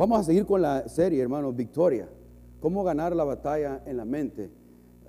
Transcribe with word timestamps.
Vamos 0.00 0.18
a 0.20 0.24
seguir 0.24 0.46
con 0.46 0.62
la 0.62 0.88
serie, 0.88 1.20
hermanos, 1.20 1.54
Victoria. 1.54 2.08
Cómo 2.58 2.82
ganar 2.82 3.14
la 3.14 3.22
batalla 3.22 3.82
en 3.84 3.98
la 3.98 4.06
mente. 4.06 4.48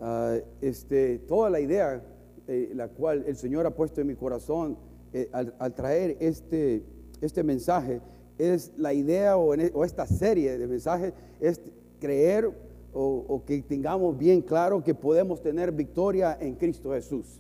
Ah, 0.02 0.36
este, 0.60 1.20
toda 1.20 1.50
la 1.50 1.62
idea, 1.62 2.04
eh, 2.46 2.74
la 2.76 2.90
cual 2.90 3.24
el 3.26 3.38
Señor 3.38 3.66
ha 3.66 3.74
puesto 3.74 4.02
en 4.02 4.08
mi 4.08 4.16
corazón 4.16 4.78
eh, 5.14 5.30
al, 5.32 5.74
traer 5.76 6.18
este, 6.20 6.84
este 7.22 7.42
mensaje, 7.42 8.02
es 8.38 8.74
la 8.76 8.94
idea 8.94 9.38
o, 9.38 9.54
e, 9.54 9.72
o 9.74 9.86
esta 9.86 10.06
serie 10.06 10.58
de 10.58 10.68
mensajes, 10.68 11.14
es 11.40 11.62
creer 12.02 12.52
o, 12.92 13.44
que 13.46 13.62
tengamos 13.62 14.18
bien 14.18 14.42
claro 14.42 14.84
que 14.84 14.94
podemos 14.94 15.42
tener 15.42 15.72
victoria 15.72 16.38
en 16.38 16.56
Cristo 16.56 16.92
Jesús. 16.92 17.40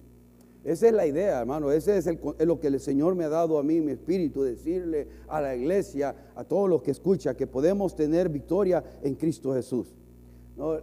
Esa 0.63 0.87
es 0.87 0.93
la 0.93 1.07
idea, 1.07 1.39
hermano. 1.39 1.71
Ese 1.71 1.97
es, 1.97 2.07
lo 2.45 2.59
que 2.59 2.67
el 2.67 2.79
Señor 2.79 3.15
me 3.15 3.23
ha 3.23 3.29
dado 3.29 3.57
a 3.57 3.63
mí, 3.63 3.81
mi 3.81 3.93
espíritu, 3.93 4.43
decirle 4.43 5.07
a 5.27 5.41
la 5.41 5.55
iglesia, 5.55 6.15
a 6.35 6.43
todos 6.43 6.69
los 6.69 6.83
que 6.83 6.91
escuchan, 6.91 7.35
que 7.35 7.47
podemos 7.47 7.95
tener 7.95 8.29
victoria 8.29 8.83
en 9.01 9.15
Cristo 9.15 9.53
Jesús. 9.53 9.95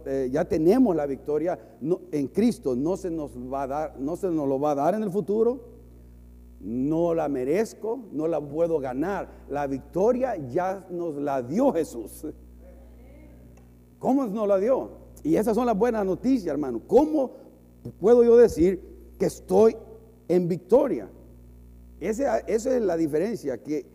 Eh, 0.05 0.29
ya 0.31 0.43
tenemos 0.43 0.93
la 0.95 1.05
victoria 1.05 1.57
en 2.11 2.27
Cristo. 2.27 2.75
No 2.75 2.97
se 2.97 3.09
nos 3.09 3.31
va 3.37 3.63
a 3.63 3.67
dar, 3.67 3.99
no 3.99 4.17
se 4.17 4.27
nos 4.27 4.47
lo 4.47 4.59
va 4.59 4.71
a 4.71 4.75
dar 4.75 4.95
en 4.95 5.03
el 5.03 5.11
futuro. 5.11 5.79
No 6.59 7.13
la 7.13 7.29
merezco, 7.29 8.01
no 8.11 8.27
la 8.27 8.41
puedo 8.41 8.79
ganar. 8.79 9.29
La 9.49 9.65
victoria 9.65 10.35
ya 10.35 10.85
nos 10.89 11.15
la 11.15 11.41
dio 11.41 11.71
Jesús. 11.71 12.25
¿Cómo 13.97 14.27
nos 14.27 14.45
la 14.45 14.57
dio? 14.57 14.89
Y 15.23 15.35
esas 15.35 15.55
son 15.55 15.65
las 15.65 15.77
buenas 15.77 16.05
noticias, 16.05 16.51
hermano. 16.51 16.81
¿Cómo 16.85 17.31
puedo 17.97 18.25
yo 18.25 18.35
decir 18.35 18.88
que 19.19 19.25
estoy 19.25 19.75
en 20.27 20.47
victoria? 20.47 21.09
Esa, 21.99 22.39
es 22.39 22.65
la 22.65 22.95
diferencia 22.95 23.57
que, 23.57 23.85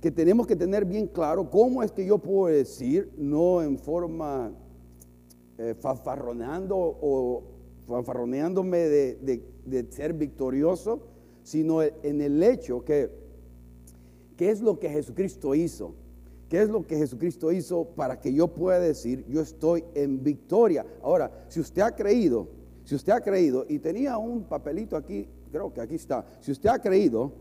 que, 0.00 0.10
tenemos 0.10 0.46
que 0.46 0.56
tener 0.56 0.84
bien 0.84 1.08
claro. 1.08 1.50
¿Cómo 1.50 1.82
es 1.82 1.90
que 1.90 2.06
yo 2.06 2.18
puedo 2.18 2.54
decir, 2.54 3.10
no 3.18 3.60
en 3.62 3.78
forma 3.78 4.52
eh, 5.58 5.74
fanfarroneando 5.78 6.76
o 6.76 7.42
fanfarroneándome 7.88 8.78
de, 8.78 9.42
de, 9.66 9.86
ser 9.90 10.12
victorioso, 10.12 11.00
sino 11.42 11.82
en 11.82 12.20
el 12.20 12.42
hecho 12.42 12.84
que, 12.84 13.10
¿qué 14.36 14.50
es 14.50 14.60
lo 14.60 14.78
que 14.78 14.88
Jesucristo 14.88 15.54
hizo? 15.54 15.94
¿Qué 16.48 16.62
es 16.62 16.68
lo 16.68 16.86
que 16.86 16.96
Jesucristo 16.96 17.50
hizo 17.52 17.84
para 17.84 18.20
que 18.20 18.32
yo 18.32 18.48
pueda 18.48 18.78
decir, 18.78 19.24
yo 19.28 19.40
estoy 19.40 19.84
en 19.94 20.22
victoria? 20.22 20.86
Ahora, 21.02 21.44
si 21.48 21.60
usted 21.60 21.82
ha 21.82 21.94
creído, 21.94 22.48
si 22.88 22.94
usted 22.94 23.12
ha 23.12 23.20
creído, 23.20 23.66
y 23.68 23.78
tenía 23.80 24.16
un 24.16 24.44
papelito 24.44 24.96
aquí, 24.96 25.28
creo 25.52 25.70
que 25.70 25.82
aquí 25.82 25.96
está, 25.96 26.24
si 26.40 26.52
usted 26.52 26.70
ha 26.70 26.78
creído 26.78 27.32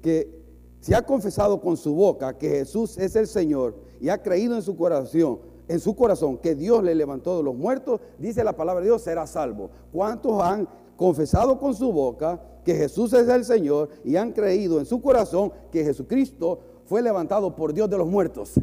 que 0.00 0.40
si 0.78 0.94
ha 0.94 1.02
confesado 1.02 1.60
con 1.60 1.76
su 1.76 1.92
boca 1.92 2.38
que 2.38 2.48
Jesús 2.48 2.96
es 2.98 3.16
el 3.16 3.26
Señor 3.26 3.74
y 4.00 4.10
ha 4.10 4.22
creído 4.22 4.54
en 4.54 4.62
su 4.62 4.76
corazón, 4.76 5.40
en 5.66 5.80
su 5.80 5.96
corazón 5.96 6.38
que 6.38 6.54
Dios 6.54 6.84
le 6.84 6.94
levantó 6.94 7.36
de 7.36 7.42
los 7.42 7.56
muertos, 7.56 8.00
dice 8.16 8.44
la 8.44 8.54
palabra 8.54 8.80
de 8.80 8.90
Dios, 8.90 9.02
será 9.02 9.26
salvo. 9.26 9.70
¿Cuántos 9.90 10.40
han 10.40 10.68
confesado 10.96 11.58
con 11.58 11.74
su 11.74 11.92
boca 11.92 12.40
que 12.64 12.76
Jesús 12.76 13.12
es 13.12 13.28
el 13.28 13.44
Señor 13.44 13.88
y 14.04 14.14
han 14.14 14.30
creído 14.30 14.78
en 14.78 14.86
su 14.86 15.02
corazón 15.02 15.50
que 15.72 15.82
Jesucristo 15.82 16.60
fue 16.84 17.02
levantado 17.02 17.56
por 17.56 17.74
Dios 17.74 17.90
de 17.90 17.98
los 17.98 18.06
muertos. 18.06 18.54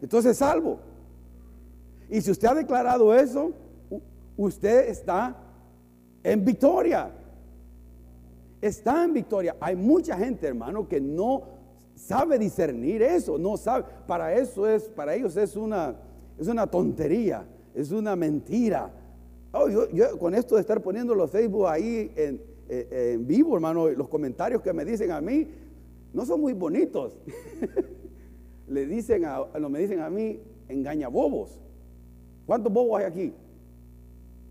Entonces 0.00 0.36
salvo. 0.36 0.78
Y 2.08 2.20
si 2.20 2.30
usted 2.30 2.46
ha 2.46 2.54
declarado 2.54 3.12
eso, 3.12 3.50
usted 4.44 4.88
está 4.88 5.36
en 6.22 6.44
victoria. 6.44 7.10
Está 8.60 9.04
en 9.04 9.12
victoria. 9.12 9.56
Hay 9.60 9.76
mucha 9.76 10.16
gente, 10.16 10.46
hermano, 10.46 10.88
que 10.88 11.00
no 11.00 11.42
sabe 11.94 12.38
discernir 12.38 13.02
eso, 13.02 13.38
no 13.38 13.56
sabe. 13.56 13.84
Para 14.06 14.34
eso 14.34 14.66
es, 14.66 14.84
para 14.84 15.14
ellos 15.14 15.36
es 15.36 15.56
una, 15.56 15.94
es 16.38 16.48
una 16.48 16.66
tontería, 16.66 17.44
es 17.74 17.90
una 17.90 18.16
mentira. 18.16 18.90
Oh, 19.52 19.68
yo, 19.68 20.18
con 20.18 20.34
esto 20.34 20.54
de 20.54 20.62
estar 20.62 20.80
poniendo 20.80 21.14
los 21.14 21.30
Facebook 21.30 21.66
ahí 21.66 22.10
en, 22.16 22.40
eh, 22.68 23.12
en 23.14 23.26
vivo, 23.26 23.54
hermano, 23.54 23.88
los 23.88 24.08
comentarios 24.08 24.62
que 24.62 24.72
me 24.72 24.84
dicen 24.84 25.10
a 25.10 25.20
mí, 25.20 25.48
no 26.12 26.24
son 26.24 26.40
muy 26.40 26.54
bonitos. 26.54 27.18
Le 28.68 28.86
dicen 28.86 29.24
a, 29.24 29.44
no 29.58 29.68
me 29.68 29.80
dicen 29.80 30.00
a 30.00 30.08
mí, 30.08 30.40
engaña 30.68 31.08
bobos. 31.08 31.60
¿Cuántos 32.46 32.72
bobos 32.72 33.00
hay 33.00 33.06
aquí? 33.06 33.34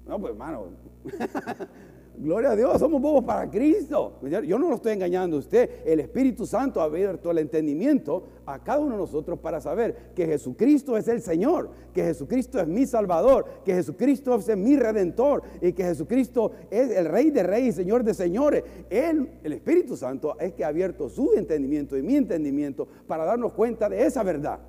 No, 0.10 0.20
pues 0.20 0.32
hermano, 0.32 0.66
Gloria 2.18 2.50
a 2.50 2.56
Dios, 2.56 2.80
somos 2.80 3.00
bobos 3.00 3.24
para 3.24 3.48
Cristo. 3.50 4.20
Yo 4.44 4.58
no 4.58 4.70
lo 4.70 4.76
estoy 4.76 4.94
engañando 4.94 5.38
a 5.38 5.40
usted. 5.40 5.70
El 5.86 6.00
Espíritu 6.00 6.48
Santo 6.48 6.82
ha 6.82 6.86
abierto 6.86 7.30
el 7.30 7.38
entendimiento 7.38 8.24
a 8.46 8.60
cada 8.62 8.80
uno 8.80 8.94
de 8.94 8.98
nosotros 8.98 9.38
para 9.40 9.62
saber 9.62 10.12
que 10.16 10.26
Jesucristo 10.26 10.98
es 10.98 11.08
el 11.08 11.22
Señor, 11.22 11.70
que 11.94 12.04
Jesucristo 12.04 12.60
es 12.60 12.68
mi 12.68 12.88
Salvador, 12.88 13.46
que 13.64 13.74
Jesucristo 13.76 14.36
es 14.36 14.58
mi 14.58 14.76
Redentor 14.76 15.44
y 15.62 15.72
que 15.74 15.84
Jesucristo 15.84 16.52
es 16.72 16.90
el 16.90 17.06
Rey 17.06 17.30
de 17.30 17.44
Reyes 17.44 17.76
y 17.76 17.84
Señor 17.84 18.04
de 18.04 18.16
Señores. 18.16 18.64
Él, 18.90 19.30
el 19.44 19.54
Espíritu 19.54 19.96
Santo, 19.96 20.36
es 20.40 20.54
que 20.54 20.66
ha 20.66 20.70
abierto 20.70 21.08
su 21.08 21.34
entendimiento 21.36 21.96
y 21.96 22.02
mi 22.02 22.16
entendimiento 22.16 22.88
para 23.08 23.24
darnos 23.26 23.54
cuenta 23.54 23.88
de 23.88 24.04
esa 24.06 24.24
verdad 24.24 24.60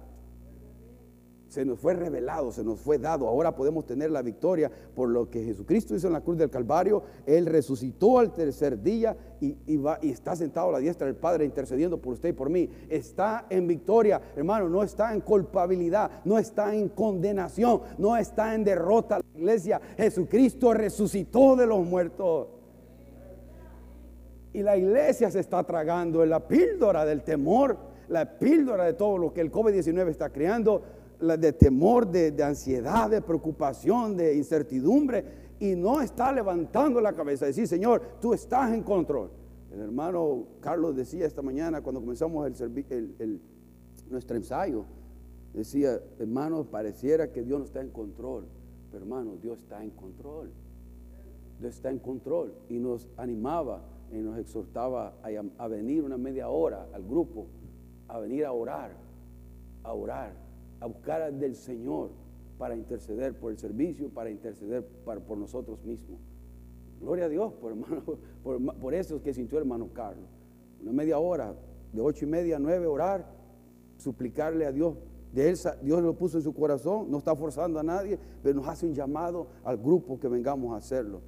se 1.51 1.65
nos 1.65 1.81
fue 1.81 1.95
revelado, 1.95 2.53
se 2.53 2.63
nos 2.63 2.79
fue 2.79 2.97
dado. 2.97 3.27
Ahora 3.27 3.57
podemos 3.57 3.85
tener 3.85 4.09
la 4.13 4.23
victoria 4.23 4.71
por 4.95 5.09
lo 5.09 5.29
que 5.29 5.43
Jesucristo 5.43 5.97
hizo 5.97 6.07
en 6.07 6.13
la 6.13 6.21
cruz 6.21 6.39
del 6.39 6.49
Calvario. 6.49 7.03
Él 7.27 7.45
resucitó 7.47 8.21
al 8.21 8.33
tercer 8.33 8.81
día 8.81 9.17
y, 9.41 9.57
está 10.03 10.37
sentado 10.37 10.69
a 10.69 10.73
la 10.73 10.79
diestra 10.79 11.09
del 11.09 11.17
Padre 11.17 11.45
intercediendo 11.45 12.01
por 12.01 12.13
usted 12.13 12.29
y 12.29 12.35
por 12.35 12.51
mí. 12.51 12.71
Está 12.89 13.47
en 13.51 13.67
victoria, 13.67 14.21
hermano, 14.37 14.69
no 14.69 14.85
está 14.85 15.13
en 15.13 15.23
culpabilidad, 15.23 16.23
no 16.25 16.39
está 16.39 16.73
en 16.73 16.89
condenación, 16.89 17.81
no 17.99 18.17
está 18.17 18.55
en 18.55 18.63
derrota. 18.63 19.19
La 19.19 19.41
iglesia, 19.41 19.81
Jesucristo 19.97 20.73
resucitó 20.73 21.57
de 21.57 21.67
los 21.67 21.85
muertos. 21.85 22.47
Y 24.53 24.63
la 24.63 24.77
iglesia 24.77 25.33
se 25.33 25.41
está 25.41 25.65
tragando 25.65 26.23
en 26.23 26.31
la 26.31 26.47
píldora 26.47 27.05
del 27.05 27.23
temor, 27.23 27.77
la 28.09 28.39
píldora 28.39 28.85
de 28.85 28.93
todo 28.93 29.19
lo 29.19 29.33
que 29.33 29.41
el 29.41 29.51
COVID-19 29.51 30.09
está 30.09 30.31
creando 30.31 31.00
de 31.21 31.53
temor, 31.53 32.07
de, 32.11 32.43
ansiedad, 32.43 33.11
de 33.11 33.21
preocupación, 33.21 34.17
de 34.17 34.35
incertidumbre, 34.35 35.51
y 35.59 35.77
no 35.77 36.01
está 36.01 36.33
levantando 36.33 37.01
la 37.01 37.13
cabeza, 37.13 37.45
decir, 37.45 37.69
Señor, 37.69 38.03
tú 38.21 38.33
estás 38.33 38.73
en 38.73 38.83
control. 38.83 39.31
El 39.71 39.81
hermano 39.81 40.47
Carlos 40.61 40.97
decía 40.97 41.27
esta 41.27 41.43
mañana 41.43 41.83
cuando 41.83 42.01
comenzamos 42.01 42.61
el, 42.61 43.41
nuestro 44.09 44.37
ensayo, 44.37 44.87
decía, 45.53 46.01
hermano, 46.19 46.65
pareciera 46.65 47.31
que 47.31 47.43
Dios 47.43 47.59
no 47.59 47.67
está 47.67 47.83
en 47.83 47.91
control, 47.91 48.47
pero 48.91 49.05
hermano, 49.05 49.37
Dios 49.41 49.59
está 49.59 49.85
en 49.85 49.91
control. 49.91 50.51
Dios 51.61 51.75
está 51.75 51.91
en 51.91 51.99
control 51.99 52.55
y 52.71 52.79
nos 52.79 53.07
animaba 53.19 53.83
y 54.11 54.17
nos 54.17 54.39
exhortaba 54.39 55.15
a 55.59 55.69
venir 55.69 56.03
una 56.03 56.17
media 56.17 56.49
hora 56.49 56.87
al 56.95 57.05
grupo, 57.05 57.47
a 58.09 58.19
venir 58.19 58.47
a 58.47 58.53
orar, 58.53 58.93
a 59.85 59.93
orar 59.93 60.50
a 60.81 60.87
buscar 60.87 61.33
del 61.33 61.55
Señor 61.55 62.11
para 62.59 62.77
interceder 62.77 63.39
por 63.39 63.53
el 63.53 63.59
servicio, 63.59 64.11
para 64.11 64.31
interceder 64.31 64.85
por 65.05 65.39
nosotros 65.39 65.83
mismos. 65.85 66.21
Gloria 67.01 67.25
a 67.25 67.29
Dios 67.29 67.53
por, 67.55 67.73
hermano, 67.73 68.03
por, 68.81 68.95
eso 68.95 69.23
que 69.23 69.33
sintió 69.33 69.59
hermano 69.59 69.89
Carlos. 69.93 70.29
Una 70.83 70.93
media 70.93 71.19
hora, 71.19 71.55
de 71.93 72.01
ocho 72.01 72.25
y 72.25 72.29
media 72.29 72.57
a 72.57 72.59
nueve, 72.59 72.87
orar, 72.87 73.27
suplicarle 73.97 74.67
a 74.67 74.73
Dios. 74.73 74.97
De 75.33 75.49
él, 75.49 75.57
Dios 75.83 76.03
lo 76.03 76.15
puso 76.15 76.39
en 76.39 76.43
su 76.43 76.53
corazón, 76.53 77.11
no 77.11 77.19
está 77.19 77.37
forzando 77.37 77.79
a 77.79 77.83
nadie, 77.83 78.19
pero 78.43 78.57
nos 78.57 78.67
hace 78.67 78.85
un 78.85 78.95
llamado 78.95 79.47
al 79.63 79.79
grupo 79.79 80.19
que 80.19 80.29
vengamos 80.29 80.75
a 80.75 80.79
hacerlo, 80.79 81.21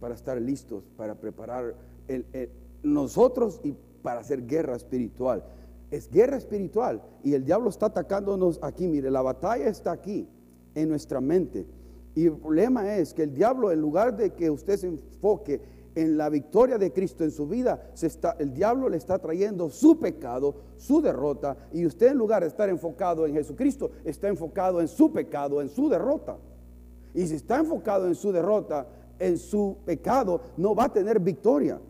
para 0.00 0.14
estar 0.14 0.40
listos, 0.40 0.84
para 0.96 1.14
preparar 1.14 1.76
nosotros 2.82 3.60
y 3.62 3.74
para 4.02 4.20
hacer 4.20 4.44
guerra 4.44 4.74
espiritual 4.74 5.44
es 5.90 6.10
guerra 6.10 6.36
espiritual 6.36 7.02
y 7.22 7.34
el 7.34 7.44
diablo 7.44 7.70
está 7.70 7.86
atacándonos 7.86 8.58
aquí. 8.62 8.86
Mire, 8.88 9.10
la 9.10 9.22
batalla 9.22 9.68
está 9.68 9.92
aquí, 9.92 10.28
en 10.74 10.88
nuestra 10.88 11.20
mente. 11.20 11.66
Y 12.14 12.26
el 12.26 12.36
problema 12.36 12.96
es 12.96 13.14
que 13.14 13.22
el 13.22 13.34
diablo, 13.34 13.70
en 13.70 13.80
lugar 13.80 14.16
de 14.16 14.30
que 14.30 14.50
usted 14.50 14.76
se 14.76 14.88
enfoque 14.88 15.60
en 15.94 16.16
la 16.16 16.28
victoria 16.28 16.78
de 16.78 16.92
Cristo 16.92 17.24
en 17.24 17.30
su 17.30 17.46
vida, 17.46 17.90
el 18.38 18.52
diablo 18.52 18.88
le 18.88 18.96
está 18.96 19.18
trayendo 19.18 19.68
su 19.70 19.98
pecado, 19.98 20.54
su 20.76 21.00
derrota, 21.00 21.56
y 21.72 21.86
usted 21.86 22.08
en 22.08 22.18
lugar 22.18 22.42
de 22.42 22.48
estar 22.48 22.68
enfocado 22.68 23.26
en 23.26 23.34
Jesucristo, 23.34 23.90
está 24.04 24.28
enfocado 24.28 24.80
en 24.80 24.88
su 24.88 25.12
pecado, 25.12 25.60
en 25.60 25.68
su 25.68 25.88
derrota. 25.88 26.38
Y 27.14 27.26
si 27.26 27.34
está 27.34 27.58
enfocado 27.58 28.06
en 28.06 28.14
su 28.14 28.30
derrota, 28.30 28.86
en 29.18 29.38
su 29.38 29.78
pecado, 29.84 30.40
no 30.56 30.74
va 30.74 30.84
a 30.84 30.92
tener 30.92 31.18
victoria. 31.18 31.80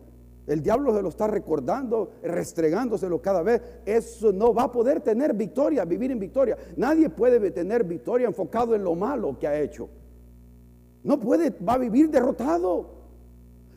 El 0.49 0.63
diablo 0.63 0.95
se 0.95 1.03
lo 1.03 1.09
está 1.09 1.27
recordando, 1.27 2.09
restregándoselo 2.23 3.21
cada 3.21 3.43
vez. 3.43 3.61
Eso 3.85 4.33
no 4.33 4.51
va 4.51 4.63
a 4.63 4.71
poder 4.71 4.99
tener 4.99 5.35
victoria, 5.35 5.85
vivir 5.85 6.09
en 6.09 6.17
victoria. 6.17 6.57
Nadie 6.75 7.07
puede 7.11 7.51
tener 7.51 7.83
victoria 7.83 8.25
enfocado 8.25 8.73
en 8.73 8.83
lo 8.83 8.95
malo 8.95 9.37
que 9.37 9.47
ha 9.47 9.59
hecho. 9.59 9.89
No 11.03 11.19
puede, 11.19 11.51
va 11.51 11.73
a 11.73 11.77
vivir 11.77 12.09
derrotado. 12.09 12.87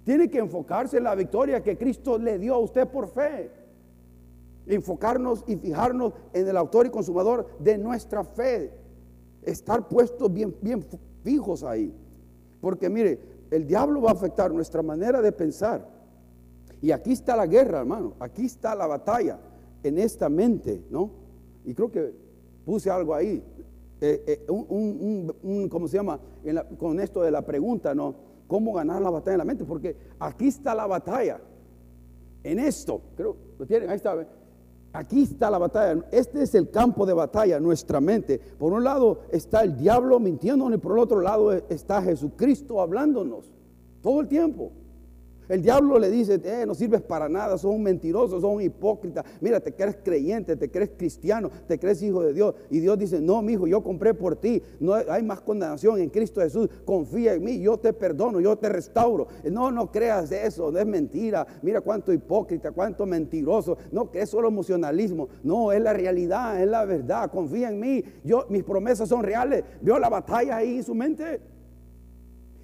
Tiene 0.05 0.31
que 0.31 0.39
enfocarse 0.39 0.97
en 0.97 1.05
la 1.05 1.15
victoria 1.15 1.63
que 1.63 1.77
Cristo 1.77 2.17
le 2.17 2.39
dio 2.39 2.55
a 2.55 2.59
usted 2.61 2.89
por 2.89 3.09
fe. 3.09 3.51
Enfocarnos 4.67 5.45
y 5.47 5.57
fijarnos 5.57 6.15
en 6.33 6.49
el 6.49 6.57
autor 6.57 6.87
y 6.87 6.91
consumador 6.91 7.49
de 7.59 7.77
nuestra 7.77 8.25
fe. 8.25 8.73
Estar 9.43 9.89
puestos 9.89 10.33
bien, 10.33 10.57
bien 10.63 10.83
fijos 11.23 11.65
ahí. 11.65 11.95
Porque 12.63 12.89
mire, 12.89 13.21
el 13.51 13.67
diablo 13.67 14.01
va 14.01 14.13
a 14.13 14.15
afectar 14.15 14.51
nuestra 14.51 14.81
manera 14.81 15.21
de 15.21 15.33
pensar. 15.33 16.02
Y 16.83 16.91
aquí 16.91 17.13
está 17.13 17.37
la 17.37 17.47
guerra, 17.47 17.79
hermano. 17.79 18.15
Aquí 18.19 18.45
está 18.45 18.75
la 18.75 18.89
batalla 18.89 19.39
en 19.85 19.99
esta 19.99 20.29
mente, 20.29 20.85
¿no? 20.91 21.11
Y 21.65 21.75
creo 21.75 21.91
que 21.91 22.13
puse 22.67 22.91
algo 22.91 23.15
ahí. 23.15 23.43
Eh, 24.01 24.25
eh, 24.27 24.47
un, 24.49 25.69
¿cómo 25.71 25.87
se 25.87 25.97
llama? 25.97 26.19
con 26.77 26.99
esto 26.99 27.23
de 27.23 27.31
la 27.31 27.43
pregunta, 27.43 27.95
¿no? 27.95 28.17
¿Cómo 28.49 28.73
ganar 28.73 29.01
la 29.01 29.11
batalla 29.11 29.35
en 29.35 29.39
la 29.39 29.45
mente? 29.45 29.65
Porque 29.65 29.97
aquí 30.19 30.49
está 30.49 30.75
la 30.75 30.89
batalla. 30.89 31.41
En 32.43 32.59
esto, 32.59 33.01
creo, 33.17 33.37
lo 33.57 33.65
tienen, 33.65 33.89
ahí 33.89 33.97
está. 33.97 34.27
Aquí 34.93 35.23
está 35.23 35.49
la 35.51 35.59
batalla. 35.59 36.05
Este 36.11 36.43
es 36.43 36.53
el 36.57 36.69
campo 36.69 37.07
de 37.07 37.13
batalla, 37.13 37.61
nuestra 37.61 38.01
mente. 38.01 38.41
Por 38.59 38.73
un 38.73 38.83
lado 38.83 39.21
está 39.31 39.63
el 39.63 39.77
diablo 39.77 40.19
mintiéndonos 40.19 40.77
y 40.77 40.81
por 40.81 40.93
el 40.93 40.99
otro 40.99 41.21
lado 41.21 41.53
está 41.53 42.03
Jesucristo 42.03 42.81
hablándonos 42.81 43.53
todo 44.03 44.21
el 44.21 44.27
tiempo. 44.27 44.73
El 45.49 45.61
diablo 45.61 45.99
le 45.99 46.11
dice, 46.11 46.41
eh, 46.45 46.65
no 46.67 46.75
sirves 46.75 47.03
para 47.03 47.29
nada, 47.29 47.59
sos 47.59 47.73
un 47.73 47.83
mentiroso, 47.83 48.41
sos 48.41 48.51
un 48.51 48.63
hipócrita. 48.63 49.25
Mira, 49.41 49.61
te 49.61 49.75
crees 49.75 49.97
creyente, 50.03 50.57
te 50.57 50.71
crees 50.71 50.91
cristiano, 50.97 51.51
te 51.67 51.79
crees 51.79 52.03
hijo 52.03 52.23
de 52.23 52.33
Dios. 52.33 52.55
Y 52.71 52.81
Dios 52.81 52.99
dice, 52.99 53.21
no, 53.21 53.43
mi 53.43 53.55
hijo, 53.55 53.67
yo 53.67 53.83
compré 53.83 54.15
por 54.15 54.37
ti. 54.37 54.63
No 54.81 54.95
hay 54.95 55.23
más 55.23 55.41
condenación 55.41 55.99
en 55.99 56.11
Cristo 56.11 56.41
Jesús. 56.41 56.69
Confía 56.85 57.35
en 57.35 57.45
mí, 57.45 57.61
yo 57.61 57.77
te 57.77 57.93
perdono, 57.93 58.41
yo 58.41 58.57
te 58.57 58.69
restauro. 58.69 59.27
No, 59.51 59.71
no 59.71 59.91
creas 59.91 60.31
eso, 60.31 60.77
es 60.77 60.87
mentira. 60.87 61.47
Mira 61.63 61.81
cuánto 61.81 62.13
hipócrita, 62.13 62.71
cuánto 62.71 63.05
mentiroso. 63.05 63.77
No, 63.91 64.11
que 64.11 64.23
es 64.23 64.31
solo 64.31 64.49
emocionalismo. 64.49 65.29
No, 65.43 65.73
es 65.73 65.81
la 65.81 65.93
realidad, 65.93 66.63
es 66.63 66.69
la 66.69 66.85
verdad. 66.85 67.31
Confía 67.31 67.69
en 67.69 67.81
mí. 67.81 68.05
Yo, 68.25 68.47
mis 68.49 68.63
promesas 68.63 69.09
son 69.09 69.23
reales. 69.23 69.65
Vio 69.81 69.99
la 69.99 70.09
batalla 70.09 70.57
ahí 70.57 70.77
en 70.77 70.85
su 70.85 70.95
mente. 70.95 71.41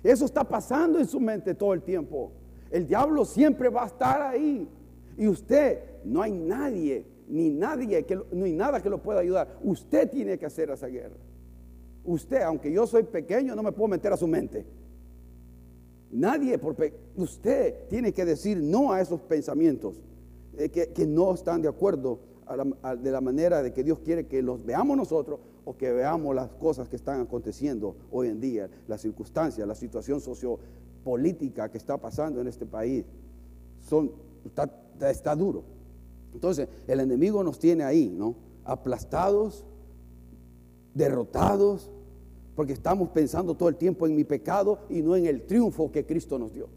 Eso 0.03 0.25
está 0.25 0.45
pasando 0.45 0.99
en 0.99 1.07
su 1.07 1.19
mente 1.19 1.55
todo 1.55 1.75
el 1.75 1.83
tiempo. 1.83 2.33
El 2.71 2.87
diablo 2.87 3.25
siempre 3.25 3.69
va 3.69 3.85
a 3.85 3.87
estar 3.87 4.23
ahí. 4.23 4.69
Y 5.17 5.27
usted, 5.27 5.81
no 6.05 6.23
hay 6.23 6.33
nadie, 6.33 7.05
ni 7.29 7.51
nadie, 7.51 8.05
que, 8.05 8.15
hay 8.15 8.53
nada 8.53 8.83
que 8.83 8.91
lo 8.91 9.03
pueda 9.03 9.21
ayudar. 9.21 9.59
Usted 9.63 10.09
tiene 10.11 10.39
que 10.39 10.47
hacer 10.47 10.71
esa 10.71 10.87
guerra. 10.87 11.17
Usted, 12.05 12.43
aunque 12.43 12.73
yo 12.73 12.87
soy 12.87 13.03
pequeño, 13.03 13.55
no 13.55 13.63
me 13.63 13.73
puedo 13.73 13.89
meter 13.89 14.13
a 14.13 14.17
su 14.17 14.27
mente. 14.27 14.65
Nadie, 16.11 16.59
porque 16.59 16.95
usted 17.17 17.89
tiene 17.89 18.13
que 18.13 18.25
decir 18.25 18.59
no 18.59 18.93
a 18.93 19.01
esos 19.01 19.21
pensamientos 19.21 20.01
eh, 20.57 20.71
que, 20.71 21.07
no 21.07 21.35
están 21.35 21.61
de 21.61 21.69
acuerdo 21.69 22.21
de 23.03 23.11
la 23.11 23.21
manera 23.21 23.63
de 23.63 23.73
que 23.75 23.85
Dios 23.85 23.99
quiere 23.99 24.27
que 24.27 24.41
los 24.41 24.65
veamos 24.65 24.97
nosotros 24.97 25.39
o 25.67 25.77
que 25.77 25.93
veamos 25.93 26.35
las 26.35 26.49
cosas 26.53 26.89
que 26.89 26.97
están 26.97 27.21
aconteciendo 27.21 27.95
hoy 28.11 28.29
en 28.29 28.41
día, 28.41 28.71
las 28.87 29.03
circunstancias, 29.03 29.69
la 29.69 29.75
situación 29.75 30.21
socio, 30.21 30.59
política 31.05 31.71
que 31.71 31.79
está 31.79 31.97
pasando 31.97 32.41
en 32.41 32.49
este 32.49 32.67
país 32.67 33.05
son, 33.81 34.11
está, 34.45 35.35
duro. 35.35 35.65
Entonces, 36.35 36.69
el 36.87 37.01
enemigo 37.01 37.43
nos 37.43 37.59
tiene 37.59 37.85
ahí, 37.85 38.09
¿no? 38.09 38.37
Aplastados, 38.65 39.65
derrotados, 40.95 41.91
porque 42.55 42.73
estamos 42.73 43.11
pensando 43.11 43.55
todo 43.55 43.69
el 43.69 43.77
tiempo 43.77 44.07
en 44.07 44.15
mi 44.17 44.25
pecado 44.25 44.81
y 44.89 45.01
no 45.01 45.17
en 45.17 45.27
el 45.27 45.47
triunfo 45.47 45.91
que 45.91 46.05
Cristo 46.05 46.39
nos 46.39 46.53
dio. 46.53 46.69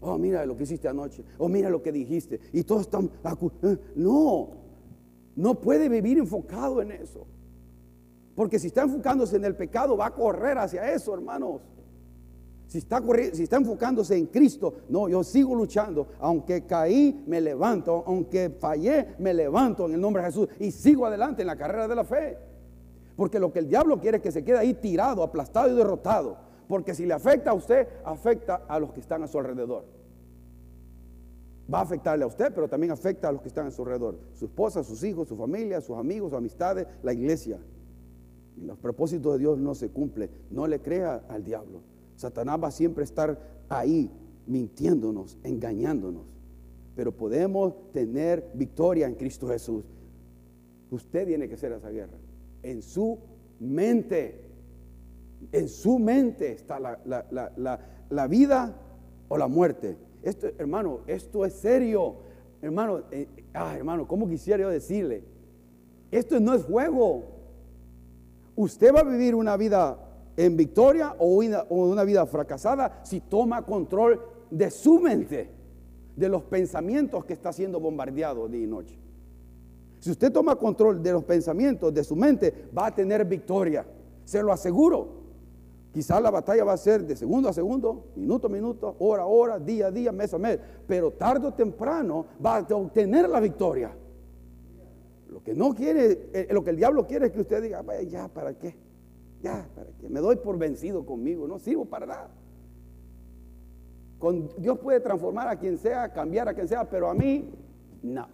Oh, 0.00 0.18
mira 0.18 0.44
lo 0.44 0.56
que 0.56 0.64
hiciste 0.64 0.88
anoche. 0.88 1.24
Oh, 1.38 1.48
mira 1.48 1.70
lo 1.70 1.80
que 1.80 1.92
dijiste. 1.92 2.40
Y 2.52 2.64
todos 2.64 2.82
están... 2.82 3.08
Eh, 3.62 3.78
no, 3.94 4.48
no 5.36 5.60
puede 5.60 5.88
vivir 5.88 6.18
enfocado 6.18 6.82
en 6.82 6.90
eso. 6.90 7.26
Porque 8.34 8.58
si 8.58 8.66
está 8.66 8.82
enfocándose 8.82 9.36
en 9.36 9.44
el 9.44 9.54
pecado, 9.54 9.96
va 9.96 10.06
a 10.06 10.14
correr 10.14 10.58
hacia 10.58 10.92
eso, 10.92 11.14
hermanos. 11.14 11.60
Si 12.72 12.78
está, 12.78 13.56
enfocándose 13.58 14.16
en 14.16 14.28
Cristo, 14.28 14.72
no, 14.88 15.06
yo 15.06 15.22
sigo 15.22 15.54
luchando. 15.54 16.06
Aunque 16.18 16.64
caí, 16.64 17.22
me 17.26 17.38
levanto. 17.38 18.02
Aunque 18.06 18.48
fallé, 18.48 19.08
me 19.18 19.34
levanto 19.34 19.84
en 19.84 19.92
el 19.92 20.00
nombre 20.00 20.22
de 20.22 20.28
Jesús. 20.30 20.48
Y 20.58 20.70
sigo 20.70 21.04
adelante 21.04 21.42
en 21.42 21.48
la 21.48 21.56
carrera 21.56 21.86
de 21.86 21.94
la 21.94 22.04
fe. 22.04 22.38
Porque 23.14 23.38
lo 23.38 23.52
que 23.52 23.58
el 23.58 23.68
diablo 23.68 24.00
quiere 24.00 24.16
es 24.16 24.22
que 24.22 24.32
se 24.32 24.42
quede 24.42 24.56
ahí 24.56 24.72
tirado, 24.72 25.22
aplastado 25.22 25.70
y 25.70 25.76
derrotado. 25.76 26.38
Porque 26.66 26.94
si 26.94 27.04
le 27.04 27.12
afecta 27.12 27.50
a 27.50 27.54
usted, 27.54 27.86
afecta 28.06 28.62
a 28.66 28.80
los 28.80 28.90
que 28.94 29.00
están 29.00 29.22
a 29.22 29.26
su 29.26 29.38
alrededor. 29.38 29.84
Va 31.72 31.80
a 31.80 31.82
afectarle 31.82 32.24
a 32.24 32.26
usted, 32.26 32.54
pero 32.54 32.68
también 32.68 32.90
afecta 32.92 33.28
a 33.28 33.32
los 33.32 33.42
que 33.42 33.48
están 33.48 33.66
a 33.66 33.70
su 33.70 33.82
alrededor. 33.82 34.18
Su 34.32 34.46
esposa, 34.46 34.82
sus 34.82 35.04
hijos, 35.04 35.28
su 35.28 35.36
familia, 35.36 35.82
sus 35.82 35.98
amigos, 35.98 36.30
sus 36.30 36.38
amistades, 36.38 36.86
la 37.02 37.12
iglesia. 37.12 37.58
Y 38.56 38.64
los 38.64 38.78
propósitos 38.78 39.34
de 39.34 39.40
Dios 39.40 39.58
no 39.58 39.74
se 39.74 39.90
cumplen. 39.90 40.30
No 40.50 40.66
le 40.66 40.80
crea 40.80 41.26
al 41.28 41.44
diablo. 41.44 41.91
Satanás 42.22 42.58
va 42.62 42.68
a 42.68 42.72
siempre 42.72 43.04
estar 43.04 43.38
ahí 43.68 44.10
mintiéndonos, 44.46 45.38
engañándonos. 45.42 46.24
Pero 46.94 47.16
podemos 47.16 47.74
tener 47.92 48.50
victoria 48.54 49.06
en 49.06 49.14
Cristo 49.14 49.48
Jesús. 49.48 49.84
Usted 50.90 51.26
tiene 51.26 51.48
que 51.48 51.54
hacer 51.54 51.72
esa 51.72 51.90
guerra. 51.90 52.18
En 52.62 52.82
su 52.82 53.18
mente. 53.60 54.40
En 55.50 55.68
su 55.68 55.98
mente 55.98 56.52
está 56.52 56.78
la, 56.78 58.26
vida 58.28 58.76
o 59.28 59.36
la 59.36 59.48
muerte. 59.48 59.96
Esto, 60.22 60.48
hermano, 60.58 61.00
esto 61.06 61.44
es 61.44 61.54
serio. 61.54 62.16
Hermano, 62.60 63.02
eh, 63.10 63.26
ah, 63.54 63.74
hermano, 63.76 64.06
¿cómo 64.06 64.28
quisiera 64.28 64.62
yo 64.62 64.68
decirle? 64.68 65.24
Esto 66.10 66.38
no 66.38 66.54
es 66.54 66.62
juego. 66.62 67.24
Usted 68.54 68.94
va 68.94 69.00
a 69.00 69.04
vivir 69.04 69.34
una 69.34 69.56
vida 69.56 70.11
en 70.36 70.56
victoria 70.56 71.14
o 71.18 71.26
una, 71.36 71.64
una 71.68 72.04
vida 72.04 72.24
fracasada 72.26 73.00
si 73.04 73.20
toma 73.20 73.64
control 73.64 74.20
de 74.50 74.70
su 74.70 74.98
mente, 74.98 75.50
de 76.16 76.28
los 76.28 76.42
pensamientos 76.44 77.24
que 77.24 77.32
está 77.32 77.52
siendo 77.52 77.80
bombardeado 77.80 78.48
día 78.48 78.64
y 78.64 78.66
noche. 78.66 78.98
Si 80.00 80.10
usted 80.10 80.32
toma 80.32 80.56
control 80.56 81.02
de 81.02 81.12
los 81.12 81.24
pensamientos 81.24 81.94
de 81.94 82.02
su 82.02 82.16
mente, 82.16 82.68
va 82.76 82.86
a 82.86 82.94
tener 82.94 83.24
victoria. 83.24 83.86
Se 84.24 84.42
lo 84.42 84.52
aseguro. 84.52 85.22
Quizás 85.92 86.20
la 86.20 86.30
batalla 86.30 86.64
va 86.64 86.72
a 86.72 86.76
ser 86.76 87.06
de 87.06 87.14
segundo 87.14 87.48
a 87.48 87.52
segundo, 87.52 88.06
minuto 88.16 88.46
a 88.46 88.50
minuto, 88.50 88.96
hora 88.98 89.22
a 89.22 89.26
hora, 89.26 89.58
día 89.58 89.86
a 89.86 89.90
día, 89.90 90.10
mes 90.10 90.34
a 90.34 90.38
mes. 90.38 90.58
Pero 90.88 91.12
tarde 91.12 91.46
o 91.46 91.54
temprano 91.54 92.26
va 92.44 92.56
a 92.56 92.74
obtener 92.74 93.28
la 93.28 93.38
victoria. 93.38 93.94
Lo 95.28 95.42
que 95.42 95.54
no 95.54 95.74
quiere, 95.74 96.30
eh, 96.32 96.48
lo 96.50 96.64
que 96.64 96.70
el 96.70 96.76
diablo 96.76 97.06
quiere 97.06 97.26
es 97.26 97.32
que 97.32 97.40
usted 97.40 97.62
diga, 97.62 97.82
vaya, 97.82 98.02
ya, 98.02 98.28
¿para 98.28 98.58
qué? 98.58 98.74
Ya, 99.42 99.68
¿para 99.74 99.88
qué? 99.98 100.08
Me 100.08 100.20
doy 100.20 100.36
por 100.36 100.56
vencido 100.56 101.04
conmigo, 101.04 101.48
no 101.48 101.58
sirvo 101.58 101.84
para 101.84 102.06
nada. 102.06 102.30
Con, 104.18 104.48
Dios 104.58 104.78
puede 104.78 105.00
transformar 105.00 105.48
a 105.48 105.58
quien 105.58 105.76
sea, 105.78 106.12
cambiar 106.12 106.48
a 106.48 106.54
quien 106.54 106.68
sea, 106.68 106.88
pero 106.88 107.10
a 107.10 107.14
mí, 107.14 107.50
no. 108.02 108.28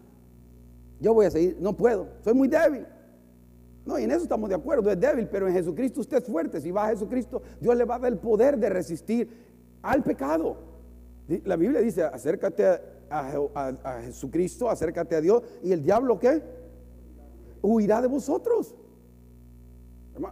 Yo 1.01 1.15
voy 1.15 1.27
a 1.27 1.31
seguir, 1.31 1.57
no 1.61 1.75
puedo, 1.77 2.09
soy 2.23 2.35
muy 2.35 2.49
débil. 2.49 2.87
No, 3.87 3.99
y 3.99 4.05
en 4.05 4.11
eso 4.11 4.25
estamos 4.25 4.51
de 4.51 4.55
acuerdo, 4.55 4.91
es 4.91 5.01
débil, 5.01 5.27
pero 5.29 5.49
en 5.49 5.55
Jesucristo 5.55 6.03
usted 6.03 6.19
es 6.19 6.25
fuerte. 6.25 6.61
Si 6.61 6.71
va 6.71 6.87
a 6.87 6.91
Jesucristo, 6.91 7.41
Dios 7.59 7.75
le 7.75 7.87
va 7.87 7.95
a 7.95 7.99
dar 8.01 8.13
el 8.13 8.19
poder 8.19 8.59
de 8.59 8.69
resistir 8.69 9.31
al 9.81 10.03
pecado. 10.03 10.59
La 11.45 11.57
Biblia 11.57 11.81
dice, 11.81 12.03
acércate 12.03 12.67
a, 13.09 14.03
Jesucristo, 14.05 14.69
acércate 14.69 15.17
a 15.17 15.23
Dios, 15.23 15.43
y 15.63 15.73
el 15.73 15.83
diablo 15.83 16.19
qué? 16.19 16.43
Huirá 17.63 18.03
de 18.03 18.09
vosotros. 18.09 18.75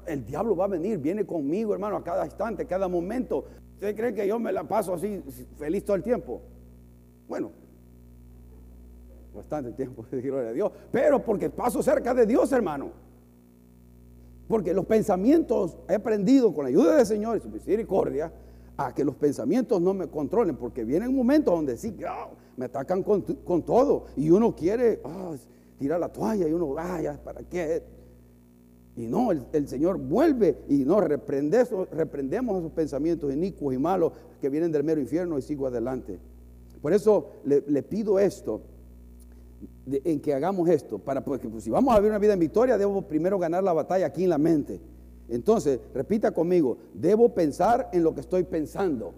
El 0.06 0.24
diablo 0.24 0.56
va 0.56 0.64
a 0.64 0.68
venir, 0.68 0.98
viene 0.98 1.24
conmigo, 1.24 1.72
hermano, 1.72 1.96
a 1.96 2.04
cada 2.04 2.24
instante, 2.24 2.62
a 2.64 2.66
cada 2.66 2.88
momento. 2.88 3.44
¿Usted 3.74 3.94
cree 3.94 4.14
que 4.14 4.26
yo 4.26 4.38
me 4.38 4.52
la 4.52 4.64
paso 4.64 4.94
así 4.94 5.22
feliz 5.58 5.84
todo 5.84 5.96
el 5.96 6.02
tiempo? 6.02 6.40
Bueno, 7.28 7.50
bastante 9.34 9.72
tiempo, 9.72 10.04
gloria 10.10 10.50
a 10.50 10.52
Dios. 10.52 10.72
Pero 10.90 11.22
porque 11.22 11.50
paso 11.50 11.82
cerca 11.82 12.14
de 12.14 12.26
Dios, 12.26 12.50
hermano. 12.52 12.90
Porque 14.48 14.72
los 14.72 14.86
pensamientos, 14.86 15.76
he 15.88 15.94
aprendido 15.94 16.54
con 16.54 16.64
la 16.64 16.68
ayuda 16.68 16.96
del 16.96 17.06
Señor 17.06 17.36
y 17.36 17.40
su 17.40 17.48
misericordia, 17.48 18.32
a 18.76 18.94
que 18.94 19.04
los 19.04 19.16
pensamientos 19.16 19.80
no 19.80 19.94
me 19.94 20.06
controlen, 20.08 20.56
porque 20.56 20.84
vienen 20.84 21.14
momentos 21.14 21.54
donde 21.54 21.76
sí, 21.76 21.96
me 22.56 22.66
atacan 22.66 23.02
con, 23.02 23.62
todo, 23.62 24.04
y 24.16 24.30
uno 24.30 24.54
quiere 24.54 25.00
ah, 25.04 25.34
tirar 25.78 25.98
la 25.98 26.10
toalla, 26.10 26.46
y 26.46 26.52
uno, 26.52 26.74
ah, 26.78 27.00
ya, 27.00 27.22
¿para 27.22 27.42
qué? 27.42 27.82
Y 28.96 29.06
no, 29.06 29.30
el, 29.30 29.68
Señor 29.68 29.98
vuelve 29.98 30.56
y 30.68 30.84
no 30.84 31.02
reprendemos, 31.02 31.88
reprendemos 31.90 32.58
esos 32.58 32.72
pensamientos 32.72 33.30
inicuos 33.30 33.74
y 33.74 33.78
malos 33.78 34.12
que 34.40 34.48
vienen 34.48 34.72
del 34.72 34.84
mero 34.84 35.00
infierno 35.00 35.38
y 35.38 35.42
sigo 35.42 35.66
adelante. 35.66 36.18
Por 36.80 36.94
eso 36.94 37.32
le, 37.44 37.82
pido 37.82 38.18
esto, 38.18 38.62
en 39.86 40.20
que 40.20 40.32
hagamos 40.32 40.68
esto, 40.70 40.98
para 40.98 41.22
porque 41.22 41.48
pues, 41.48 41.64
si 41.64 41.70
vamos 41.70 41.94
a 41.94 41.98
vivir 41.98 42.10
una 42.10 42.18
vida 42.18 42.32
en 42.32 42.40
victoria, 42.40 42.78
debo 42.78 43.02
primero 43.02 43.38
ganar 43.38 43.62
la 43.62 43.74
batalla 43.74 44.06
aquí 44.06 44.24
en 44.24 44.30
la 44.30 44.38
mente. 44.38 44.80
Entonces, 45.28 45.78
repita 45.92 46.32
conmigo, 46.32 46.78
debo 46.94 47.34
pensar 47.34 47.90
en 47.92 48.02
lo 48.02 48.14
que 48.14 48.20
estoy 48.20 48.44
pensando. 48.44 49.12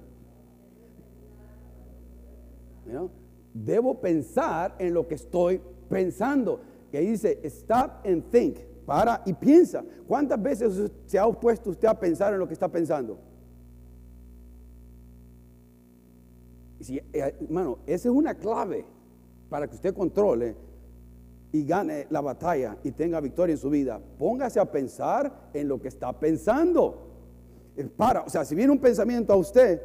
debo 3.52 4.00
pensar 4.00 4.74
en 4.78 4.94
lo 4.94 5.06
que 5.06 5.14
estoy 5.14 5.60
pensando. 5.88 6.60
Y 6.92 6.96
ahí 6.96 7.06
dice, 7.10 7.38
stop 7.44 8.06
and 8.06 8.24
think. 8.30 8.56
Para 8.88 9.20
y 9.26 9.34
piensa. 9.34 9.84
¿Cuántas 10.06 10.42
veces 10.42 10.90
se 11.04 11.18
ha 11.18 11.26
opuesto 11.26 11.68
usted 11.68 11.86
a 11.86 12.00
pensar 12.00 12.32
en 12.32 12.38
lo 12.38 12.48
que 12.48 12.54
está 12.54 12.68
pensando? 12.68 13.18
Si, 16.80 16.96
eh, 16.96 17.04
hermano, 17.12 17.80
esa 17.84 18.08
es 18.08 18.14
una 18.14 18.32
clave 18.32 18.86
para 19.50 19.68
que 19.68 19.74
usted 19.74 19.92
controle 19.92 20.56
y 21.52 21.66
gane 21.66 22.06
la 22.08 22.22
batalla 22.22 22.78
y 22.82 22.92
tenga 22.92 23.20
victoria 23.20 23.52
en 23.52 23.58
su 23.58 23.68
vida. 23.68 24.00
Póngase 24.18 24.58
a 24.58 24.72
pensar 24.72 25.50
en 25.52 25.68
lo 25.68 25.78
que 25.78 25.88
está 25.88 26.18
pensando. 26.18 27.08
Para, 27.94 28.22
o 28.22 28.30
sea, 28.30 28.42
si 28.46 28.54
viene 28.54 28.72
un 28.72 28.78
pensamiento 28.78 29.34
a 29.34 29.36
usted, 29.36 29.82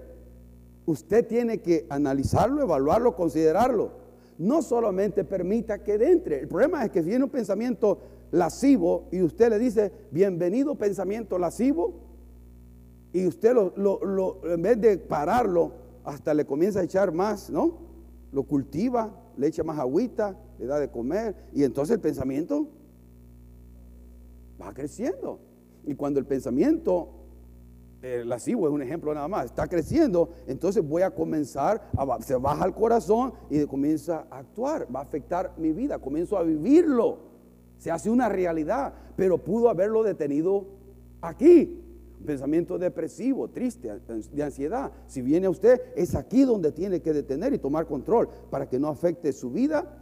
usted 0.85 1.27
tiene 1.27 1.57
que 1.57 1.85
analizarlo, 1.89 2.61
evaluarlo, 2.61 3.17
considerarlo. 3.17 3.91
No 4.37 4.61
solamente 4.61 5.25
permita 5.25 5.83
que 5.83 5.95
entre. 5.95 6.39
El 6.39 6.47
problema 6.47 6.85
es 6.85 6.91
que 6.91 7.03
si 7.03 7.09
viene 7.09 7.25
un 7.25 7.29
pensamiento 7.29 7.99
lascivo 8.33 9.07
y 9.11 9.21
usted 9.21 9.51
le 9.51 9.59
dice, 9.59 9.93
bienvenido 10.11 10.75
pensamiento 10.75 11.37
lascivo, 11.37 11.93
y 13.13 13.27
usted 13.27 13.53
lo, 13.53 14.41
en 14.43 14.61
vez 14.61 14.81
de 14.81 14.97
pararlo, 14.97 15.71
hasta 16.03 16.33
le 16.33 16.43
comienza 16.43 16.79
a 16.79 16.83
echar 16.83 17.13
más, 17.13 17.51
¿no? 17.51 17.77
Lo 18.31 18.43
cultiva, 18.43 19.13
le 19.37 19.47
echa 19.47 19.63
más 19.63 19.77
agüita, 19.77 20.35
le 20.57 20.65
da 20.65 20.79
de 20.79 20.89
comer, 20.89 21.35
y 21.53 21.63
entonces 21.63 21.93
el 21.93 22.01
pensamiento 22.01 22.67
va 24.59 24.73
creciendo. 24.73 25.39
Y 25.85 25.93
cuando 25.93 26.19
el 26.19 26.25
pensamiento 26.25 27.09
eh, 28.01 28.23
lascivo 28.25 28.67
es 28.67 28.73
un 28.73 28.81
ejemplo 28.81 29.13
nada 29.13 29.27
más, 29.27 29.45
está 29.45 29.67
creciendo, 29.67 30.31
entonces 30.47 30.83
voy 30.83 31.03
a 31.03 31.11
comenzar, 31.11 31.87
a, 31.95 32.21
se 32.23 32.35
baja 32.35 32.65
el 32.65 32.73
corazón 32.73 33.33
y 33.51 33.63
comienza 33.65 34.25
a 34.31 34.39
actuar, 34.39 34.87
va 34.93 35.01
a 35.01 35.03
afectar 35.03 35.53
mi 35.55 35.71
vida, 35.71 35.99
comienzo 35.99 36.35
a 36.35 36.41
vivirlo 36.41 37.32
se 37.83 37.91
hace 37.91 38.09
una 38.09 38.29
realidad, 38.29 38.93
pero 39.17 39.43
pudo 39.43 39.69
haberlo 39.69 40.03
detenido 40.03 40.67
aquí. 41.19 41.81
Pensamiento 42.25 42.79
depresivo, 42.79 43.49
triste, 43.49 43.91
de 44.31 44.41
ansiedad. 44.41 44.89
Si 45.05 45.21
viene 45.21 45.47
a 45.47 45.49
usted, 45.49 45.81
es 45.93 46.15
aquí 46.15 46.43
donde 46.43 46.71
tiene 46.71 47.01
que 47.01 47.11
detener 47.11 47.53
y 47.53 47.57
tomar 47.57 47.85
control 47.85 48.29
para 48.49 48.69
que 48.69 48.79
no 48.79 48.87
afecte 48.87 49.33
su 49.33 49.51
vida 49.51 49.97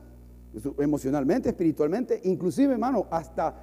emocionalmente, 0.77 1.49
espiritualmente, 1.49 2.21
inclusive, 2.25 2.71
hermano, 2.73 3.07
hasta 3.09 3.55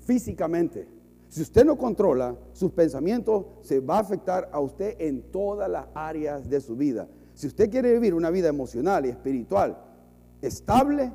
físicamente. 0.00 0.88
Si 1.28 1.42
usted 1.42 1.64
no 1.64 1.78
controla 1.78 2.34
sus 2.54 2.72
pensamientos, 2.72 3.44
se 3.60 3.78
va 3.78 3.98
a 3.98 4.00
afectar 4.00 4.50
a 4.50 4.58
usted 4.58 4.96
en 4.98 5.30
todas 5.30 5.70
las 5.70 5.86
áreas 5.94 6.50
de 6.50 6.60
su 6.60 6.74
vida. 6.74 7.06
Si 7.32 7.46
usted 7.46 7.70
quiere 7.70 7.92
vivir 7.92 8.12
una 8.12 8.30
vida 8.30 8.48
emocional 8.48 9.06
y 9.06 9.10
espiritual 9.10 9.78
estable, 10.40 11.12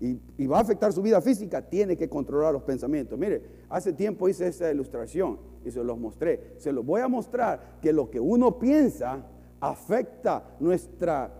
y, 0.00 0.46
va 0.46 0.58
a 0.58 0.60
afectar 0.62 0.92
su 0.94 1.02
vida 1.02 1.20
física, 1.20 1.60
tiene 1.60 1.94
que 1.94 2.08
controlar 2.08 2.54
los 2.54 2.62
pensamientos. 2.62 3.18
Mire, 3.18 3.42
hace 3.68 3.92
tiempo 3.92 4.28
hice 4.28 4.46
esta 4.46 4.70
ilustración 4.70 5.38
y 5.64 5.70
se 5.70 5.84
los 5.84 5.98
mostré. 5.98 6.54
Se 6.56 6.72
los 6.72 6.84
voy 6.84 7.02
a 7.02 7.08
mostrar 7.08 7.78
que 7.82 7.92
lo 7.92 8.10
que 8.10 8.18
uno 8.18 8.58
piensa 8.58 9.26
afecta 9.60 10.56
nuestra, 10.58 11.30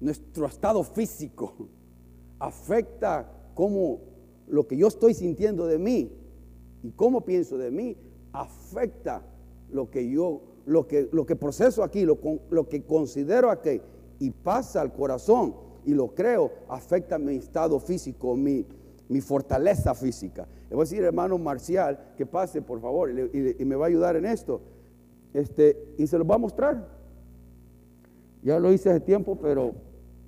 nuestro 0.00 0.46
estado 0.46 0.82
físico, 0.82 1.68
afecta 2.38 3.30
cómo 3.54 4.00
lo 4.48 4.66
que 4.66 4.78
yo 4.78 4.88
estoy 4.88 5.12
sintiendo 5.12 5.66
de 5.66 5.78
mí 5.78 6.10
y 6.82 6.90
cómo 6.92 7.20
pienso 7.20 7.58
de 7.58 7.70
mí, 7.70 7.98
afecta 8.32 9.22
lo 9.70 9.90
que 9.90 10.10
yo, 10.10 10.40
lo 10.64 10.86
que, 10.86 11.10
lo 11.12 11.26
que 11.26 11.36
proceso 11.36 11.84
aquí, 11.84 12.06
lo, 12.06 12.18
lo 12.48 12.66
que 12.66 12.82
considero 12.82 13.50
aquí 13.50 13.82
y 14.20 14.30
pasa 14.30 14.80
al 14.80 14.92
corazón 14.92 15.54
y 15.84 15.94
lo 15.94 16.14
creo, 16.14 16.52
afecta 16.68 17.18
mi 17.18 17.36
estado 17.36 17.80
físico, 17.80 18.36
mi, 18.36 18.64
mi 19.08 19.20
fortaleza 19.20 19.94
física. 19.94 20.46
Le 20.68 20.76
voy 20.76 20.82
a 20.82 20.84
decir, 20.84 21.02
hermano 21.02 21.36
Marcial, 21.38 22.12
que 22.16 22.26
pase, 22.26 22.62
por 22.62 22.80
favor, 22.80 23.10
y, 23.10 23.64
me 23.64 23.74
va 23.74 23.86
a 23.86 23.88
ayudar 23.88 24.14
en 24.16 24.26
esto. 24.26 24.60
Este, 25.32 25.94
y 25.98 26.06
se 26.06 26.18
lo 26.18 26.24
va 26.24 26.36
a 26.36 26.38
mostrar. 26.38 26.86
Ya 28.42 28.58
lo 28.60 28.72
hice 28.72 28.90
hace 28.90 29.00
tiempo, 29.00 29.36
pero 29.40 29.72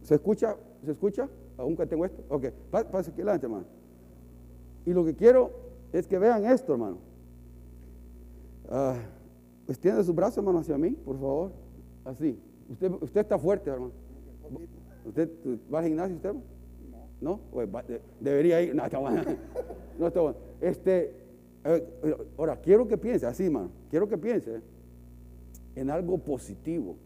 ¿se 0.02 0.14
escucha? 0.14 0.56
¿Se 0.84 0.90
escucha? 0.90 1.28
¿Aún 1.58 1.76
que 1.76 1.86
tengo 1.86 2.04
esto? 2.04 2.24
Ok, 2.28 2.46
pase 2.70 3.10
aquí 3.10 3.20
adelante, 3.20 3.46
hermano. 3.46 3.66
Y 4.86 4.92
lo 4.92 5.04
que 5.04 5.14
quiero 5.14 5.50
es 5.92 6.06
que 6.06 6.18
vean 6.18 6.44
esto, 6.46 6.72
hermano. 6.72 6.98
Uh, 8.70 9.70
extiende 9.70 10.02
su 10.02 10.14
brazo, 10.14 10.40
hermano, 10.40 10.60
hacia 10.60 10.78
mí, 10.78 10.90
por 10.90 11.16
favor. 11.16 11.52
Así. 12.04 12.40
Usted, 12.72 12.90
usted 13.02 13.20
está 13.20 13.38
fuerte, 13.38 13.68
hermano. 13.68 13.92
¿Usted 15.04 15.28
va 15.72 15.80
al 15.80 15.86
gimnasio 15.86 16.16
usted? 16.16 16.32
No. 16.32 16.42
¿No? 17.20 17.40
Pues 17.50 17.68
debería 18.18 18.62
ir. 18.62 18.74
No, 18.74 18.84
está 18.84 18.98
bueno. 18.98 19.22
No 19.98 20.06
está 20.06 20.22
bueno. 20.22 20.38
Este, 20.60 21.14
eh, 21.64 22.16
ahora, 22.38 22.56
quiero 22.56 22.88
que 22.88 22.96
piense, 22.96 23.26
así, 23.26 23.44
hermano. 23.44 23.70
Quiero 23.90 24.08
que 24.08 24.16
piense 24.16 24.62
en 25.76 25.90
algo 25.90 26.16
positivo. 26.18 26.96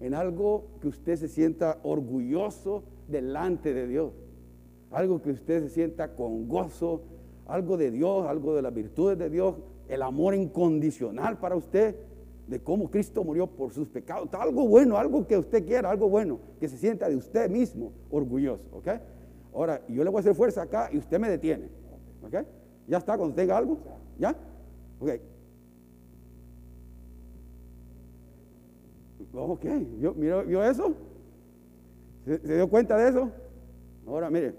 En 0.00 0.14
algo 0.14 0.68
que 0.80 0.88
usted 0.88 1.16
se 1.16 1.28
sienta 1.28 1.78
orgulloso 1.82 2.82
delante 3.08 3.74
de 3.74 3.86
Dios. 3.86 4.12
Algo 4.90 5.20
que 5.20 5.32
usted 5.32 5.64
se 5.64 5.68
sienta 5.68 6.14
con 6.14 6.48
gozo. 6.48 7.02
Algo 7.46 7.76
de 7.76 7.90
Dios, 7.90 8.26
algo 8.26 8.56
de 8.56 8.62
las 8.62 8.72
virtudes 8.72 9.18
de 9.18 9.28
Dios. 9.28 9.56
El 9.88 10.00
amor 10.00 10.34
incondicional 10.34 11.38
para 11.38 11.56
usted 11.56 11.94
de 12.46 12.60
cómo 12.60 12.90
Cristo 12.90 13.24
murió 13.24 13.46
por 13.46 13.72
sus 13.72 13.88
pecados. 13.88 14.28
Algo 14.34 14.66
bueno, 14.68 14.96
algo 14.96 15.26
que 15.26 15.36
usted 15.36 15.64
quiera, 15.66 15.90
algo 15.90 16.08
bueno, 16.08 16.38
que 16.60 16.68
se 16.68 16.76
sienta 16.78 17.08
de 17.08 17.16
usted 17.16 17.50
mismo 17.50 17.92
orgulloso, 18.10 18.64
¿ok? 18.72 18.88
Ahora, 19.54 19.82
yo 19.88 20.04
le 20.04 20.10
voy 20.10 20.18
a 20.18 20.20
hacer 20.20 20.34
fuerza 20.34 20.62
acá 20.62 20.88
y 20.92 20.98
usted 20.98 21.18
me 21.18 21.28
detiene, 21.28 21.68
¿ok? 22.22 22.46
¿Ya 22.86 22.98
está 22.98 23.16
cuando 23.16 23.34
tenga 23.34 23.56
algo? 23.56 23.78
¿Ya? 24.18 24.36
Ok. 25.00 25.10
Ok, 29.38 29.64
¿vio, 29.98 30.64
eso? 30.64 30.94
¿Se, 32.24 32.38
¿Se 32.38 32.54
dio 32.54 32.70
cuenta 32.70 32.96
de 32.96 33.10
eso? 33.10 33.30
Ahora, 34.06 34.30
mire, 34.30 34.54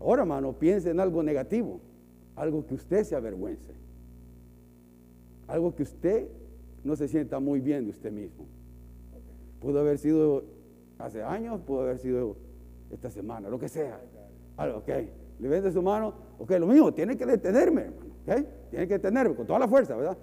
ahora, 0.00 0.22
hermano, 0.22 0.52
piense 0.52 0.90
en 0.90 0.98
algo 0.98 1.22
negativo, 1.22 1.80
algo 2.34 2.66
que 2.66 2.74
usted 2.74 3.04
se 3.04 3.14
avergüence, 3.14 3.72
algo 5.46 5.74
que 5.74 5.84
usted 5.84 6.28
no 6.84 6.94
se 6.94 7.08
sienta 7.08 7.40
muy 7.40 7.60
bien 7.60 7.84
de 7.84 7.90
usted 7.90 8.12
mismo. 8.12 8.46
Pudo 9.60 9.80
haber 9.80 9.98
sido 9.98 10.44
hace 10.98 11.22
años, 11.22 11.60
pudo 11.62 11.80
haber 11.80 11.98
sido 11.98 12.36
esta 12.90 13.10
semana, 13.10 13.48
lo 13.48 13.58
que 13.58 13.68
sea. 13.68 14.00
ok, 14.58 14.88
le 15.40 15.48
vende 15.48 15.72
su 15.72 15.82
mano, 15.82 16.14
ok, 16.38 16.50
lo 16.52 16.66
mismo, 16.66 16.92
tiene 16.92 17.16
que 17.16 17.26
detenerme, 17.26 17.82
hermano, 17.82 18.14
ok, 18.22 18.46
tiene 18.70 18.86
que 18.86 18.94
detenerme 18.94 19.34
con 19.34 19.46
toda 19.46 19.58
la 19.58 19.66
fuerza, 19.66 19.96
¿verdad? 19.96 20.16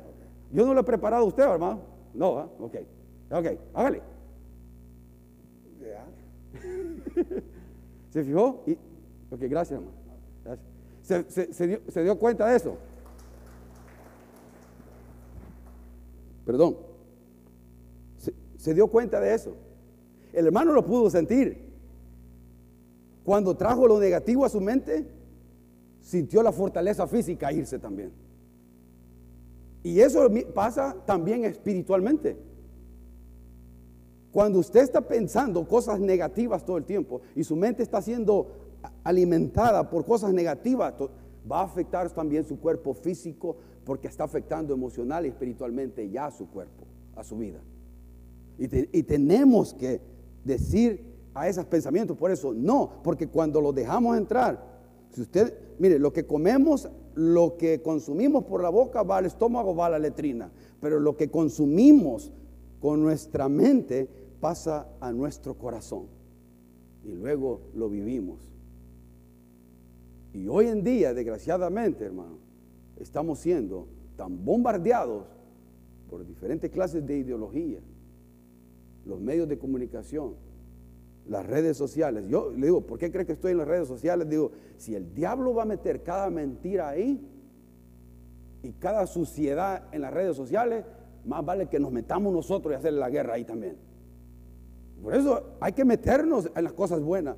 Yo 0.51 0.65
no 0.65 0.73
lo 0.73 0.81
he 0.81 0.83
preparado 0.83 1.23
a 1.23 1.27
usted, 1.27 1.43
hermano, 1.43 1.81
no, 2.13 2.37
¿ah? 2.37 2.49
ok, 2.59 2.75
ok, 3.31 3.47
hágale. 3.73 4.01
¿Se 8.09 8.23
fijó? 8.23 8.63
Y, 8.67 8.73
ok, 9.31 9.41
gracias, 9.49 9.79
hermano. 9.79 9.97
Gracias. 10.43 11.55
se, 11.55 11.67
dio, 11.67 11.79
¿Se 11.87 12.03
dio 12.03 12.19
cuenta 12.19 12.47
de 12.47 12.57
eso? 12.57 12.77
Perdón. 16.45 16.77
Se, 18.57 18.73
dio 18.73 18.87
cuenta 18.87 19.19
de 19.19 19.33
eso. 19.33 19.55
El 20.33 20.45
hermano 20.45 20.73
lo 20.73 20.85
pudo 20.85 21.09
sentir. 21.09 21.71
Cuando 23.23 23.55
trajo 23.55 23.87
lo 23.87 23.99
negativo 23.99 24.45
a 24.45 24.49
su 24.49 24.61
mente, 24.61 25.07
sintió 26.01 26.43
la 26.43 26.51
fortaleza 26.51 27.07
física 27.07 27.51
irse 27.51 27.79
también. 27.79 28.11
Y 29.83 29.99
eso 29.99 30.27
pasa 30.53 30.95
también 31.05 31.45
espiritualmente. 31.45 32.37
Cuando 34.31 34.59
usted 34.59 34.81
está 34.81 35.01
pensando 35.01 35.67
cosas 35.67 35.99
negativas 35.99 36.63
todo 36.63 36.77
el 36.77 36.85
tiempo 36.85 37.21
y 37.35 37.43
su 37.43 37.55
mente 37.55 37.83
está 37.83 38.01
siendo 38.01 38.47
alimentada 39.03 39.89
por 39.89 40.05
cosas 40.05 40.33
negativas, 40.33 40.93
va 41.51 41.61
a 41.61 41.63
afectar 41.63 42.09
también 42.11 42.45
su 42.45 42.59
cuerpo 42.59 42.93
físico, 42.93 43.57
porque 43.85 44.07
está 44.07 44.23
afectando 44.23 44.73
emocional 44.73 45.25
y 45.25 45.29
espiritualmente 45.29 46.09
ya 46.09 46.27
a 46.27 46.31
su 46.31 46.47
cuerpo, 46.47 46.85
a 47.15 47.23
su 47.23 47.37
vida. 47.37 47.59
Y, 48.57 49.03
tenemos 49.03 49.73
que 49.73 50.01
decir 50.43 51.03
a 51.33 51.47
esos 51.47 51.65
pensamientos, 51.65 52.15
por 52.15 52.29
eso 52.29 52.53
no, 52.53 52.91
porque 53.03 53.27
cuando 53.27 53.59
los 53.59 53.73
dejamos 53.73 54.17
entrar, 54.17 54.63
si 55.09 55.21
usted, 55.21 55.57
mire, 55.79 55.97
lo 55.97 56.13
que 56.13 56.27
comemos, 56.27 56.89
lo 57.15 57.57
que 57.57 57.81
consumimos 57.81 58.43
por 58.43 58.61
la 58.61 58.69
boca 58.69 59.01
va 59.01 59.17
al 59.17 59.25
estómago, 59.25 59.75
va 59.75 59.87
a 59.87 59.91
la 59.91 59.99
letrina, 59.99 60.51
pero 60.79 60.99
lo 60.99 61.17
que 61.17 61.31
consumimos 61.31 62.31
con 62.79 63.01
nuestra 63.01 63.49
mente 63.49 64.07
pasa 64.39 64.87
a 64.99 65.11
nuestro 65.11 65.55
corazón 65.55 66.05
y 67.03 67.13
luego 67.13 67.61
lo 67.73 67.89
vivimos. 67.89 68.51
Y 70.33 70.47
hoy 70.47 70.67
en 70.67 70.83
día, 70.83 71.13
desgraciadamente, 71.13 72.05
hermano, 72.05 72.50
estamos 73.01 73.39
siendo 73.39 73.87
tan 74.15 74.43
bombardeados 74.43 75.25
por 76.09 76.25
diferentes 76.25 76.69
clases 76.69 77.05
de 77.05 77.17
ideología 77.17 77.79
los 79.05 79.19
medios 79.19 79.47
de 79.47 79.57
comunicación, 79.57 80.35
las 81.27 81.45
redes 81.45 81.77
sociales. 81.77 82.27
Yo 82.27 82.51
le 82.51 82.67
digo, 82.67 82.81
¿por 82.81 82.99
qué 82.99 83.11
cree 83.11 83.25
que 83.25 83.33
estoy 83.33 83.51
en 83.51 83.57
las 83.57 83.67
redes 83.67 83.87
sociales? 83.87 84.29
Digo, 84.29 84.51
si 84.77 84.95
el 84.95 85.13
diablo 85.13 85.53
va 85.53 85.63
a 85.63 85.65
meter 85.65 86.03
cada 86.03 86.29
mentira 86.29 86.89
ahí 86.89 87.19
y 88.63 88.71
cada 88.73 89.07
suciedad 89.07 89.83
en 89.91 90.01
las 90.01 90.13
redes 90.13 90.35
sociales, 90.35 90.85
más 91.25 91.45
vale 91.45 91.67
que 91.67 91.79
nos 91.79 91.91
metamos 91.91 92.33
nosotros 92.33 92.73
y 92.73 92.75
hacerle 92.75 92.99
la 92.99 93.09
guerra 93.09 93.35
ahí 93.35 93.43
también. 93.43 93.77
Por 95.01 95.15
eso 95.15 95.55
hay 95.59 95.73
que 95.73 95.85
meternos 95.85 96.49
en 96.55 96.63
las 96.63 96.73
cosas 96.73 97.01
buenas. 97.01 97.35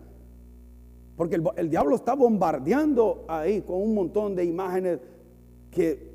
Porque 1.15 1.39
el, 1.57 1.69
diablo 1.69 1.95
está 1.95 2.15
bombardeando 2.15 3.25
ahí 3.27 3.61
con 3.61 3.81
un 3.81 3.93
montón 3.93 4.35
de 4.35 4.43
imágenes 4.43 4.99
que 5.73 6.13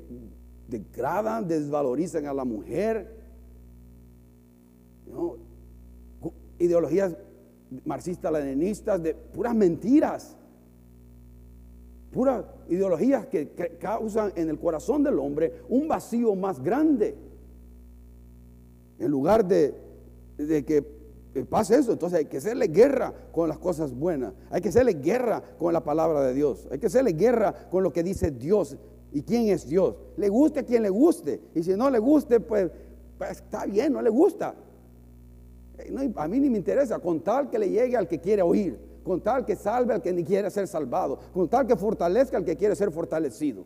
degradan, 0.67 1.47
desvalorizan 1.47 2.25
a 2.25 2.33
la 2.33 2.45
mujer. 2.45 3.19
Ideologías 6.57 7.15
marxistas, 7.85 8.31
leninistas, 8.31 9.01
de 9.01 9.13
puras 9.13 9.55
mentiras. 9.55 10.35
Puras 12.11 12.43
ideologías 12.69 13.27
que 13.27 13.77
causan 13.79 14.31
en 14.35 14.49
el 14.49 14.59
corazón 14.59 15.03
del 15.03 15.19
hombre 15.19 15.61
un 15.69 15.87
vacío 15.87 16.35
más 16.35 16.61
grande. 16.61 17.15
En 18.97 19.11
lugar 19.11 19.45
de, 19.45 19.75
que 20.37 21.45
pasa 21.49 21.77
eso. 21.77 21.91
Entonces 21.91 22.19
hay 22.19 22.25
que 22.25 22.37
hacerle 22.37 22.67
guerra 22.67 23.13
con 23.31 23.47
las 23.47 23.59
cosas 23.59 23.93
buenas. 23.93 24.33
Hay 24.49 24.61
que 24.61 24.69
hacerle 24.69 24.93
guerra 24.93 25.41
con 25.57 25.71
la 25.71 25.83
palabra 25.83 26.21
de 26.21 26.33
Dios. 26.33 26.67
Hay 26.71 26.79
que 26.79 26.87
hacerle 26.87 27.13
guerra 27.13 27.69
con 27.69 27.83
lo 27.83 27.93
que 27.93 28.03
dice 28.03 28.31
Dios. 28.31 28.75
¿Y 29.11 29.23
quién 29.23 29.49
es 29.49 29.67
Dios? 29.67 29.95
Le 30.17 30.29
guste 30.29 30.59
a 30.59 30.63
quien 30.63 30.83
le 30.83 30.89
guste. 30.89 31.41
Y 31.55 31.63
si 31.63 31.71
no 31.75 31.89
le 31.89 31.99
guste, 31.99 32.39
pues, 32.39 32.69
pues 33.17 33.31
está 33.31 33.65
bien, 33.65 33.93
no 33.93 34.01
le 34.01 34.09
gusta. 34.09 34.55
Eh, 35.79 36.13
a 36.15 36.27
mí 36.27 36.39
ni 36.39 36.49
me 36.49 36.57
interesa, 36.57 36.99
con 36.99 37.21
tal 37.21 37.49
que 37.49 37.57
le 37.57 37.69
llegue 37.69 37.97
al 37.97 38.07
que 38.07 38.19
quiere 38.19 38.41
oír, 38.41 38.77
con 39.03 39.21
tal 39.21 39.45
que 39.45 39.55
salve 39.55 39.93
al 39.93 40.01
que 40.01 40.13
ni 40.13 40.23
quiere 40.23 40.49
ser 40.51 40.67
salvado, 40.67 41.19
con 41.33 41.47
tal 41.47 41.65
que 41.65 41.75
fortalezca 41.75 42.37
al 42.37 42.45
que 42.45 42.55
quiere 42.55 42.75
ser 42.75 42.91
fortalecido. 42.91 43.65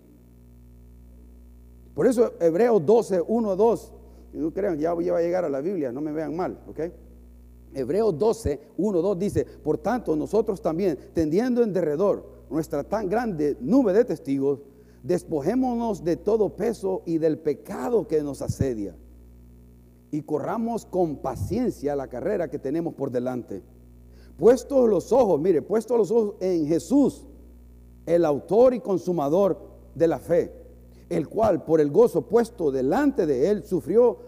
Por 1.93 2.07
eso 2.07 2.33
Hebreos 2.39 2.83
12, 2.85 3.21
1, 3.27 3.55
2, 3.55 3.93
no 4.33 4.51
crean, 4.51 4.79
ya 4.79 4.93
voy 4.93 5.09
a 5.09 5.19
llegar 5.19 5.45
a 5.45 5.49
la 5.49 5.61
Biblia, 5.61 5.91
no 5.91 6.01
me 6.01 6.11
vean 6.11 6.35
mal, 6.35 6.59
¿ok? 6.67 6.79
Hebreos 7.75 8.17
12, 8.17 8.59
1, 8.77 9.01
2 9.01 9.19
dice, 9.19 9.45
por 9.45 9.77
tanto 9.77 10.15
nosotros 10.15 10.61
también, 10.61 10.97
tendiendo 11.13 11.61
en 11.63 11.73
derredor 11.73 12.25
nuestra 12.49 12.83
tan 12.83 13.09
grande 13.09 13.57
nube 13.59 13.93
de 13.93 14.05
testigos, 14.05 14.59
despojémonos 15.03 16.03
de 16.03 16.15
todo 16.17 16.55
peso 16.55 17.03
y 17.05 17.17
del 17.19 17.37
pecado 17.37 18.07
que 18.07 18.23
nos 18.23 18.41
asedia 18.41 18.95
y 20.13 20.21
corramos 20.21 20.85
con 20.85 21.17
paciencia 21.17 21.95
la 21.95 22.07
carrera 22.07 22.47
que 22.47 22.59
tenemos 22.59 22.93
por 22.93 23.09
delante. 23.09 23.63
Puestos 24.37 24.87
los 24.87 25.11
ojos, 25.11 25.41
mire, 25.41 25.63
puestos 25.63 25.97
los 25.97 26.11
ojos 26.11 26.35
en 26.39 26.67
Jesús, 26.67 27.25
el 28.05 28.23
autor 28.23 28.75
y 28.75 28.79
consumador 28.79 29.57
de 29.95 30.07
la 30.07 30.19
fe, 30.19 30.53
el 31.09 31.27
cual 31.27 31.63
por 31.63 31.81
el 31.81 31.89
gozo 31.89 32.27
puesto 32.27 32.71
delante 32.71 33.25
de 33.25 33.49
él 33.49 33.63
sufrió 33.65 34.19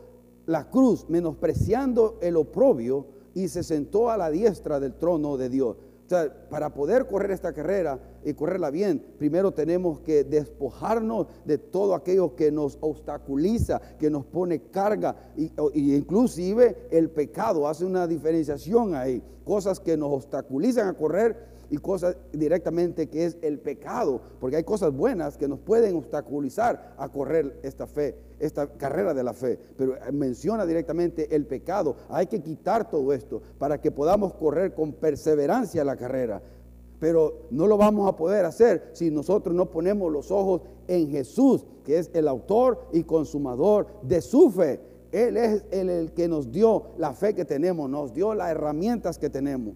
la 0.48 0.72
cruz, 0.72 1.06
menospreciando 1.08 2.18
el 2.20 2.36
oprobio 2.36 3.06
y 3.36 3.48
se 3.48 3.62
sentó 3.62 4.10
a 4.10 4.18
la 4.18 4.32
diestra 4.32 4.80
del 4.80 4.96
trono 4.96 5.38
de 5.38 5.50
Dios. 5.50 5.78
Para 6.50 6.74
poder 6.74 7.08
correr 7.08 7.32
esta 7.32 7.54
carrera 7.54 8.00
y 8.24 8.34
correrla 8.34 8.70
bien, 8.70 9.04
primero 9.18 9.52
tenemos 9.54 10.00
que 10.02 10.24
despojarnos 10.24 11.28
de 11.46 11.58
todo 11.58 11.96
aquello 11.96 12.36
que 12.36 12.52
nos 12.52 12.78
obstaculiza, 12.82 13.82
que 13.98 14.10
nos 14.10 14.26
pone 14.26 14.62
carga, 14.70 15.16
y, 15.36 15.52
y, 15.74 15.96
inclusive 15.96 16.88
el 16.92 17.10
pecado 17.10 17.68
hace 17.68 17.86
una 17.86 18.08
diferenciación 18.08 18.94
ahí, 18.94 19.22
cosas 19.44 19.80
que 19.80 19.98
nos 19.98 20.12
obstaculizan 20.12 20.88
a 20.88 20.94
correr 20.94 21.56
y 21.70 21.78
cosas 21.78 22.16
directamente 22.32 23.08
que 23.08 23.26
es 23.26 23.38
el 23.42 23.60
pecado, 23.60 24.22
porque 24.40 24.58
hay 24.58 24.64
cosas 24.64 24.94
buenas 24.94 25.38
que 25.38 25.48
nos 25.48 25.60
pueden 25.60 25.96
obstaculizar 25.96 26.94
a 26.98 27.10
correr 27.10 27.60
esta 27.64 27.88
fe, 27.88 28.16
esta 28.40 28.68
carrera 28.68 29.14
de 29.14 29.24
la 29.24 29.34
fe, 29.34 29.60
pero 29.78 29.96
menciona 30.12 30.66
directamente 30.66 31.36
el 31.36 31.46
pecado. 31.46 31.96
Hay 32.10 32.28
que 32.28 32.42
quitar 32.42 32.90
todo 32.90 33.14
esto 33.14 33.42
para 33.58 33.80
que 33.80 33.92
podamos 33.92 34.34
correr 34.34 34.74
con 34.74 34.94
perseverancia 34.94 35.84
la 35.84 35.96
carrera. 35.96 36.42
Pero 37.00 37.48
no 37.52 37.68
lo 37.68 37.78
vamos 37.78 38.08
a 38.08 38.16
poder 38.16 38.46
hacer 38.46 38.92
si 38.94 39.12
nosotros 39.12 39.54
no 39.54 39.70
ponemos 39.70 40.12
los 40.12 40.32
ojos 40.32 40.62
en 40.88 41.10
Jesús, 41.10 41.66
que 41.84 42.00
es 42.00 42.10
el 42.14 42.28
autor 42.28 42.88
y 42.94 43.04
consumador 43.04 43.88
de 44.02 44.22
su 44.22 44.50
fe. 44.50 44.80
Él 45.12 45.38
es 45.38 45.64
el, 45.72 45.90
el 45.90 46.14
que 46.14 46.28
nos 46.28 46.52
dio 46.52 46.88
la 46.98 47.14
fe 47.14 47.34
que 47.36 47.46
tenemos, 47.46 47.90
nos 47.90 48.14
dio 48.14 48.34
las 48.34 48.52
herramientas 48.52 49.18
que 49.18 49.30
tenemos. 49.30 49.76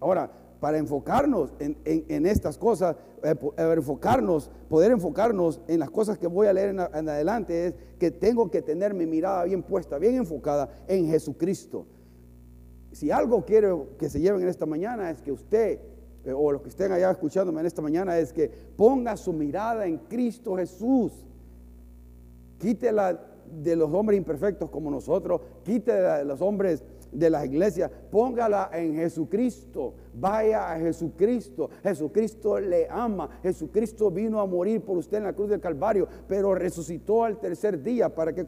Ahora, 0.00 0.30
para 0.60 0.76
enfocarnos 0.76 1.54
en, 1.58 2.26
estas 2.26 2.58
cosas, 2.58 2.94
eh, 3.22 3.34
eh, 3.56 3.74
enfocarnos, 3.76 4.50
poder 4.68 4.92
enfocarnos 4.92 5.60
en 5.66 5.80
las 5.80 5.90
cosas 5.90 6.18
que 6.18 6.26
voy 6.26 6.46
a 6.46 6.52
leer 6.52 6.70
en, 6.70 7.08
adelante, 7.08 7.66
es 7.66 7.74
que 7.98 8.10
tengo 8.10 8.50
que 8.50 8.60
tener 8.60 8.92
mi 8.92 9.06
mirada 9.06 9.44
bien 9.44 9.62
puesta, 9.62 9.98
bien 9.98 10.16
enfocada 10.16 10.68
en 10.86 11.08
Jesucristo. 11.08 11.86
Si 12.92 13.10
algo 13.10 13.44
quiero 13.44 13.96
que 13.98 14.10
se 14.10 14.20
lleven 14.20 14.42
en 14.42 14.48
esta 14.48 14.66
mañana 14.66 15.10
es 15.10 15.22
que 15.22 15.32
usted, 15.32 15.80
eh, 16.24 16.32
o 16.32 16.52
los 16.52 16.60
que 16.60 16.68
estén 16.68 16.92
allá 16.92 17.10
escuchándome 17.10 17.60
en 17.60 17.66
esta 17.66 17.80
mañana, 17.80 18.18
es 18.18 18.32
que 18.32 18.50
ponga 18.76 19.16
su 19.16 19.32
mirada 19.32 19.86
en 19.86 19.96
Cristo 19.96 20.56
Jesús. 20.56 21.12
Quítela 22.58 23.18
de 23.50 23.76
los 23.76 23.90
hombres 23.92 24.18
imperfectos 24.18 24.68
como 24.68 24.90
nosotros, 24.90 25.40
quítela 25.64 26.18
de 26.18 26.24
los 26.24 26.40
hombres 26.42 26.84
de 27.12 27.30
las 27.30 27.44
iglesias, 27.44 27.90
póngala 28.10 28.70
en 28.72 28.94
Jesucristo, 28.94 29.94
vaya 30.14 30.72
a 30.72 30.78
Jesucristo. 30.78 31.70
Jesucristo 31.82 32.58
le 32.60 32.88
ama, 32.88 33.28
Jesucristo 33.42 34.10
vino 34.10 34.40
a 34.40 34.46
morir 34.46 34.82
por 34.82 34.98
usted 34.98 35.18
en 35.18 35.24
la 35.24 35.32
cruz 35.32 35.50
del 35.50 35.60
Calvario, 35.60 36.06
pero 36.28 36.54
resucitó 36.54 37.24
al 37.24 37.38
tercer 37.38 37.82
día 37.82 38.14
para 38.14 38.32
que 38.32 38.46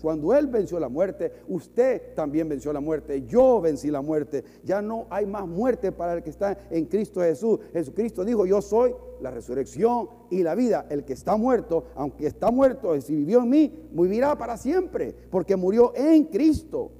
cuando 0.00 0.34
Él 0.34 0.46
venció 0.46 0.78
la 0.78 0.88
muerte, 0.88 1.32
usted 1.48 2.14
también 2.14 2.48
venció 2.48 2.72
la 2.72 2.80
muerte, 2.80 3.24
yo 3.26 3.60
vencí 3.60 3.90
la 3.90 4.00
muerte. 4.00 4.44
Ya 4.64 4.82
no 4.82 5.06
hay 5.10 5.26
más 5.26 5.46
muerte 5.46 5.92
para 5.92 6.14
el 6.14 6.22
que 6.22 6.30
está 6.30 6.56
en 6.70 6.86
Cristo 6.86 7.20
Jesús. 7.20 7.58
Jesucristo 7.72 8.24
dijo, 8.24 8.46
yo 8.46 8.60
soy 8.62 8.94
la 9.20 9.30
resurrección 9.30 10.08
y 10.30 10.42
la 10.42 10.54
vida. 10.54 10.86
El 10.88 11.04
que 11.04 11.12
está 11.12 11.36
muerto, 11.36 11.84
aunque 11.94 12.26
está 12.26 12.50
muerto, 12.50 13.00
si 13.00 13.14
vivió 13.14 13.42
en 13.42 13.50
mí, 13.50 13.88
vivirá 13.92 14.36
para 14.36 14.56
siempre, 14.56 15.14
porque 15.30 15.56
murió 15.56 15.92
en 15.94 16.24
Cristo. 16.24 16.92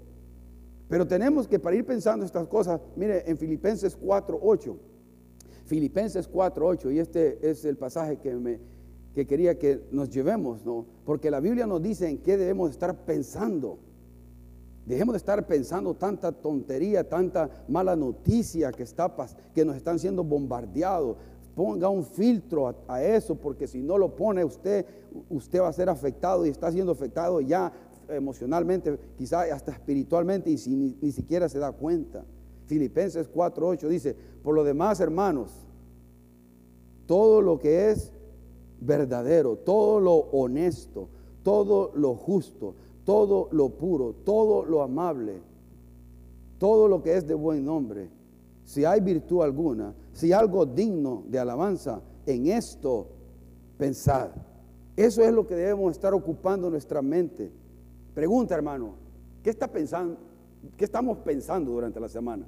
Pero 0.88 1.06
tenemos 1.06 1.48
que 1.48 1.58
para 1.58 1.76
ir 1.76 1.84
pensando 1.84 2.24
estas 2.24 2.46
cosas, 2.46 2.80
mire, 2.96 3.28
en 3.28 3.38
Filipenses 3.38 3.98
4.8, 3.98 4.76
Filipenses 5.64 6.30
4.8, 6.30 6.92
y 6.92 6.98
este 6.98 7.50
es 7.50 7.64
el 7.64 7.76
pasaje 7.76 8.18
que, 8.18 8.34
me, 8.34 8.60
que 9.14 9.26
quería 9.26 9.58
que 9.58 9.86
nos 9.90 10.10
llevemos, 10.10 10.64
¿no? 10.64 10.86
Porque 11.04 11.30
la 11.30 11.40
Biblia 11.40 11.66
nos 11.66 11.82
dice 11.82 12.08
en 12.08 12.18
qué 12.18 12.36
debemos 12.36 12.70
estar 12.70 12.94
pensando. 13.04 13.78
Dejemos 14.84 15.14
de 15.14 15.18
estar 15.18 15.46
pensando 15.46 15.94
tanta 15.94 16.30
tontería, 16.30 17.08
tanta 17.08 17.64
mala 17.68 17.96
noticia 17.96 18.70
que, 18.70 18.82
está, 18.82 19.10
que 19.54 19.64
nos 19.64 19.76
están 19.76 19.98
siendo 19.98 20.22
bombardeados. 20.22 21.16
Ponga 21.54 21.88
un 21.88 22.04
filtro 22.04 22.68
a, 22.68 22.74
a, 22.88 23.02
eso, 23.02 23.36
porque 23.36 23.66
si 23.66 23.80
no 23.80 23.96
lo 23.96 24.14
pone 24.14 24.44
usted, 24.44 24.84
usted 25.30 25.62
va 25.62 25.68
a 25.68 25.72
ser 25.72 25.88
afectado 25.88 26.44
y 26.44 26.50
está 26.50 26.70
siendo 26.70 26.92
afectado 26.92 27.40
ya 27.40 27.72
emocionalmente, 28.08 28.98
quizá 29.16 29.42
hasta 29.42 29.72
espiritualmente 29.72 30.50
y 30.50 30.58
si, 30.58 30.74
ni, 30.74 31.12
siquiera 31.12 31.48
se 31.48 31.58
da 31.58 31.72
cuenta. 31.72 32.24
Filipenses 32.66 33.30
4:8 33.30 33.88
dice, 33.88 34.16
por 34.42 34.54
lo 34.54 34.64
demás, 34.64 35.00
hermanos, 35.00 35.50
todo 37.06 37.42
lo 37.42 37.58
que 37.58 37.90
es 37.90 38.12
verdadero, 38.80 39.56
todo 39.56 40.00
lo 40.00 40.14
honesto, 40.14 41.08
todo 41.42 41.92
lo 41.94 42.14
justo, 42.14 42.74
todo 43.04 43.48
lo 43.52 43.70
puro, 43.70 44.14
todo 44.24 44.64
lo 44.64 44.82
amable, 44.82 45.40
todo 46.58 46.88
lo 46.88 47.02
que 47.02 47.16
es 47.16 47.26
de 47.26 47.34
buen 47.34 47.64
nombre, 47.64 48.08
si 48.64 48.84
hay 48.84 49.00
virtud 49.00 49.42
alguna, 49.42 49.94
si 50.12 50.32
algo 50.32 50.64
digno 50.64 51.24
de 51.28 51.38
alabanza, 51.38 52.00
en 52.26 52.46
esto 52.46 53.08
pensad. 53.76 54.30
Eso 54.96 55.22
es 55.22 55.32
lo 55.32 55.46
que 55.46 55.54
debemos 55.54 55.92
estar 55.92 56.14
ocupando 56.14 56.70
nuestra 56.70 57.02
mente. 57.02 57.50
Pregunta, 58.14 58.54
hermano, 58.54 58.94
¿qué? 59.42 59.56
¿Qué 60.76 60.84
estamos 60.84 61.18
pensando 61.18 61.72
durante 61.72 62.00
la 62.00 62.08
semana? 62.08 62.46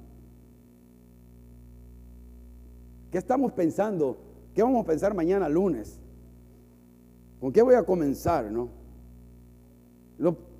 ¿Qué 3.11 3.17
estamos 3.17 3.51
pensando? 3.51 4.17
¿Qué 4.53 4.63
vamos 4.63 4.83
a 4.83 4.87
pensar 4.87 5.13
mañana 5.13 5.47
lunes? 5.49 5.99
¿Con 7.39 7.51
qué 7.51 7.61
voy 7.61 7.75
a 7.75 7.83
comenzar, 7.83 8.51
no? 8.51 8.69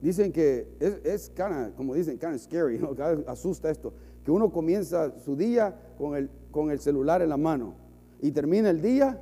dicen 0.02 0.32
que 0.32 0.68
es, 0.80 1.32
como 1.76 1.96
dicen, 1.96 2.20
kind 2.20 2.36
of 2.36 2.42
scary, 2.42 2.80
asusta 3.26 3.72
esto, 3.72 3.92
que 4.24 4.30
uno 4.30 4.52
comienza 4.52 5.18
su 5.20 5.36
día 5.36 5.76
con 5.98 6.16
el, 6.16 6.30
con 6.52 6.70
el 6.70 6.80
celular 6.80 7.24
en 7.24 7.30
la 7.30 7.38
mano 7.38 7.74
y 8.22 8.32
termina 8.32 8.70
el 8.70 8.82
día 8.82 9.20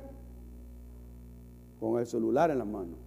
con 1.80 1.98
el 1.98 2.06
celular 2.06 2.50
en 2.50 2.58
la 2.58 2.64
mano. 2.64 3.05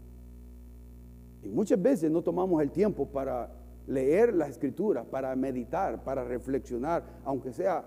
Y 1.44 1.50
muchas 1.50 1.82
veces 1.82 2.12
no 2.12 2.22
tomamos 2.22 2.62
el 2.62 2.72
tiempo 2.72 3.06
para 3.08 3.52
leer 3.88 4.34
las 4.34 4.50
escrituras, 4.50 5.06
para 5.06 5.36
meditar, 5.36 6.04
para 6.04 6.24
reflexionar, 6.24 7.04
aunque 7.24 7.52
sea 7.52 7.84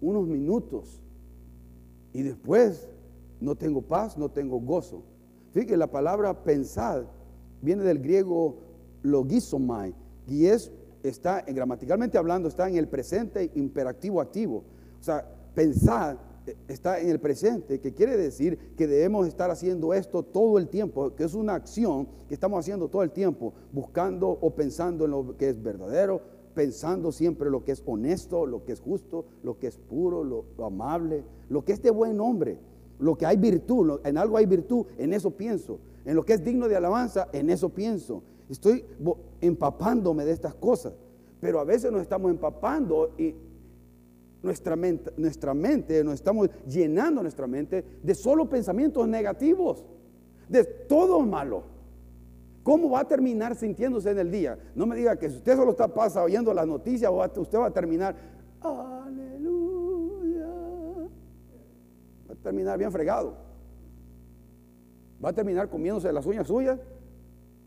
unos 0.00 0.26
minutos. 0.26 1.02
Y 2.12 2.22
después 2.22 2.88
no 3.40 3.56
tengo 3.56 3.82
paz, 3.82 4.16
no 4.16 4.30
tengo 4.30 4.60
gozo. 4.60 5.02
Fíjate, 5.52 5.76
la 5.76 5.90
palabra 5.90 6.44
pensar 6.44 7.06
viene 7.60 7.82
del 7.82 7.98
griego 7.98 8.58
logisomai 9.02 9.94
y 10.26 10.46
es, 10.46 10.70
está, 11.02 11.42
gramaticalmente 11.42 12.18
hablando, 12.18 12.48
está 12.48 12.68
en 12.68 12.76
el 12.76 12.88
presente 12.88 13.50
imperativo 13.54 14.20
activo. 14.20 14.64
O 15.00 15.02
sea, 15.02 15.26
pensar 15.54 16.18
está 16.68 17.00
en 17.00 17.10
el 17.10 17.20
presente, 17.20 17.80
que 17.80 17.92
quiere 17.92 18.16
decir 18.16 18.58
que 18.76 18.86
debemos 18.86 19.26
estar 19.26 19.50
haciendo 19.50 19.94
esto 19.94 20.22
todo 20.22 20.58
el 20.58 20.68
tiempo, 20.68 21.14
que 21.14 21.24
es 21.24 21.34
una 21.34 21.54
acción 21.54 22.08
que 22.28 22.34
estamos 22.34 22.60
haciendo 22.60 22.88
todo 22.88 23.02
el 23.02 23.10
tiempo, 23.10 23.52
buscando 23.72 24.28
o 24.28 24.50
pensando 24.54 25.04
en 25.04 25.10
lo 25.10 25.36
que 25.36 25.50
es 25.50 25.62
verdadero, 25.62 26.20
pensando 26.54 27.12
siempre 27.12 27.50
lo 27.50 27.64
que 27.64 27.72
es 27.72 27.82
honesto, 27.86 28.46
lo 28.46 28.64
que 28.64 28.72
es 28.72 28.80
justo, 28.80 29.24
lo 29.42 29.58
que 29.58 29.68
es 29.68 29.78
puro, 29.78 30.24
lo, 30.24 30.44
amable, 30.64 31.24
lo 31.48 31.64
que 31.64 31.72
es 31.72 31.82
de 31.82 31.90
buen 31.90 32.16
nombre, 32.16 32.58
lo 32.98 33.16
que 33.16 33.26
hay 33.26 33.36
virtud, 33.36 34.00
en 34.04 34.18
algo 34.18 34.36
hay 34.36 34.46
virtud, 34.46 34.86
en 34.98 35.12
eso 35.12 35.30
pienso, 35.30 35.78
en 36.04 36.16
lo 36.16 36.24
que 36.24 36.34
es 36.34 36.44
digno 36.44 36.68
de 36.68 36.76
alabanza, 36.76 37.28
en 37.32 37.50
eso 37.50 37.68
pienso. 37.68 38.22
Estoy 38.48 38.84
empapándome 39.40 40.24
de 40.24 40.32
estas 40.32 40.54
cosas, 40.54 40.94
pero 41.40 41.60
a 41.60 41.64
veces 41.64 41.92
nos 41.92 42.02
estamos 42.02 42.30
empapando 42.30 43.14
y 43.16 43.34
nuestra 44.42 44.76
mente, 44.76 45.12
nuestra 45.16 45.54
mente, 45.54 46.02
nos 46.02 46.14
estamos 46.14 46.48
llenando 46.66 47.22
nuestra 47.22 47.46
mente 47.46 47.84
de 48.02 48.14
solo 48.14 48.48
pensamientos 48.48 49.06
negativos, 49.06 49.84
de 50.48 50.64
todo 50.64 51.20
malo. 51.20 51.64
¿Cómo 52.62 52.90
va 52.90 53.00
a 53.00 53.08
terminar 53.08 53.54
sintiéndose 53.54 54.10
en 54.10 54.18
el 54.18 54.30
día? 54.30 54.58
No 54.74 54.86
me 54.86 54.96
diga 54.96 55.16
que 55.16 55.28
si 55.28 55.36
usted 55.36 55.56
solo 55.56 55.72
está 55.72 55.88
pasando 55.88 56.26
oyendo 56.26 56.52
las 56.52 56.66
noticias, 56.66 57.10
usted 57.36 57.58
va 57.58 57.66
a 57.66 57.70
terminar, 57.70 58.14
aleluya. 58.60 60.46
Va 62.28 62.34
a 62.34 62.36
terminar 62.42 62.78
bien 62.78 62.92
fregado. 62.92 63.34
Va 65.22 65.30
a 65.30 65.32
terminar 65.32 65.68
comiéndose 65.68 66.12
las 66.12 66.24
uñas 66.26 66.46
suyas 66.46 66.78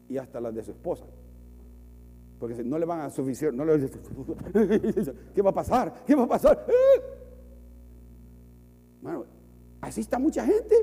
y 0.09 0.17
hasta 0.17 0.39
las 0.39 0.53
de 0.53 0.63
su 0.63 0.71
esposa. 0.71 1.05
Porque 2.43 2.61
no 2.61 2.77
le 2.77 2.83
van 2.85 2.99
a 2.99 3.09
suficiente, 3.09 3.55
no 3.55 3.63
le 3.63 3.89
¿qué 5.33 5.41
va 5.41 5.51
a 5.51 5.53
pasar? 5.53 6.03
¿Qué 6.05 6.13
va 6.13 6.23
a 6.23 6.27
pasar? 6.27 6.65
Bueno, 9.01 9.23
así 9.79 10.01
está 10.01 10.19
mucha 10.19 10.45
gente. 10.45 10.75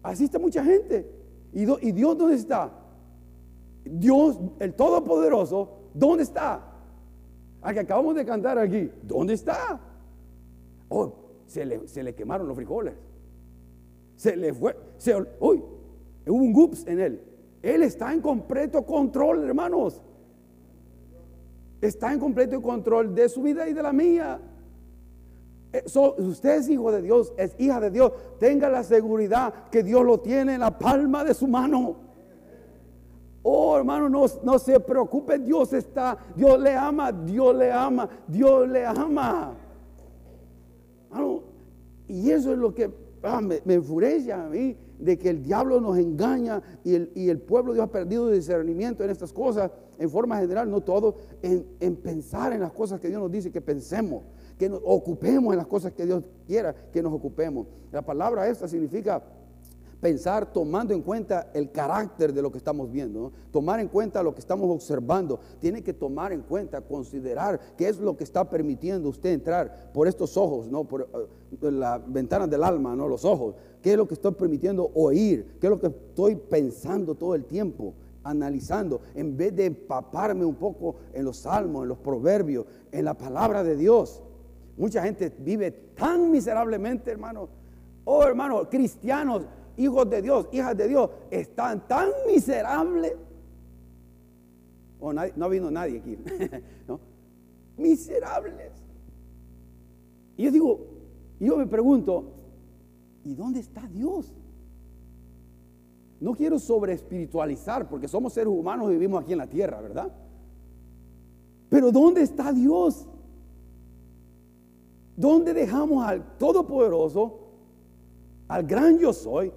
Así 0.00 0.26
está 0.26 0.38
mucha 0.38 0.62
gente. 0.62 1.10
¿Y, 1.52 1.62
¿Y, 1.88 1.90
Dios 1.90 2.16
dónde 2.16 2.36
está? 2.36 2.72
Dios, 3.84 4.38
el 4.60 4.74
Todopoderoso, 4.74 5.90
¿dónde 5.92 6.22
está? 6.22 6.72
Al 7.60 7.74
que 7.74 7.80
acabamos 7.80 8.14
de 8.14 8.24
cantar 8.24 8.56
aquí, 8.60 8.92
¿dónde 9.02 9.34
está? 9.34 9.80
Oh, 10.88 11.14
se 11.46 11.64
le, 11.64 11.88
se 11.88 12.04
le 12.04 12.14
quemaron 12.14 12.46
los 12.46 12.54
frijoles. 12.54 12.94
Se 14.14 14.36
le 14.36 14.54
fue, 14.54 14.76
se, 14.98 15.16
uy, 15.40 15.64
hubo 16.28 16.36
un 16.44 16.52
gups 16.52 16.86
en 16.86 17.00
él. 17.00 17.33
Él 17.64 17.82
está 17.82 18.12
en 18.12 18.20
completo 18.20 18.84
control, 18.84 19.44
hermanos. 19.48 20.02
Está 21.80 22.12
en 22.12 22.20
completo 22.20 22.60
control 22.60 23.14
de 23.14 23.26
su 23.30 23.40
vida 23.40 23.66
y 23.66 23.72
de 23.72 23.82
la 23.82 23.90
mía. 23.90 24.38
Eh, 25.72 25.82
usted 26.18 26.58
es 26.58 26.68
hijo 26.68 26.92
de 26.92 27.00
Dios, 27.00 27.32
es 27.38 27.54
hija 27.58 27.80
de 27.80 27.90
Dios. 27.90 28.12
Tenga 28.38 28.68
la 28.68 28.82
seguridad 28.82 29.70
que 29.70 29.82
Dios 29.82 30.04
lo 30.04 30.20
tiene 30.20 30.54
en 30.54 30.60
la 30.60 30.78
palma 30.78 31.24
de 31.24 31.32
su 31.32 31.48
mano. 31.48 31.96
Oh, 33.42 33.78
hermano, 33.78 34.10
no, 34.10 34.58
se 34.58 34.78
preocupe, 34.80 35.38
Dios 35.38 35.72
está, 35.72 36.18
Dios 36.36 36.60
le 36.60 36.74
ama, 36.74 37.12
Dios 37.12 37.56
le 37.56 37.72
ama, 37.72 38.08
Dios 38.28 38.68
le 38.68 38.84
ama. 38.84 39.54
y 42.08 42.30
eso 42.30 42.52
es 42.52 42.58
lo 42.58 42.74
que 42.74 42.90
ah, 43.22 43.40
me, 43.40 43.62
me 43.64 43.74
enfurece 43.74 44.32
a 44.32 44.48
mí 44.48 44.76
de 44.98 45.18
que 45.18 45.30
el 45.30 45.42
diablo 45.42 45.80
nos 45.80 45.98
engaña 45.98 46.62
y 46.84 46.94
el, 46.94 47.12
y 47.14 47.28
el 47.28 47.40
pueblo 47.40 47.72
de 47.72 47.78
Dios 47.78 47.88
ha 47.88 47.92
perdido 47.92 48.30
discernimiento 48.30 49.04
en 49.04 49.10
estas 49.10 49.32
cosas, 49.32 49.70
en 49.98 50.10
forma 50.10 50.38
general, 50.38 50.70
no 50.70 50.80
todo, 50.82 51.16
en, 51.42 51.66
en, 51.80 51.96
pensar 51.96 52.52
en 52.52 52.60
las 52.60 52.72
cosas 52.72 53.00
que 53.00 53.08
Dios 53.08 53.20
nos 53.20 53.30
dice 53.30 53.50
que 53.50 53.60
pensemos, 53.60 54.22
que 54.58 54.68
nos 54.68 54.80
ocupemos 54.84 55.52
en 55.52 55.58
las 55.58 55.66
cosas 55.66 55.92
que 55.92 56.06
Dios 56.06 56.24
quiera 56.46 56.74
que 56.92 57.02
nos 57.02 57.12
ocupemos. 57.12 57.66
La 57.92 58.02
palabra 58.02 58.48
esta 58.48 58.68
significa 58.68 59.22
pensar 60.00 60.52
tomando 60.52 60.92
en 60.92 61.02
cuenta 61.02 61.50
el 61.54 61.70
carácter 61.70 62.32
de 62.32 62.42
lo 62.42 62.52
que 62.52 62.58
estamos 62.58 62.90
viendo, 62.90 63.32
tomar 63.50 63.80
en 63.80 63.88
cuenta 63.88 64.22
lo 64.22 64.34
que 64.34 64.40
estamos 64.40 64.70
observando. 64.70 65.40
Tiene 65.60 65.82
que 65.82 65.92
tomar 65.92 66.32
en 66.32 66.42
cuenta, 66.42 66.80
considerar 66.80 67.60
qué 67.76 67.88
es 67.88 67.98
lo 67.98 68.16
que 68.16 68.24
está 68.24 68.48
permitiendo 68.48 69.08
usted 69.08 69.32
entrar 69.32 69.90
por 69.92 70.08
estos 70.08 70.36
ojos, 70.36 70.66
no 70.68 70.84
por 70.84 71.02
uh, 71.02 71.70
las 71.70 72.00
ventanas 72.12 72.50
del 72.50 72.62
alma, 72.62 72.94
no 72.94 73.08
los 73.08 73.24
ojos. 73.24 73.54
¿Qué 73.82 73.92
es 73.92 73.96
lo 73.96 74.06
que 74.06 74.14
estoy 74.14 74.32
permitiendo 74.32 74.90
oír? 74.94 75.56
¿Qué 75.60 75.66
es 75.66 75.70
lo 75.70 75.80
que 75.80 75.88
estoy 75.88 76.36
pensando 76.36 77.14
todo 77.14 77.34
el 77.34 77.44
tiempo? 77.44 77.94
analizando, 78.26 79.02
en 79.14 79.36
vez 79.36 79.54
de 79.54 79.66
empaparme 79.66 80.46
un 80.46 80.54
poco 80.54 80.96
en 81.12 81.26
los 81.26 81.36
salmos, 81.36 81.82
en 81.82 81.90
los 81.90 81.98
proverbios, 81.98 82.64
en 82.90 83.04
la 83.04 83.12
palabra 83.12 83.62
de 83.62 83.76
Dios. 83.76 84.22
Mucha 84.76 85.02
gente 85.02 85.32
vive 85.38 85.70
tan 85.70 86.30
miserablemente, 86.30 87.10
hermano. 87.10 87.48
Oh, 88.04 88.24
hermano, 88.24 88.68
cristianos 88.68 89.42
hijos 89.76 90.08
de 90.08 90.22
Dios, 90.22 90.48
hijas 90.52 90.76
de 90.76 90.88
Dios, 90.88 91.10
están 91.30 91.86
tan 91.86 92.08
miserables. 92.26 93.14
Oh, 95.00 95.12
no 95.12 95.20
ha 95.20 95.48
vino 95.48 95.70
nadie 95.70 95.98
aquí, 95.98 96.16
¿no? 96.88 96.98
Miserables. 97.76 98.72
Y 100.36 100.44
yo 100.44 100.50
digo, 100.50 100.80
yo 101.40 101.56
me 101.56 101.66
pregunto, 101.66 102.24
¿y 103.24 103.34
dónde 103.34 103.60
está 103.60 103.86
Dios? 103.88 104.32
No 106.20 106.32
quiero 106.32 106.58
sobre 106.58 106.94
espiritualizar 106.94 107.88
porque 107.88 108.08
somos 108.08 108.32
seres 108.32 108.52
humanos 108.52 108.88
y 108.88 108.92
vivimos 108.94 109.22
aquí 109.22 109.32
en 109.32 109.38
la 109.38 109.46
tierra, 109.46 109.80
¿verdad? 109.80 110.10
Pero 111.68 111.92
¿dónde 111.92 112.22
está 112.22 112.52
Dios? 112.52 113.06
¿Dónde 115.16 115.52
dejamos 115.52 116.04
al 116.04 116.38
Todopoderoso, 116.38 117.40
al 118.48 118.64
gran 118.64 118.98
yo 118.98 119.12
soy, 119.12 119.52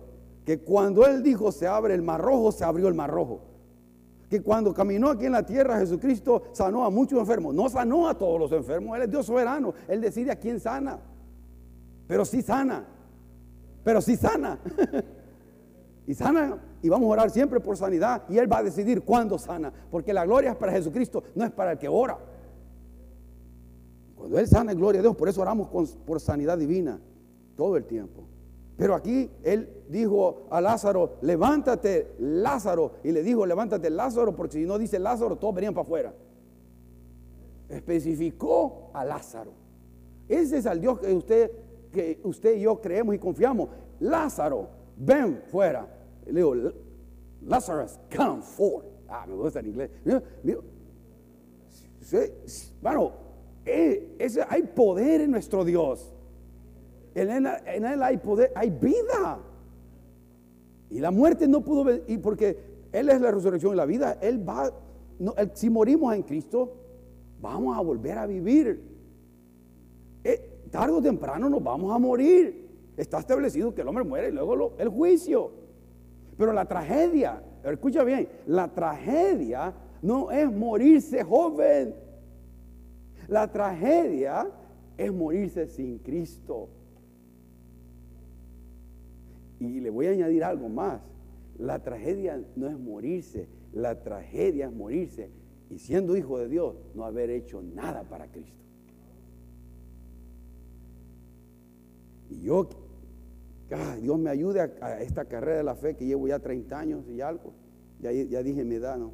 que 0.48 0.60
cuando 0.60 1.06
Él 1.06 1.22
dijo 1.22 1.52
se 1.52 1.68
abre 1.68 1.94
el 1.94 2.02
mar 2.02 2.22
rojo, 2.22 2.54
se 2.54 2.64
abrió 2.64 2.88
el 2.88 2.94
mar 2.94 3.10
rojo. 3.10 3.42
Que 4.30 4.42
cuando 4.42 4.74
caminó 4.74 5.10
aquí 5.10 5.26
en 5.26 5.34
la 5.34 5.46
tierra, 5.46 5.78
Jesucristo 5.78 6.44
sanó 6.54 6.86
a 6.86 6.90
muchos 6.90 7.20
enfermos. 7.20 7.54
No 7.54 7.68
sanó 7.68 8.08
a 8.08 8.18
todos 8.18 8.40
los 8.40 8.54
enfermos, 8.54 8.96
Él 8.96 9.04
es 9.04 9.12
Dios 9.12 9.26
soberano. 9.26 9.74
Él 9.90 10.00
decide 10.00 10.32
a 10.32 10.38
quién 10.38 10.62
sana. 10.62 11.02
Pero 12.08 12.24
sí 12.24 12.42
sana. 12.42 12.86
Pero 13.84 14.00
sí 14.00 14.16
sana. 14.16 14.58
y 16.08 16.14
sana. 16.14 16.58
Y 16.82 16.88
vamos 16.88 17.10
a 17.10 17.12
orar 17.12 17.30
siempre 17.30 17.60
por 17.60 17.76
sanidad. 17.76 18.24
Y 18.30 18.38
Él 18.38 18.50
va 18.50 18.60
a 18.60 18.64
decidir 18.64 19.02
cuándo 19.02 19.38
sana. 19.38 19.74
Porque 19.92 20.14
la 20.14 20.26
gloria 20.26 20.52
es 20.52 20.56
para 20.56 20.72
Jesucristo, 20.72 21.26
no 21.36 21.44
es 21.44 21.52
para 21.52 21.74
el 21.74 21.78
que 21.78 21.90
ora. 21.90 22.18
Cuando 24.16 24.40
Él 24.40 24.48
sana, 24.48 24.74
gloria 24.74 25.00
a 25.00 25.02
Dios. 25.02 25.16
Por 25.18 25.28
eso 25.28 25.42
oramos 25.42 25.68
por 26.06 26.22
sanidad 26.22 26.58
divina 26.58 27.02
todo 27.58 27.76
el 27.76 27.84
tiempo. 27.84 28.24
Pero 28.78 28.94
aquí 28.94 29.30
él 29.44 29.84
dijo 29.90 30.48
a 30.52 30.62
Lázaro, 30.62 31.18
levántate 31.22 32.14
Lázaro. 32.20 32.94
Y 33.04 33.12
le 33.12 33.24
dijo, 33.24 33.46
levántate 33.46 33.90
Lázaro, 33.90 34.36
porque 34.36 34.60
si 34.60 34.66
no 34.66 34.78
dice 34.78 35.00
Lázaro, 35.00 35.36
todos 35.36 35.56
venían 35.56 35.74
para 35.74 35.84
afuera. 35.84 36.14
Especificó 37.68 38.92
a 38.94 39.04
Lázaro. 39.04 39.52
Ese 40.30 40.60
es 40.60 40.66
el 40.66 40.80
Dios 40.80 41.00
que 41.00 41.12
usted, 41.12 41.52
que 41.92 42.20
usted 42.24 42.56
y 42.56 42.62
yo 42.62 42.80
creemos 42.80 43.16
y 43.16 43.20
confiamos. 43.20 43.70
Lázaro, 44.00 44.70
ven 44.96 45.42
fuera. 45.48 45.88
Le 46.28 46.34
digo, 46.34 46.56
Lazarus, 47.46 48.00
come 48.16 48.42
forth. 48.42 48.86
Ah, 49.08 49.26
me 49.28 49.36
gusta 49.36 49.60
en 49.62 49.68
inglés. 49.68 49.90
Bueno, 52.82 53.12
eh, 53.66 54.18
hay 54.50 54.64
poder 54.64 55.22
en 55.22 55.32
nuestro 55.32 55.64
Dios. 55.66 56.14
En 57.18 57.86
él, 57.86 58.04
hay 58.04 58.18
poder, 58.18 58.52
hay 58.54 58.70
vida. 58.70 59.40
Y 60.92 61.00
la 61.00 61.10
muerte 61.10 61.48
no 61.48 61.64
pudo 61.64 61.92
y 62.06 62.20
porque 62.20 62.56
Él 62.92 63.10
es 63.10 63.20
la 63.20 63.32
resurrección 63.32 63.74
y 63.74 63.76
la 63.76 63.88
vida. 63.88 64.20
Él 64.22 64.48
va, 64.48 64.72
si 65.54 65.68
morimos 65.72 66.14
en 66.14 66.22
Cristo, 66.22 66.76
vamos 67.42 67.76
a 67.76 67.82
volver 67.82 68.20
a 68.20 68.28
vivir. 68.28 68.84
Eh, 70.24 70.68
tarde 70.70 70.94
o 70.94 71.02
temprano 71.02 71.50
nos 71.50 71.64
vamos 71.64 71.92
a 71.92 71.98
morir. 71.98 72.68
Está 72.96 73.18
establecido 73.18 73.74
que 73.74 73.82
el 73.82 73.88
hombre 73.88 74.04
muere 74.04 74.30
y 74.30 74.32
luego 74.34 74.76
el 74.78 74.90
juicio. 74.90 75.50
Pero 76.38 76.54
la 76.54 76.66
tragedia, 76.66 77.42
escucha 77.64 78.04
bien, 78.04 78.30
la 78.46 78.68
tragedia 78.68 79.74
no 80.04 80.30
es 80.30 80.52
morirse 80.52 81.24
joven. 81.24 81.96
La 83.28 83.52
tragedia 83.52 84.48
es 84.96 85.12
morirse 85.12 85.66
sin 85.66 85.98
Cristo. 85.98 86.77
Y 89.60 89.80
le 89.80 89.90
voy 89.90 90.08
a 90.08 90.12
añadir 90.12 90.44
algo 90.44 90.70
más. 90.70 91.02
La 91.58 91.80
tragedia 91.84 92.40
no 92.56 92.68
es 92.68 92.78
morirse, 92.78 93.48
la 93.74 94.04
tragedia 94.04 94.68
es 94.68 94.74
morirse 94.74 95.30
y 95.70 95.80
siendo 95.80 96.16
hijo 96.16 96.38
de 96.40 96.48
Dios, 96.48 96.76
no 96.96 97.04
haber 97.04 97.30
hecho 97.30 97.62
nada 97.62 98.04
para 98.04 98.28
Cristo. 98.28 98.64
Y 102.30 102.42
yo, 102.42 102.70
Dios 104.02 104.20
me 104.20 104.30
ayude 104.30 104.62
a, 104.62 105.02
esta 105.02 105.26
carrera 105.26 105.58
de 105.58 105.64
la 105.64 105.76
fe 105.76 105.96
que 105.96 106.06
llevo 106.06 106.28
ya 106.28 106.40
30 106.40 106.80
años 106.80 107.06
y 107.10 107.22
algo. 107.22 107.54
Ya, 108.00 108.12
dije 108.12 108.64
mi 108.64 108.76
edad, 108.76 108.98
¿no? 108.98 109.12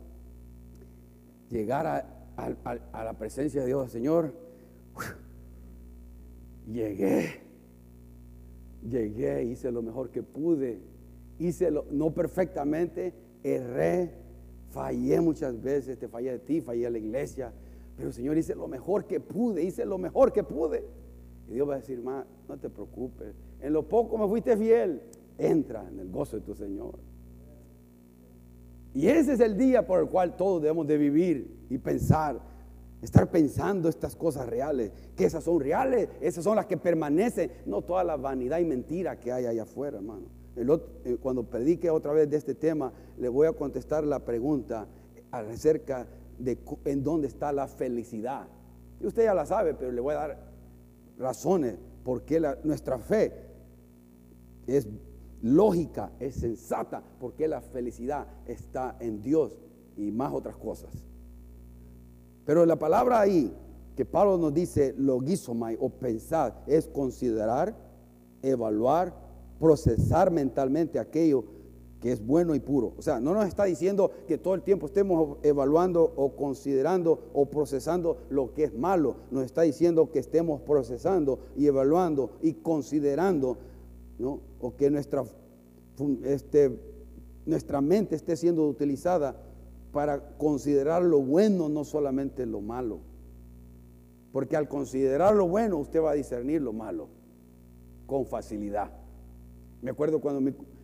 Llegar 1.50 1.88
a, 1.88 3.04
la 3.04 3.14
presencia 3.14 3.62
de 3.62 3.68
Dios, 3.68 3.92
Señor. 3.92 4.34
Llegué. 6.68 7.43
Llegué, 8.90 9.44
hice 9.44 9.72
lo 9.72 9.82
mejor 9.82 10.10
que 10.10 10.24
pude. 10.24 10.80
Hice 11.40 11.72
lo, 11.72 11.86
no 11.92 12.14
perfectamente, 12.14 13.14
erré, 13.44 14.12
fallé 14.70 15.20
muchas 15.22 15.62
veces, 15.62 15.98
te 15.98 16.08
fallé 16.08 16.32
de 16.32 16.40
ti, 16.40 16.62
fallé 16.62 16.88
a 16.88 16.90
la 16.90 16.98
iglesia. 16.98 17.54
Pero 17.98 18.12
Señor, 18.12 18.38
hice 18.38 18.56
lo 18.56 18.68
mejor 18.68 19.06
que 19.06 19.20
pude, 19.20 19.64
hice 19.64 19.86
lo 19.86 19.98
mejor 19.98 20.32
que 20.32 20.44
pude. 20.44 20.84
Y 21.50 21.54
Dios 21.54 21.70
va 21.70 21.76
a 21.76 21.78
decir, 21.78 22.02
más, 22.02 22.26
no 22.48 22.58
te 22.58 22.70
preocupes. 22.70 23.36
En 23.62 23.74
lo 23.74 23.88
poco 23.88 24.18
me 24.18 24.28
fuiste 24.28 24.56
fiel. 24.58 25.02
Entra 25.38 25.88
en 25.88 26.00
el 26.00 26.10
gozo 26.10 26.38
de 26.38 26.44
tu 26.44 26.54
Señor. 26.54 27.00
Y 28.94 29.08
ese 29.08 29.34
es 29.34 29.40
el 29.40 29.58
día 29.58 29.86
por 29.86 30.00
el 30.00 30.08
cual 30.08 30.36
todos 30.36 30.62
debemos 30.62 30.86
de 30.86 30.98
vivir 30.98 31.66
y 31.70 31.78
pensar, 31.80 32.40
estar 33.04 33.30
pensando 33.30 33.90
estas 33.90 34.16
cosas 34.16 34.48
reales, 34.48 34.92
que 35.16 35.26
esas 35.26 35.44
son 35.44 35.60
reales, 35.60 36.10
esas 36.22 36.44
son 36.44 36.56
las 36.56 36.66
que 36.66 36.78
permanecen, 36.78 37.52
no 37.66 37.82
toda 37.82 38.04
la 38.04 38.16
vanidad 38.16 38.60
y 38.60 38.66
mentira 38.66 39.20
que 39.20 39.32
hay 39.32 39.46
allá 39.46 39.64
afuera, 39.64 39.98
hermano. 39.98 40.28
Eh, 40.56 41.18
cuando 41.22 41.44
predique 41.44 41.90
otra 41.90 42.14
vez 42.14 42.30
de 42.30 42.38
este 42.38 42.56
tema, 42.56 42.94
le 43.18 43.28
voy 43.28 43.48
a 43.48 43.54
contestar 43.54 44.04
la 44.06 44.20
pregunta 44.20 44.88
acerca 45.32 46.08
de 46.38 46.58
en 46.86 47.04
dónde 47.04 47.28
está 47.28 47.52
la 47.52 47.68
felicidad. 47.68 48.48
Y 49.02 49.08
usted 49.08 49.26
ya 49.26 49.34
la 49.34 49.46
sabe, 49.46 49.74
pero 49.74 49.92
le 49.92 50.00
voy 50.00 50.14
a 50.14 50.18
dar 50.18 50.54
razones 51.18 51.76
por 52.04 52.24
qué 52.24 52.42
nuestra 52.64 53.00
fe 53.00 53.34
es 54.66 54.88
lógica, 55.42 56.12
es 56.20 56.36
sensata, 56.36 57.04
porque 57.20 57.50
la 57.50 57.60
felicidad 57.62 58.28
está 58.46 58.96
en 59.00 59.22
Dios 59.22 59.58
y 59.98 60.12
más 60.12 60.32
otras 60.32 60.56
cosas. 60.56 60.92
Pero 62.46 62.66
la 62.66 62.78
palabra 62.78 63.20
ahí 63.20 63.54
que 63.96 64.06
Pablo 64.06 64.38
nos 64.38 64.54
dice, 64.54 64.96
logizomai 64.98 65.78
o 65.80 65.90
pensar, 65.90 66.64
es 66.68 66.88
considerar, 66.88 67.76
evaluar, 68.42 69.14
procesar 69.60 70.32
mentalmente 70.32 71.00
aquello 71.00 71.46
que 72.04 72.12
es 72.12 72.26
bueno 72.26 72.54
y 72.54 72.60
puro. 72.60 72.94
O 72.98 73.02
sea, 73.02 73.22
no 73.22 73.34
nos 73.34 73.48
está 73.48 73.64
diciendo 73.64 74.12
que 74.28 74.38
todo 74.38 74.56
el 74.56 74.62
tiempo 74.62 74.88
estemos 74.88 75.38
evaluando 75.42 76.04
o 76.18 76.36
considerando 76.36 77.30
o 77.34 77.46
procesando 77.46 78.18
lo 78.30 78.54
que 78.54 78.66
es 78.66 78.74
malo. 78.74 79.16
Nos 79.32 79.46
está 79.46 79.62
diciendo 79.62 80.12
que 80.12 80.20
estemos 80.20 80.60
procesando 80.62 81.40
y 81.56 81.68
evaluando 81.68 82.32
y 82.42 82.56
considerando, 82.56 83.58
¿no? 84.20 84.42
O 84.60 84.76
que 84.76 84.90
nuestra, 84.90 85.24
este, 86.26 86.78
nuestra 87.46 87.80
mente 87.80 88.16
esté 88.16 88.36
siendo 88.36 88.68
utilizada 88.68 89.38
para 89.94 90.36
considerar 90.38 91.04
lo 91.04 91.22
bueno, 91.22 91.70
no 91.70 91.86
solamente 91.86 92.46
lo 92.46 92.60
malo. 92.60 93.00
Porque 94.34 94.58
al 94.58 94.68
considerar 94.68 95.36
lo 95.36 95.48
bueno, 95.48 95.78
usted 95.78 96.02
va 96.02 96.12
a 96.12 96.16
discernir 96.16 96.62
lo 96.62 96.74
malo 96.74 97.08
con 98.08 98.26
facilidad. 98.26 98.92
Me 99.84 99.92
acuerdo 99.92 100.20
cuando 100.20 100.42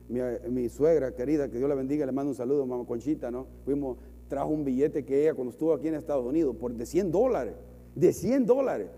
mi, 0.07 0.69
suegra 0.69 1.15
querida, 1.15 1.49
que 1.49 1.57
Dios 1.57 1.67
la 1.67 1.75
bendiga, 1.75 2.05
le 2.05 2.11
mando 2.11 2.29
un 2.29 2.35
saludo, 2.35 2.65
mamá 2.67 2.85
Conchita, 2.85 3.31
¿no? 3.31 3.47
Fuimos, 3.65 3.97
trajo 4.27 4.49
un 4.49 4.63
billete 4.63 5.03
que 5.03 5.23
ella 5.23 5.33
cuando 5.33 5.51
estuvo 5.51 5.73
aquí 5.73 5.87
en 5.87 5.95
Estados 5.95 6.25
Unidos, 6.25 6.55
por 6.55 6.71
de 6.71 6.85
100 6.85 7.11
dólares, 7.11 7.55
de 7.95 8.13
100 8.13 8.45
dólares. 8.45 8.89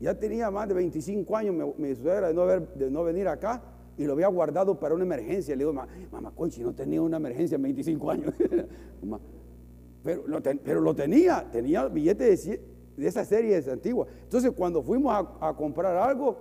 Ya 0.00 0.18
tenía 0.18 0.50
más 0.50 0.66
de 0.66 0.74
25 0.74 1.36
años 1.36 1.76
mi, 1.78 1.94
suegra 1.94 2.26
de 2.26 2.34
no, 2.34 2.46
de 2.46 2.90
no 2.90 3.04
venir 3.04 3.28
acá 3.28 3.62
y 3.96 4.04
lo 4.04 4.14
había 4.14 4.28
guardado 4.28 4.78
para 4.78 4.94
una 4.94 5.04
emergencia. 5.04 5.54
Le 5.54 5.64
digo, 5.64 5.72
mamá 5.72 6.30
Conchi, 6.34 6.62
no 6.62 6.74
tenía 6.74 7.02
una 7.02 7.18
emergencia 7.18 7.56
en 7.56 7.62
25 7.62 8.10
años. 8.10 8.34
pero, 10.02 10.26
lo 10.26 10.42
pero 10.42 10.80
lo 10.80 10.94
tenía, 10.94 11.48
tenía 11.50 11.86
billete 11.88 12.24
de, 12.24 12.60
de 12.96 13.06
esa 13.06 13.24
serie 13.24 13.56
antigua. 13.70 14.06
Entonces, 14.22 14.52
cuando 14.52 14.82
fuimos 14.82 15.26
a, 15.40 15.54
comprar 15.54 15.96
algo, 15.96 16.36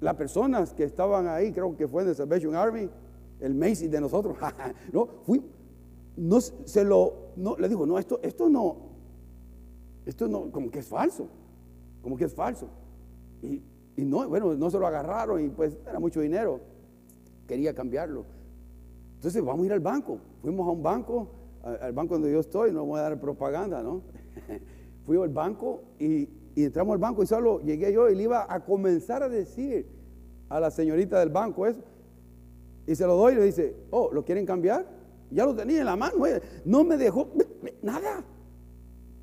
las 0.00 0.14
personas 0.14 0.72
que 0.72 0.84
estaban 0.84 1.28
ahí, 1.28 1.52
creo 1.52 1.76
que 1.76 1.86
fue 1.86 2.04
de 2.04 2.14
Salvation 2.14 2.54
Army, 2.54 2.88
el 3.40 3.54
Macy 3.54 3.88
de 3.88 4.00
nosotros, 4.00 4.36
no, 4.92 5.06
fui, 5.22 5.42
no 6.16 6.40
se 6.40 6.84
lo, 6.84 7.32
no, 7.36 7.56
le 7.56 7.68
dijo, 7.68 7.86
no, 7.86 7.98
esto, 7.98 8.20
esto 8.22 8.48
no, 8.48 8.76
esto 10.04 10.28
no, 10.28 10.50
como 10.50 10.70
que 10.70 10.80
es 10.80 10.86
falso, 10.86 11.28
como 12.02 12.16
que 12.16 12.24
es 12.24 12.34
falso. 12.34 12.68
Y, 13.42 13.62
y 13.96 14.04
no, 14.04 14.28
bueno, 14.28 14.54
no 14.54 14.70
se 14.70 14.78
lo 14.78 14.86
agarraron 14.86 15.44
y 15.44 15.48
pues 15.48 15.78
era 15.86 15.98
mucho 15.98 16.20
dinero, 16.20 16.60
quería 17.50 17.74
cambiarlo. 17.74 18.24
Entonces 19.16 19.44
vamos 19.44 19.64
a 19.64 19.66
ir 19.66 19.72
al 19.72 19.80
banco, 19.80 20.18
fuimos 20.40 20.68
a 20.68 20.70
un 20.70 20.82
banco, 20.84 21.28
al 21.64 21.92
banco 21.92 22.14
donde 22.14 22.30
yo 22.30 22.38
estoy, 22.38 22.70
no 22.72 22.84
voy 22.84 23.00
a 23.00 23.02
dar 23.02 23.20
propaganda, 23.20 23.82
¿no? 23.82 24.02
Fui 25.04 25.20
al 25.20 25.30
banco 25.30 25.82
y, 25.98 26.28
y 26.54 26.64
entramos 26.64 26.92
al 26.92 27.00
banco 27.00 27.24
y 27.24 27.26
solo 27.26 27.60
llegué 27.60 27.92
yo 27.92 28.08
y 28.08 28.14
le 28.14 28.22
iba 28.22 28.46
a 28.48 28.64
comenzar 28.64 29.24
a 29.24 29.28
decir 29.28 29.84
a 30.48 30.60
la 30.60 30.70
señorita 30.70 31.18
del 31.18 31.30
banco 31.30 31.66
eso. 31.66 31.82
Y 32.86 32.94
se 32.94 33.04
lo 33.04 33.16
doy 33.16 33.32
y 33.32 33.36
le 33.36 33.44
dice, 33.44 33.74
oh, 33.90 34.10
¿lo 34.12 34.24
quieren 34.24 34.46
cambiar? 34.46 34.86
Ya 35.32 35.44
lo 35.44 35.54
tenía 35.54 35.80
en 35.80 35.86
la 35.86 35.96
mano, 35.96 36.24
no 36.64 36.84
me 36.84 36.96
dejó 36.96 37.28
nada. 37.82 38.24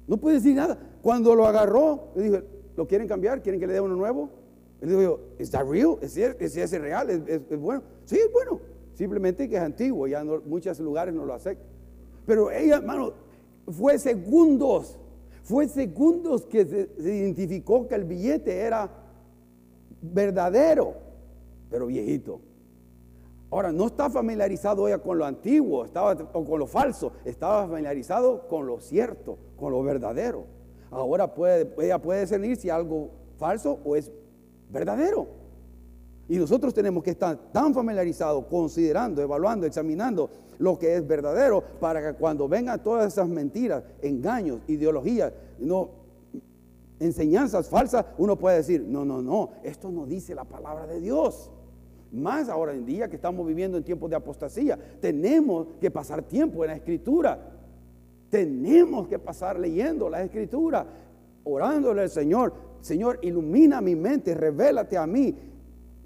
No 0.05 0.17
puede 0.17 0.35
decir 0.35 0.53
nada. 0.53 0.77
Cuando 1.01 1.33
lo 1.33 1.45
agarró, 1.45 2.09
le 2.15 2.23
dije, 2.23 2.43
¿lo 2.75 2.87
quieren 2.87 3.07
cambiar? 3.07 3.41
¿Quieren 3.41 3.59
que 3.59 3.67
le 3.67 3.73
dé 3.73 3.79
uno 3.81 3.95
nuevo? 3.95 4.29
Le 4.81 4.95
digo 4.95 5.19
¿es 5.39 5.49
that 5.51 5.65
real? 5.65 5.97
¿Es, 6.01 6.15
es, 6.17 6.55
es 6.55 6.71
real? 6.71 7.09
¿Es, 7.09 7.59
bueno? 7.59 7.81
Sí, 8.07 8.19
bueno. 8.31 8.59
Simplemente 8.95 9.47
que 9.47 9.57
es 9.57 9.61
antiguo, 9.61 10.07
ya 10.07 10.21
en 10.21 10.41
muchos 10.45 10.79
lugares 10.79 11.13
no 11.13 11.23
lo 11.23 11.35
aceptan. 11.35 11.67
Pero 12.25 12.49
ella, 12.49 12.77
hermano, 12.77 13.13
fue 13.67 13.99
segundos, 13.99 14.97
fue 15.43 15.67
segundos 15.67 16.47
que 16.47 16.65
se 16.65 17.15
identificó 17.15 17.87
que 17.87 17.93
el 17.93 18.05
billete 18.05 18.57
era 18.57 18.89
verdadero, 20.01 20.95
pero 21.69 21.85
viejito. 21.85 22.41
Ahora, 23.51 23.71
no 23.71 23.85
está 23.85 24.09
familiarizado 24.09 24.87
ella 24.87 24.97
con 24.97 25.19
lo 25.19 25.25
antiguo 25.25 25.85
estaba, 25.85 26.13
o 26.33 26.43
con 26.43 26.59
lo 26.59 26.65
falso, 26.65 27.11
estaba 27.23 27.67
familiarizado 27.67 28.47
con 28.47 28.65
lo 28.65 28.79
cierto, 28.79 29.37
con 29.57 29.71
lo 29.71 29.83
verdadero. 29.83 30.45
Ahora 30.89 31.35
puede, 31.35 31.71
ella 31.85 32.01
puede 32.01 32.21
discernir 32.21 32.57
si 32.57 32.71
algo 32.71 33.11
falso 33.37 33.79
o 33.85 33.95
es 33.95 34.11
verdadero. 34.71 35.27
Y 36.29 36.37
nosotros 36.37 36.73
tenemos 36.73 37.03
que 37.03 37.11
estar 37.11 37.37
tan 37.51 37.73
familiarizados, 37.73 38.45
considerando, 38.45 39.21
evaluando, 39.21 39.65
examinando 39.65 40.29
lo 40.59 40.77
que 40.77 40.95
es 40.95 41.07
verdadero, 41.07 41.63
para 41.79 42.01
que 42.01 42.17
cuando 42.17 42.47
vengan 42.47 42.81
todas 42.83 43.13
esas 43.13 43.29
mentiras, 43.29 43.83
engaños, 44.01 44.59
ideologías, 44.67 45.31
no, 45.59 45.89
enseñanzas 46.99 47.69
falsas, 47.69 48.05
uno 48.17 48.37
puede 48.37 48.57
decir, 48.57 48.83
no, 48.87 49.05
no, 49.05 49.21
no, 49.21 49.51
esto 49.63 49.89
no 49.91 50.05
dice 50.05 50.35
la 50.35 50.43
palabra 50.43 50.87
de 50.87 50.99
Dios. 50.99 51.51
Más 52.11 52.49
ahora 52.49 52.73
en 52.73 52.85
día 52.85 53.09
que 53.09 53.17
estamos 53.17 53.45
viviendo 53.45 53.77
en 53.77 53.83
tiempos 53.83 54.09
de 54.09 54.15
apostasía. 54.15 54.77
Tenemos 54.99 55.67
que 55.79 55.91
pasar 55.91 56.23
tiempo 56.23 56.63
en 56.63 56.69
la 56.69 56.75
escritura. 56.77 57.37
Tenemos 58.29 59.07
que 59.07 59.19
pasar 59.19 59.59
leyendo 59.59 60.09
la 60.09 60.23
escritura, 60.23 60.85
orándole 61.43 62.03
al 62.03 62.09
Señor. 62.09 62.53
Señor, 62.81 63.19
ilumina 63.21 63.81
mi 63.81 63.95
mente, 63.95 64.33
revélate 64.33 64.97
a 64.97 65.05
mí. 65.05 65.35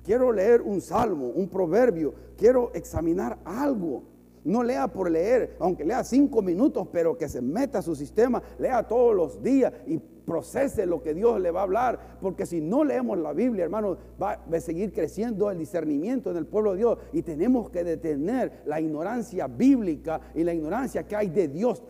Quiero 0.04 0.32
leer 0.32 0.62
un 0.62 0.82
salmo, 0.82 1.28
un 1.28 1.48
proverbio. 1.48 2.14
Quiero 2.38 2.72
examinar 2.74 3.38
algo. 3.46 4.04
No 4.44 4.64
lea 4.64 4.88
por 4.88 5.12
leer, 5.12 5.56
aunque 5.60 5.86
lea 5.86 6.04
cinco 6.04 6.42
minutos, 6.42 6.88
pero 6.92 7.16
que 7.16 7.30
se 7.30 7.42
meta 7.42 7.80
a 7.80 7.82
su 7.84 7.96
sistema, 7.96 8.42
lea 8.58 8.88
todos 8.88 9.16
los 9.16 9.44
días 9.44 9.72
y 9.86 10.00
procese 10.00 10.86
lo 10.86 11.04
que 11.04 11.14
Dios 11.14 11.40
le 11.40 11.52
va 11.52 11.62
a 11.62 11.64
hablar, 11.64 12.18
porque 12.22 12.46
si 12.46 12.62
no 12.62 12.84
leemos 12.84 13.18
la 13.20 13.34
Biblia, 13.34 13.66
hermano, 13.66 13.98
va, 14.22 14.40
a 14.52 14.60
seguir 14.60 14.94
creciendo 14.94 15.52
el 15.52 15.60
discernimiento 15.60 16.32
en 16.32 16.38
el 16.38 16.48
pueblo 16.48 16.72
de 16.72 16.78
Dios 16.78 16.98
y 17.14 17.22
tenemos 17.22 17.70
que 17.70 17.84
detener 17.84 18.64
la 18.66 18.80
ignorancia 18.80 19.48
bíblica 19.48 20.22
y 20.34 20.44
la 20.44 20.54
ignorancia 20.54 21.08
que 21.08 21.16
hay 21.16 21.30
de 21.30 21.48
Dios, 21.48 21.84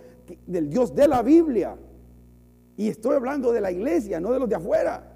del 0.45 0.69
Dios 0.69 0.93
de 0.93 1.07
la 1.07 1.21
Biblia. 1.21 1.77
Y 2.75 2.89
estoy 2.89 3.15
hablando 3.15 3.51
de 3.51 3.61
la 3.61 3.71
iglesia, 3.71 4.19
no 4.19 4.31
de 4.31 4.39
los 4.39 4.49
de 4.49 4.55
afuera. 4.55 5.10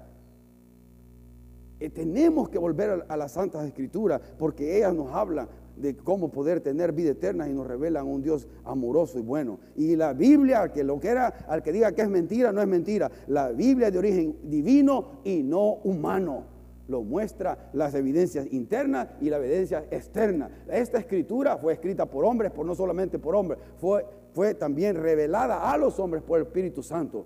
Eh, 1.78 1.90
tenemos 1.90 2.48
que 2.48 2.58
volver 2.58 3.04
a, 3.08 3.16
las 3.16 3.32
Santas 3.32 3.66
Escrituras 3.66 4.20
porque 4.38 4.78
ellas 4.78 4.94
nos 4.94 5.12
hablan 5.12 5.48
de 5.76 5.94
cómo 5.94 6.30
poder 6.30 6.60
tener 6.60 6.92
vida 6.92 7.10
eterna 7.10 7.48
y 7.48 7.52
nos 7.52 7.66
revelan 7.66 8.06
un 8.06 8.22
Dios 8.22 8.48
amoroso 8.64 9.18
y 9.18 9.22
bueno. 9.22 9.58
Y 9.76 9.94
la 9.94 10.14
Biblia, 10.14 10.72
que 10.72 10.84
lo 10.84 10.98
que 10.98 11.08
era, 11.08 11.26
al 11.48 11.62
que 11.62 11.72
diga 11.72 11.92
que 11.92 12.02
es 12.02 12.08
mentira, 12.08 12.50
no 12.50 12.62
es 12.62 12.68
mentira. 12.68 13.10
La 13.26 13.52
Biblia 13.52 13.88
es 13.88 13.92
de 13.92 13.98
origen 13.98 14.36
divino 14.44 15.20
y 15.24 15.42
no 15.42 15.74
humano. 15.84 16.44
Lo 16.88 17.02
muestra 17.02 17.70
las 17.72 17.94
evidencias 17.94 18.46
internas 18.52 19.08
y 19.20 19.28
la 19.28 19.38
evidencia 19.38 19.84
externa. 19.90 20.48
Esta 20.70 20.98
escritura 20.98 21.58
fue 21.58 21.72
escrita 21.72 22.06
por 22.06 22.24
hombres, 22.24 22.52
por 22.52 22.64
no 22.64 22.74
solamente 22.74 23.18
por 23.18 23.34
hombres, 23.34 23.58
fue 23.78 24.06
fue 24.36 24.52
también 24.52 24.96
revelada 24.96 25.72
a 25.72 25.78
los 25.78 25.98
hombres 25.98 26.22
por 26.22 26.38
el 26.38 26.44
Espíritu 26.44 26.82
Santo. 26.82 27.24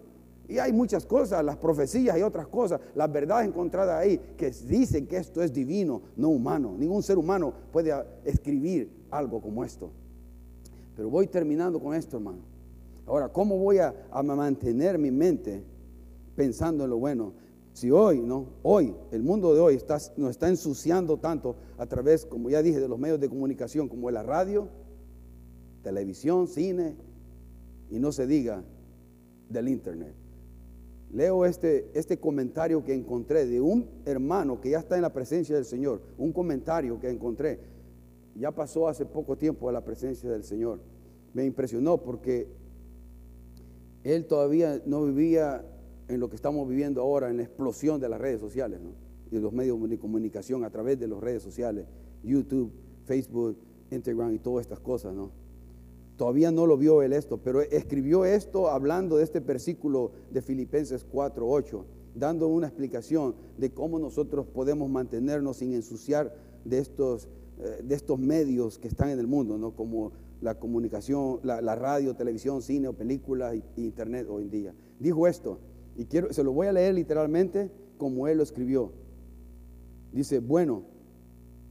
Y 0.50 0.58
hay 0.58 0.72
muchas 0.72 1.06
cosas, 1.06 1.44
las 1.44 1.56
profecías 1.56 2.18
y 2.18 2.22
otras 2.22 2.48
cosas, 2.48 2.80
las 2.96 3.10
verdades 3.10 3.46
encontradas 3.46 4.02
ahí 4.02 4.18
que 4.36 4.50
dicen 4.50 5.06
que 5.06 5.16
esto 5.16 5.44
es 5.44 5.52
divino, 5.52 6.02
no 6.16 6.30
humano. 6.30 6.74
Ningún 6.76 7.04
ser 7.04 7.18
humano 7.18 7.54
puede 7.70 7.94
escribir 8.24 8.90
algo 9.12 9.40
como 9.40 9.64
esto. 9.64 9.92
Pero 10.96 11.08
voy 11.08 11.28
terminando 11.28 11.78
con 11.78 11.94
esto, 11.94 12.16
hermano. 12.16 12.40
Ahora, 13.06 13.28
¿cómo 13.28 13.58
voy 13.58 13.78
a, 13.78 13.94
mantener 14.24 14.98
mi 14.98 15.12
mente 15.12 15.62
pensando 16.34 16.82
en 16.82 16.90
lo 16.90 16.98
bueno? 16.98 17.32
Si 17.72 17.92
hoy, 17.92 18.20
¿no? 18.20 18.46
Hoy, 18.64 18.92
el 19.12 19.22
mundo 19.22 19.54
de 19.54 19.60
hoy 19.60 19.80
nos 20.16 20.30
está 20.30 20.48
ensuciando 20.48 21.16
tanto 21.16 21.54
a 21.78 21.86
través, 21.86 22.26
como 22.26 22.50
ya 22.50 22.60
dije, 22.60 22.80
de 22.80 22.88
los 22.88 22.98
medios 22.98 23.20
de 23.20 23.28
comunicación, 23.28 23.88
como 23.88 24.10
la 24.10 24.24
radio, 24.24 24.68
televisión, 25.84 26.48
cine, 26.48 26.96
y 27.88 28.00
no 28.00 28.10
se 28.10 28.26
diga 28.26 28.64
del 29.48 29.68
internet. 29.68 30.14
Leo 31.12 31.44
este, 31.44 31.90
este 31.94 32.18
comentario 32.18 32.84
que 32.84 32.94
encontré 32.94 33.46
de 33.46 33.60
un 33.60 33.88
hermano 34.04 34.60
que 34.60 34.70
ya 34.70 34.78
está 34.78 34.96
en 34.96 35.02
la 35.02 35.12
presencia 35.12 35.56
del 35.56 35.64
Señor, 35.64 36.00
un 36.18 36.32
comentario 36.32 37.00
que 37.00 37.10
encontré, 37.10 37.58
ya 38.36 38.52
pasó 38.52 38.86
hace 38.88 39.04
poco 39.04 39.36
tiempo 39.36 39.68
a 39.68 39.72
la 39.72 39.84
presencia 39.84 40.30
del 40.30 40.44
Señor. 40.44 40.80
Me 41.34 41.44
impresionó 41.44 41.98
porque 41.98 42.48
él 44.04 44.26
todavía 44.26 44.80
no 44.86 45.04
vivía 45.04 45.64
en 46.08 46.20
lo 46.20 46.30
que 46.30 46.36
estamos 46.36 46.68
viviendo 46.68 47.02
ahora, 47.02 47.28
en 47.30 47.38
la 47.38 47.42
explosión 47.42 48.00
de 48.00 48.08
las 48.08 48.20
redes 48.20 48.40
sociales 48.40 48.80
y 49.30 49.34
de 49.34 49.40
los 49.40 49.52
medios 49.52 49.88
de 49.88 49.98
comunicación 49.98 50.64
a 50.64 50.70
través 50.70 50.98
de 50.98 51.08
las 51.08 51.20
redes 51.20 51.42
sociales, 51.42 51.86
YouTube, 52.22 52.72
Facebook, 53.04 53.58
Instagram 53.90 54.34
y 54.34 54.38
todas 54.38 54.62
estas 54.62 54.80
cosas, 54.80 55.12
¿no? 55.12 55.39
Todavía 56.20 56.52
no 56.52 56.66
lo 56.66 56.76
vio 56.76 57.00
él 57.00 57.14
esto, 57.14 57.38
pero 57.38 57.62
escribió 57.62 58.26
esto 58.26 58.68
hablando 58.68 59.16
de 59.16 59.24
este 59.24 59.40
versículo 59.40 60.12
de 60.30 60.42
Filipenses 60.42 61.06
4:8, 61.10 61.82
dando 62.14 62.46
una 62.48 62.66
explicación 62.66 63.34
de 63.56 63.70
cómo 63.70 63.98
nosotros 63.98 64.46
podemos 64.46 64.90
mantenernos 64.90 65.56
sin 65.56 65.72
ensuciar 65.72 66.36
de 66.66 66.76
estos, 66.76 67.26
eh, 67.58 67.80
de 67.82 67.94
estos 67.94 68.18
medios 68.18 68.78
que 68.78 68.88
están 68.88 69.08
en 69.08 69.18
el 69.18 69.26
mundo, 69.28 69.56
¿no? 69.56 69.74
como 69.74 70.12
la 70.42 70.58
comunicación, 70.58 71.40
la, 71.42 71.74
radio, 71.74 72.14
televisión, 72.14 72.60
cine 72.60 72.88
o 72.88 72.92
películas 72.92 73.54
e 73.54 73.80
internet 73.80 74.26
hoy 74.28 74.42
en 74.42 74.50
día. 74.50 74.74
Dijo 74.98 75.26
esto, 75.26 75.58
y 75.96 76.04
quiero, 76.04 76.34
se 76.34 76.44
lo 76.44 76.52
voy 76.52 76.66
a 76.66 76.72
leer 76.74 76.96
literalmente 76.96 77.70
como 77.96 78.28
él 78.28 78.36
lo 78.36 78.42
escribió. 78.42 78.92
Dice, 80.12 80.40
bueno, 80.40 80.82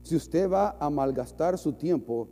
si 0.02 0.16
usted 0.16 0.50
va 0.50 0.76
a 0.80 0.90
malgastar 0.90 1.56
su 1.56 1.74
tiempo 1.74 2.26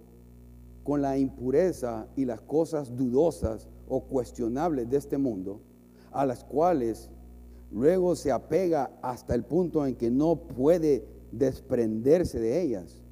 con 0.89 1.03
la 1.03 1.19
impureza 1.19 2.09
y 2.17 2.25
las 2.25 2.41
cosas 2.41 2.97
dudosas 2.97 3.69
o 3.91 4.05
cuestionables 4.05 4.89
de 4.89 4.97
este 4.97 5.19
mundo, 5.19 5.61
a 6.11 6.25
las 6.25 6.45
cuales 6.45 7.11
luego 7.71 8.17
se 8.17 8.33
apega 8.33 8.91
hasta 9.03 9.35
el 9.35 9.45
punto 9.45 9.85
en 9.85 9.97
que 9.97 10.11
no 10.11 10.37
puede 10.37 11.07
desprenderse 11.31 12.41
de 12.41 12.63
ellas. 12.63 13.03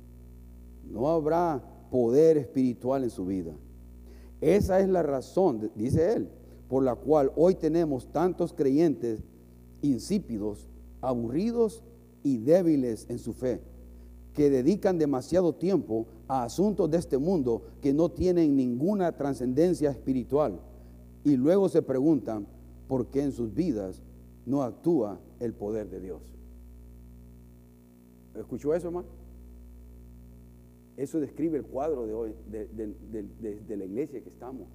No 0.86 1.06
habrá 1.10 1.62
poder 1.90 2.38
espiritual 2.38 3.04
en 3.04 3.10
su 3.10 3.26
vida. 3.26 3.52
Esa 4.40 4.80
es 4.80 4.88
la 4.88 5.02
razón, 5.02 5.70
dice 5.74 6.14
él, 6.14 6.30
por 6.68 6.82
la 6.82 6.94
cual 6.94 7.30
hoy 7.36 7.56
tenemos 7.56 8.10
tantos 8.10 8.54
creyentes 8.54 9.22
insípidos, 9.82 10.66
aburridos 11.02 11.84
y 12.22 12.38
débiles 12.38 13.04
en 13.10 13.18
su 13.18 13.34
fe 13.34 13.60
que 14.36 14.50
dedican 14.50 14.98
demasiado 14.98 15.54
tiempo 15.54 16.06
a 16.28 16.44
asuntos 16.44 16.90
de 16.90 16.98
este 16.98 17.18
mundo 17.18 17.62
que 17.80 17.92
no 17.92 18.10
tienen 18.10 18.56
ninguna 18.56 19.12
trascendencia 19.12 19.90
espiritual 19.90 20.60
y 21.24 21.36
luego 21.36 21.68
se 21.68 21.82
preguntan 21.82 22.46
por 22.88 23.06
qué 23.06 23.22
en 23.22 23.32
sus 23.32 23.52
vidas 23.54 24.02
no 24.44 24.62
actúa 24.62 25.18
el 25.40 25.52
poder 25.52 25.90
de 25.90 26.00
Dios. 26.00 26.22
¿Escuchó 28.34 28.74
eso, 28.74 28.88
hermano? 28.88 29.08
Eso 30.96 31.20
describe 31.20 31.58
el 31.58 31.64
cuadro 31.64 32.06
de 32.06 32.14
hoy, 32.14 32.34
de, 32.50 33.76
la 33.76 33.84
iglesia 33.84 34.22
que 34.22 34.28
estamos. 34.28 34.68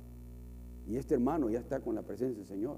Y 0.87 0.97
este 0.97 1.15
hermano 1.15 1.49
ya 1.49 1.59
está 1.59 1.79
con 1.79 1.95
la 1.95 2.01
presencia 2.03 2.37
del 2.37 2.47
Señor. 2.47 2.77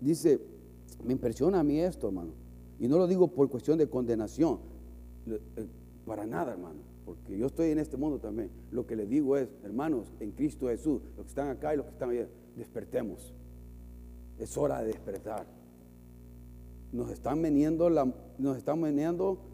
dice, 0.00 0.40
me 1.04 1.12
impresiona 1.12 1.60
a 1.60 1.64
mí 1.64 1.80
esto, 1.80 2.08
hermano. 2.08 2.32
Y 2.78 2.88
no 2.88 2.98
lo 2.98 3.06
digo 3.06 3.28
por 3.28 3.48
cuestión 3.48 3.78
de 3.78 3.88
condenación, 3.88 4.58
eh, 5.26 5.66
para 6.06 6.26
nada, 6.26 6.52
hermano, 6.52 6.80
porque 7.04 7.36
yo 7.36 7.46
estoy 7.46 7.70
en 7.70 7.78
este 7.78 7.96
mundo 7.96 8.18
también. 8.18 8.50
Lo 8.70 8.86
que 8.86 8.96
le 8.96 9.06
digo 9.06 9.36
es, 9.36 9.48
hermanos, 9.62 10.12
en 10.20 10.32
Cristo 10.32 10.68
Jesús, 10.68 11.02
los 11.16 11.26
que 11.26 11.28
están 11.28 11.48
acá 11.48 11.74
y 11.74 11.76
los 11.76 11.86
que 11.86 11.92
están 11.92 12.10
allá, 12.10 12.28
despertemos. 12.56 13.34
Es 14.38 14.56
hora 14.56 14.80
de 14.80 14.86
despertar. 14.86 15.46
Nos 16.92 17.10
están 17.10 17.40
meneando 17.40 17.88
la, 17.90 18.12
nos 18.38 18.56
están 18.56 18.80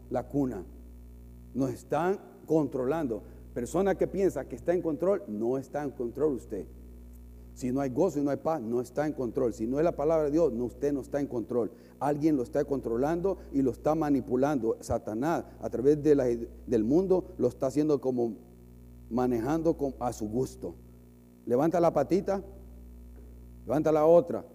la 0.09 0.27
cuna. 0.27 0.63
Nos 1.53 1.71
están 1.71 2.19
controlando. 2.45 3.21
Persona 3.53 3.95
que 3.95 4.07
piensa 4.07 4.47
que 4.47 4.55
está 4.55 4.73
en 4.73 4.81
control, 4.81 5.23
no 5.27 5.57
está 5.57 5.83
en 5.83 5.91
control 5.91 6.33
usted. 6.33 6.65
Si 7.57 7.71
no 7.71 7.81
hay 7.81 7.89
gozo 7.89 8.19
y 8.19 8.21
no 8.21 8.29
hay 8.29 8.37
paz, 8.37 8.61
no 8.61 8.81
está 8.81 9.07
en 9.07 9.13
control. 9.13 9.51
Si 9.51 9.65
no 9.65 9.79
es 9.79 9.83
la 9.83 9.95
palabra 9.95 10.25
de 10.25 10.31
Dios, 10.31 10.53
no, 10.53 10.65
usted 10.65 10.93
no 10.93 11.01
está 11.01 11.19
en 11.19 11.25
control. 11.25 11.71
Alguien 11.99 12.35
lo 12.35 12.43
está 12.43 12.63
controlando 12.63 13.39
y 13.51 13.63
lo 13.63 13.71
está 13.71 13.95
manipulando. 13.95 14.77
Satanás, 14.79 15.43
a 15.59 15.67
través 15.67 16.03
de 16.03 16.47
del 16.67 16.83
mundo, 16.83 17.33
lo 17.39 17.47
está 17.47 17.65
haciendo 17.65 17.99
como 17.99 18.35
manejando 19.09 19.75
a 19.99 20.13
su 20.13 20.29
gusto. 20.29 20.75
Levanta 21.47 21.79
la 21.79 21.91
patita, 21.91 22.43
levanta 23.65 23.91
la 23.91 24.05
otra. 24.05 24.45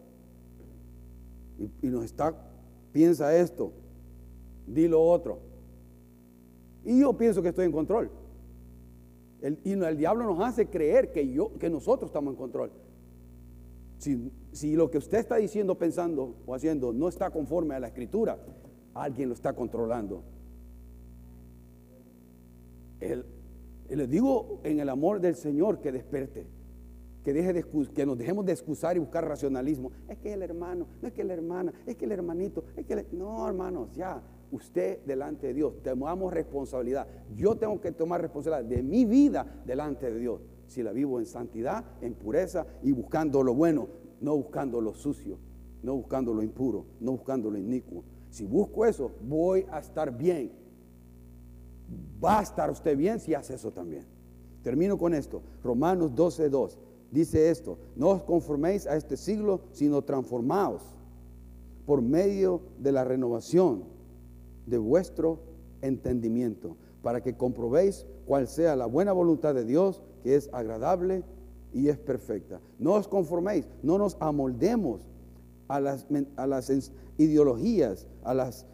Y, 1.82 1.88
nos 1.88 2.04
está, 2.04 2.32
piensa 2.92 3.36
esto, 3.36 3.72
di 4.64 4.86
lo 4.86 5.02
otro. 5.02 5.40
Y 6.84 7.00
yo 7.00 7.12
pienso 7.18 7.42
que 7.42 7.48
estoy 7.48 7.66
en 7.66 7.72
control. 7.72 8.12
y 9.64 9.72
el 9.72 9.96
diablo 9.96 10.24
nos 10.24 10.38
hace 10.38 10.68
creer 10.68 11.10
que, 11.10 11.28
yo, 11.28 11.58
que 11.58 11.68
nosotros 11.68 12.08
estamos 12.08 12.34
en 12.34 12.36
control. 12.38 12.70
Si, 14.02 14.74
lo 14.74 14.90
que 14.90 14.98
usted 14.98 15.18
está 15.18 15.36
diciendo, 15.36 15.78
pensando 15.78 16.34
o 16.44 16.56
haciendo 16.56 16.92
no 16.92 17.08
está 17.08 17.30
conforme 17.30 17.76
a 17.76 17.80
la 17.80 17.86
escritura, 17.86 18.36
alguien 18.94 19.28
lo 19.28 19.34
está 19.34 19.52
controlando. 19.52 20.24
le 23.00 24.06
digo 24.08 24.60
en 24.64 24.80
el 24.80 24.88
amor 24.88 25.20
del 25.20 25.36
Señor 25.36 25.80
que 25.80 25.92
desperte, 25.92 26.48
que, 27.22 27.32
deje 27.32 27.52
de, 27.52 27.64
que 27.94 28.04
nos 28.04 28.18
dejemos 28.18 28.44
de 28.44 28.50
excusar 28.50 28.96
y 28.96 28.98
buscar 28.98 29.24
racionalismo. 29.24 29.92
Es 30.08 30.18
que 30.18 30.32
el 30.32 30.42
hermano, 30.42 30.88
no 31.00 31.06
es 31.06 31.14
que 31.14 31.22
la 31.22 31.34
hermana, 31.34 31.72
es 31.86 31.94
que 31.94 32.04
el 32.04 32.10
hermanito, 32.10 32.64
es 32.76 32.84
que 32.84 33.06
no, 33.12 33.46
hermanos, 33.46 33.92
ya, 33.94 34.20
usted 34.50 35.04
delante 35.04 35.46
de 35.46 35.54
Dios, 35.54 35.80
tomamos 35.80 36.32
responsabilidad. 36.32 37.06
Yo 37.36 37.54
tengo 37.54 37.80
que 37.80 37.92
tomar 37.92 38.20
responsabilidad 38.20 38.68
de 38.68 38.82
mi 38.82 39.04
vida 39.04 39.62
delante 39.64 40.10
de 40.10 40.18
Dios 40.18 40.40
si 40.72 40.82
la 40.82 40.92
vivo 40.92 41.20
en 41.20 41.26
santidad, 41.26 41.84
en 42.00 42.14
pureza 42.14 42.66
y 42.82 42.92
buscando 42.92 43.42
lo 43.42 43.54
bueno, 43.54 43.88
no 44.20 44.36
buscando 44.36 44.80
lo 44.80 44.94
sucio, 44.94 45.38
no 45.82 45.94
buscando 45.94 46.32
lo 46.32 46.42
impuro, 46.42 46.86
no 47.00 47.12
buscando 47.12 47.50
lo 47.50 47.58
inicuo. 47.58 48.02
Si 48.30 48.46
busco 48.46 48.86
eso, 48.86 49.12
voy 49.22 49.66
a 49.70 49.78
estar 49.78 50.16
bien. 50.16 50.50
Va 52.24 52.38
a 52.38 52.42
estar 52.42 52.70
usted 52.70 52.96
bien 52.96 53.20
si 53.20 53.34
hace 53.34 53.54
eso 53.54 53.70
también. 53.70 54.06
Termino 54.62 54.96
con 54.96 55.12
esto. 55.12 55.42
Romanos 55.62 56.12
12:2 56.14 56.76
dice 57.10 57.50
esto: 57.50 57.76
No 57.96 58.08
os 58.08 58.22
conforméis 58.22 58.86
a 58.86 58.96
este 58.96 59.16
siglo, 59.16 59.60
sino 59.72 60.02
transformaos 60.02 60.82
por 61.84 62.00
medio 62.00 62.62
de 62.78 62.92
la 62.92 63.04
renovación 63.04 63.84
de 64.66 64.78
vuestro 64.78 65.40
entendimiento, 65.82 66.76
para 67.02 67.20
que 67.20 67.36
comprobéis 67.36 68.06
cuál 68.24 68.46
sea 68.46 68.76
la 68.76 68.86
buena 68.86 69.12
voluntad 69.12 69.54
de 69.54 69.64
Dios, 69.64 70.00
que 70.22 70.36
es 70.36 70.48
agradable 70.52 71.24
y 71.72 71.88
es 71.88 71.98
perfecta. 71.98 72.60
No 72.78 72.94
os 72.94 73.08
conforméis, 73.08 73.66
no 73.82 73.98
nos 73.98 74.16
amoldemos 74.20 75.00
a 75.68 75.80
las, 75.80 76.06
a 76.36 76.46
las 76.46 76.92
ideologías, 77.18 78.06
a 78.24 78.34
las 78.34 78.66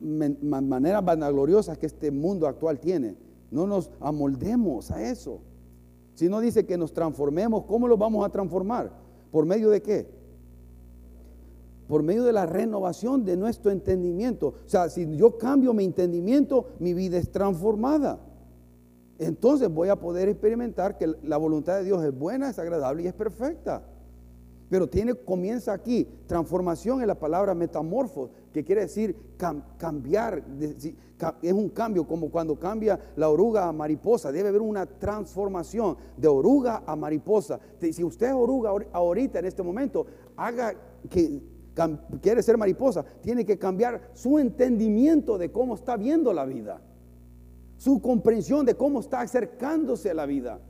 maneras 0.00 1.04
vanagloriosas 1.04 1.78
que 1.78 1.86
este 1.86 2.10
mundo 2.10 2.46
actual 2.46 2.78
tiene. 2.78 3.16
No 3.50 3.66
nos 3.66 3.90
amoldemos 4.00 4.90
a 4.90 5.10
eso. 5.10 5.40
Si 6.14 6.28
no 6.28 6.40
dice 6.40 6.64
que 6.64 6.78
nos 6.78 6.92
transformemos, 6.92 7.64
¿cómo 7.64 7.88
lo 7.88 7.96
vamos 7.96 8.24
a 8.24 8.30
transformar? 8.30 8.92
¿Por 9.30 9.46
medio 9.46 9.70
de 9.70 9.82
qué? 9.82 10.06
Por 11.88 12.02
medio 12.02 12.24
de 12.24 12.32
la 12.32 12.46
renovación 12.46 13.24
de 13.24 13.36
nuestro 13.36 13.70
entendimiento. 13.70 14.54
O 14.64 14.68
sea, 14.68 14.88
si 14.88 15.16
yo 15.16 15.36
cambio 15.36 15.74
mi 15.74 15.84
entendimiento, 15.84 16.66
mi 16.78 16.94
vida 16.94 17.18
es 17.18 17.30
transformada 17.30 18.20
entonces 19.18 19.68
voy 19.68 19.88
a 19.88 19.96
poder 19.96 20.28
experimentar 20.28 20.96
que 20.96 21.14
la 21.22 21.36
voluntad 21.36 21.76
de 21.76 21.84
Dios 21.84 22.02
es 22.04 22.16
buena, 22.16 22.50
es 22.50 22.58
agradable 22.58 23.02
y 23.02 23.06
es 23.06 23.14
perfecta. 23.14 23.82
Pero 24.68 24.88
tiene, 24.88 25.14
comienza 25.14 25.72
aquí, 25.72 26.08
transformación 26.26 27.00
en 27.00 27.06
la 27.06 27.18
palabra 27.18 27.54
metamorfo, 27.54 28.30
que 28.52 28.64
quiere 28.64 28.80
decir 28.82 29.16
cambiar, 29.76 30.42
es 31.42 31.52
un 31.52 31.68
cambio, 31.68 32.06
como 32.06 32.30
cuando 32.30 32.58
cambia 32.58 32.98
la 33.14 33.28
oruga 33.28 33.68
a 33.68 33.72
mariposa, 33.72 34.32
debe 34.32 34.48
haber 34.48 34.62
una 34.62 34.86
transformación 34.86 35.96
de 36.16 36.28
oruga 36.28 36.82
a 36.86 36.96
mariposa. 36.96 37.60
Si 37.80 38.02
usted 38.02 38.28
es 38.28 38.34
oruga 38.34 38.72
ahorita, 38.92 39.38
en 39.38 39.44
este 39.44 39.62
momento, 39.62 40.06
haga 40.36 40.74
que 41.10 41.40
quiere 42.20 42.42
ser 42.42 42.56
mariposa, 42.56 43.04
tiene 43.20 43.44
que 43.44 43.58
cambiar 43.58 44.10
su 44.14 44.38
entendimiento 44.38 45.38
de 45.38 45.52
cómo 45.52 45.74
está 45.74 45.96
viendo 45.96 46.32
la 46.32 46.46
vida, 46.46 46.80
su 47.76 48.00
comprensión 48.00 48.64
de 48.64 48.74
cómo 48.74 49.00
está 49.00 49.20
acercándose 49.20 50.10
a 50.10 50.14
la 50.14 50.26
vida. 50.26 50.60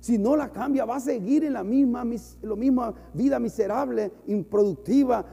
Si 0.00 0.18
no 0.18 0.36
la 0.36 0.50
cambia, 0.50 0.84
va 0.84 0.96
a 0.96 1.00
seguir 1.00 1.44
en 1.44 1.52
la 1.52 1.62
misma, 1.62 2.04
misma 2.04 2.94
vida 3.14 3.38
miserable, 3.38 4.10
improductiva, 4.26 5.24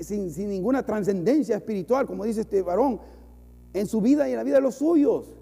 sin, 0.00 0.32
ninguna 0.48 0.82
trascendencia 0.82 1.56
espiritual, 1.56 2.06
como 2.06 2.24
dice 2.24 2.40
este 2.40 2.62
varón, 2.62 3.00
en 3.72 3.86
su 3.86 4.00
vida 4.00 4.28
y 4.28 4.32
en 4.32 4.38
la 4.38 4.44
vida 4.44 4.56
de 4.56 4.62
los 4.62 4.76
suyos. 4.76 5.34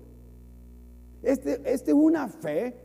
Este, 1.23 1.63
este 1.65 1.93
es 1.93 1.97
una 1.97 2.29
fe 2.29 2.77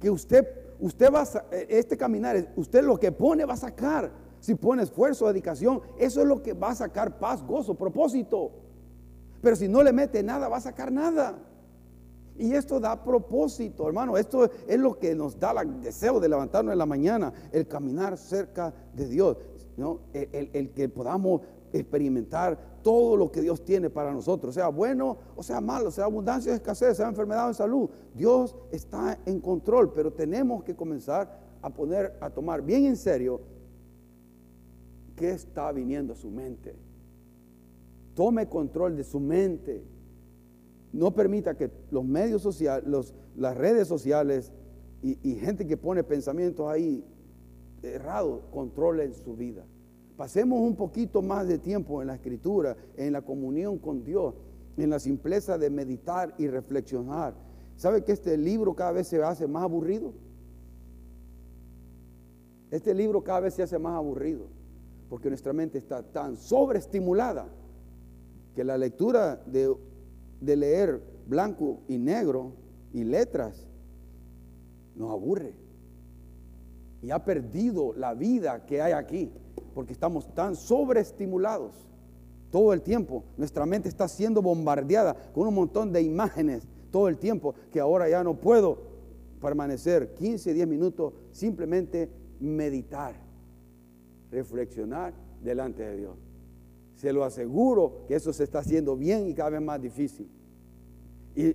que 0.00 0.10
usted, 0.10 0.46
usted 0.80 1.12
va 1.12 1.22
a, 1.22 1.56
este 1.68 1.96
caminar, 1.96 2.52
usted 2.56 2.82
lo 2.82 2.98
que 2.98 3.12
pone 3.12 3.44
va 3.44 3.54
a 3.54 3.58
sacar. 3.58 4.10
Si 4.40 4.54
pone 4.54 4.82
esfuerzo, 4.82 5.26
dedicación, 5.26 5.80
eso 5.98 6.20
es 6.20 6.26
lo 6.26 6.42
que 6.42 6.52
va 6.52 6.70
a 6.70 6.74
sacar 6.74 7.18
paz, 7.18 7.44
gozo, 7.44 7.74
propósito. 7.74 8.52
Pero 9.42 9.56
si 9.56 9.68
no 9.68 9.82
le 9.82 9.92
mete 9.92 10.22
nada, 10.22 10.48
va 10.48 10.56
a 10.56 10.60
sacar 10.60 10.90
nada. 10.90 11.38
Y 12.38 12.52
esto 12.52 12.80
da 12.80 13.02
propósito, 13.02 13.86
hermano. 13.86 14.16
Esto 14.16 14.50
es 14.66 14.78
lo 14.78 14.98
que 14.98 15.14
nos 15.14 15.38
da 15.38 15.52
el 15.62 15.80
deseo 15.80 16.20
de 16.20 16.28
levantarnos 16.28 16.72
en 16.72 16.78
la 16.78 16.86
mañana, 16.86 17.32
el 17.52 17.66
caminar 17.66 18.16
cerca 18.18 18.74
de 18.94 19.08
Dios. 19.08 19.36
¿no? 19.76 20.00
El, 20.12 20.70
que 20.70 20.88
podamos 20.88 21.42
experimentar 21.72 22.58
todo 22.82 23.16
lo 23.16 23.30
que 23.30 23.42
Dios 23.42 23.64
tiene 23.64 23.90
para 23.90 24.12
nosotros, 24.12 24.54
sea 24.54 24.68
bueno 24.68 25.18
o 25.34 25.42
sea 25.42 25.60
malo, 25.60 25.90
sea 25.90 26.04
abundancia 26.04 26.52
o 26.52 26.54
escasez, 26.54 26.96
sea 26.96 27.08
enfermedad 27.08 27.50
o 27.50 27.54
salud. 27.54 27.90
Dios 28.14 28.56
está 28.70 29.18
en 29.26 29.40
control, 29.40 29.92
pero 29.92 30.12
tenemos 30.12 30.62
que 30.62 30.74
comenzar 30.74 31.38
a 31.60 31.70
poner, 31.70 32.16
a 32.20 32.30
tomar 32.30 32.62
bien 32.62 32.86
en 32.86 32.96
serio 32.96 33.40
qué 35.16 35.30
está 35.30 35.72
viniendo 35.72 36.12
a 36.12 36.16
su 36.16 36.30
mente. 36.30 36.76
Tome 38.16 38.48
control 38.48 38.96
de 38.96 39.04
su 39.04 39.20
mente 39.20 39.84
no 40.90 41.14
permita 41.14 41.54
que 41.54 41.70
los 41.90 42.02
medios 42.02 42.40
sociales, 42.40 43.14
las 43.36 43.56
redes 43.58 43.86
sociales 43.86 44.50
y, 45.02 45.34
gente 45.34 45.66
que 45.66 45.76
pone 45.76 46.02
pensamientos 46.02 46.66
ahí 46.66 47.04
errados 47.82 48.40
controlen 48.50 49.12
su 49.12 49.36
vida. 49.36 49.66
Pasemos 50.16 50.58
un 50.60 50.74
poquito 50.76 51.20
más 51.20 51.46
de 51.46 51.58
tiempo 51.58 52.00
en 52.00 52.08
la 52.08 52.14
escritura, 52.14 52.74
en 52.96 53.12
la 53.12 53.20
comunión 53.20 53.78
con 53.78 54.02
Dios, 54.02 54.34
en 54.78 54.88
la 54.88 54.98
simpleza 54.98 55.58
de 55.58 55.68
meditar 55.68 56.34
y 56.38 56.48
reflexionar. 56.48 57.34
¿Sabe 57.76 58.02
que 58.02 58.12
este 58.12 58.38
libro 58.38 58.74
cada 58.74 58.92
vez 58.92 59.08
se 59.08 59.22
hace 59.22 59.46
más 59.46 59.64
aburrido? 59.64 60.14
Este 62.70 62.94
libro 62.94 63.22
cada 63.22 63.40
vez 63.40 63.52
se 63.52 63.62
hace 63.62 63.78
más 63.78 63.92
aburrido 63.92 64.46
porque 65.10 65.28
nuestra 65.28 65.52
mente 65.52 65.76
está 65.76 66.02
tan 66.02 66.36
sobreestimulada 66.36 67.46
que 68.56 68.64
la 68.64 68.76
lectura 68.76 69.36
de 69.46 69.72
de 70.40 70.56
leer 70.56 71.02
blanco 71.26 71.80
y 71.88 71.98
negro 71.98 72.52
y 72.92 73.04
letras 73.04 73.66
nos 74.94 75.10
aburre. 75.10 75.54
Y 77.02 77.10
ha 77.10 77.24
perdido 77.24 77.92
la 77.94 78.14
vida 78.14 78.64
que 78.64 78.80
hay 78.80 78.92
aquí, 78.92 79.30
porque 79.74 79.92
estamos 79.92 80.32
tan 80.34 80.56
sobreestimulados 80.56 81.74
todo 82.50 82.72
el 82.72 82.82
tiempo. 82.82 83.24
Nuestra 83.36 83.66
mente 83.66 83.88
está 83.88 84.08
siendo 84.08 84.40
bombardeada 84.40 85.14
con 85.32 85.46
un 85.46 85.54
montón 85.54 85.92
de 85.92 86.02
imágenes 86.02 86.66
todo 86.90 87.08
el 87.08 87.18
tiempo, 87.18 87.54
que 87.70 87.80
ahora 87.80 88.08
ya 88.08 88.24
no 88.24 88.34
puedo 88.34 88.78
permanecer 89.40 90.14
15, 90.14 90.54
10 90.54 90.66
minutos, 90.66 91.12
simplemente 91.30 92.08
meditar, 92.40 93.14
reflexionar 94.30 95.12
delante 95.42 95.82
de 95.82 95.96
Dios. 95.96 96.25
Se 96.96 97.12
lo 97.12 97.24
aseguro 97.24 98.04
que 98.08 98.14
eso 98.14 98.32
se 98.32 98.44
está 98.44 98.60
haciendo 98.60 98.96
bien 98.96 99.28
y 99.28 99.34
cada 99.34 99.50
vez 99.50 99.60
más 99.60 99.80
difícil. 99.80 100.28
Y, 101.34 101.54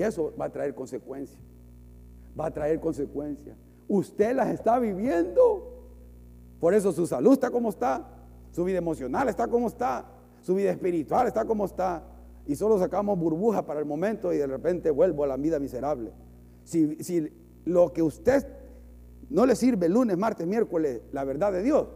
eso 0.00 0.32
va 0.40 0.46
a 0.46 0.52
traer 0.52 0.74
consecuencias. 0.74 1.40
Va 2.38 2.46
a 2.46 2.50
traer 2.52 2.78
consecuencias. 2.78 3.56
Usted 3.88 4.34
las 4.34 4.48
está 4.48 4.78
viviendo. 4.78 5.74
Por 6.60 6.74
eso 6.74 6.92
su 6.92 7.06
salud 7.06 7.32
está 7.32 7.50
como 7.50 7.70
está. 7.70 8.06
Su 8.52 8.64
vida 8.64 8.78
emocional 8.78 9.28
está 9.28 9.48
como 9.48 9.66
está. 9.66 10.06
Su 10.42 10.54
vida 10.54 10.70
espiritual 10.70 11.26
está 11.26 11.44
como 11.44 11.64
está. 11.64 12.04
Y 12.46 12.54
solo 12.54 12.78
sacamos 12.78 13.18
burbuja 13.18 13.66
para 13.66 13.80
el 13.80 13.86
momento 13.86 14.32
y 14.32 14.36
de 14.36 14.46
repente 14.46 14.90
vuelvo 14.90 15.24
a 15.24 15.26
la 15.26 15.36
vida 15.36 15.58
miserable. 15.58 16.12
Si, 16.64 17.02
si 17.02 17.28
lo 17.64 17.92
que 17.92 18.02
usted 18.02 18.46
no 19.30 19.46
le 19.46 19.56
sirve 19.56 19.88
lunes, 19.88 20.16
martes, 20.16 20.46
miércoles, 20.46 21.00
la 21.12 21.24
verdad 21.24 21.52
de 21.52 21.62
Dios, 21.62 21.88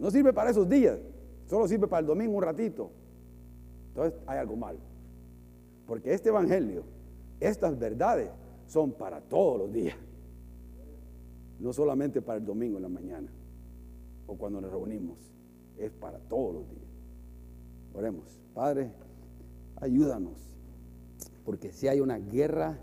no 0.00 0.10
sirve 0.10 0.32
para 0.32 0.50
esos 0.50 0.66
días, 0.66 0.98
solo 1.46 1.68
sirve 1.68 1.86
para 1.86 2.00
el 2.00 2.06
domingo 2.06 2.32
un 2.38 2.42
ratito. 2.42 2.90
Entonces 3.88 4.18
hay 4.26 4.38
algo 4.38 4.56
mal. 4.56 4.78
Porque 5.86 6.14
este 6.14 6.30
evangelio, 6.30 6.84
estas 7.38 7.78
verdades 7.78 8.30
son 8.66 8.92
para 8.92 9.20
todos 9.20 9.58
los 9.58 9.72
días. 9.72 9.96
No 11.58 11.74
solamente 11.74 12.22
para 12.22 12.38
el 12.38 12.46
domingo 12.46 12.78
en 12.78 12.82
la 12.82 12.88
mañana 12.88 13.30
o 14.26 14.36
cuando 14.36 14.60
nos 14.60 14.70
reunimos, 14.70 15.18
es 15.76 15.92
para 15.92 16.18
todos 16.18 16.54
los 16.54 16.70
días. 16.70 16.88
Oremos, 17.92 18.40
Padre, 18.54 18.92
ayúdanos, 19.76 20.56
porque 21.44 21.72
si 21.72 21.88
hay 21.88 22.00
una 22.00 22.18
guerra 22.18 22.78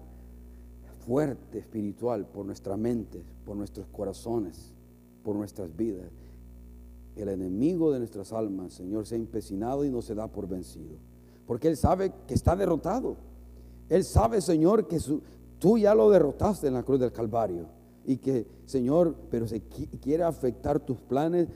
fuerte 1.08 1.58
espiritual 1.58 2.28
por 2.28 2.46
nuestra 2.46 2.78
mente, 2.78 3.24
por 3.44 3.56
nuestros 3.56 3.88
corazones, 3.88 4.74
por 5.24 5.36
nuestras 5.36 5.76
vidas 5.76 6.12
el 7.24 7.30
enemigo 7.30 7.92
de 7.92 8.00
nuestras 8.00 8.34
almas, 8.34 8.74
Señor, 8.74 9.06
se 9.06 9.16
ha 9.16 9.18
empecinado 9.18 9.84
y 9.86 9.90
no 9.90 10.02
se 10.02 10.16
da 10.16 10.28
por 10.28 10.48
vencido. 10.48 10.96
Porque 11.46 11.68
Él 11.68 11.78
sabe 11.78 12.12
que 12.28 12.34
está 12.34 12.56
derrotado. 12.56 13.18
Él 13.90 14.04
sabe, 14.04 14.42
Señor, 14.42 14.88
que 14.88 15.00
tú 15.60 15.78
ya 15.78 15.96
lo 15.96 16.10
derrotaste 16.10 16.68
en 16.68 16.74
la 16.74 16.84
cruz 16.84 17.00
del 17.00 17.12
Calvario. 17.12 17.68
Y 18.06 18.18
que, 18.18 18.46
Señor, 18.66 19.16
pero 19.30 19.48
se 19.48 19.62
quiere 19.62 20.24
afectar 20.24 20.80
tus 20.80 20.98
planes 20.98 21.48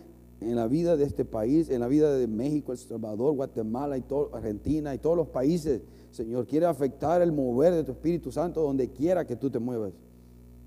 en 0.41 0.55
la 0.55 0.67
vida 0.67 0.97
de 0.97 1.05
este 1.05 1.23
país, 1.23 1.69
en 1.69 1.81
la 1.81 1.87
vida 1.87 2.13
de 2.13 2.27
México, 2.27 2.71
El 2.71 2.77
Salvador, 2.77 3.35
Guatemala 3.35 3.97
y 3.97 4.01
todo, 4.01 4.35
Argentina 4.35 4.93
y 4.93 4.97
todos 4.97 5.15
los 5.15 5.27
países. 5.27 5.81
Señor, 6.09 6.47
quiere 6.47 6.65
afectar 6.65 7.21
el 7.21 7.31
mover 7.31 7.73
de 7.73 7.83
tu 7.83 7.91
Espíritu 7.91 8.31
Santo 8.31 8.61
donde 8.61 8.89
quiera 8.89 9.25
que 9.25 9.35
tú 9.35 9.49
te 9.49 9.59
muevas. 9.59 9.93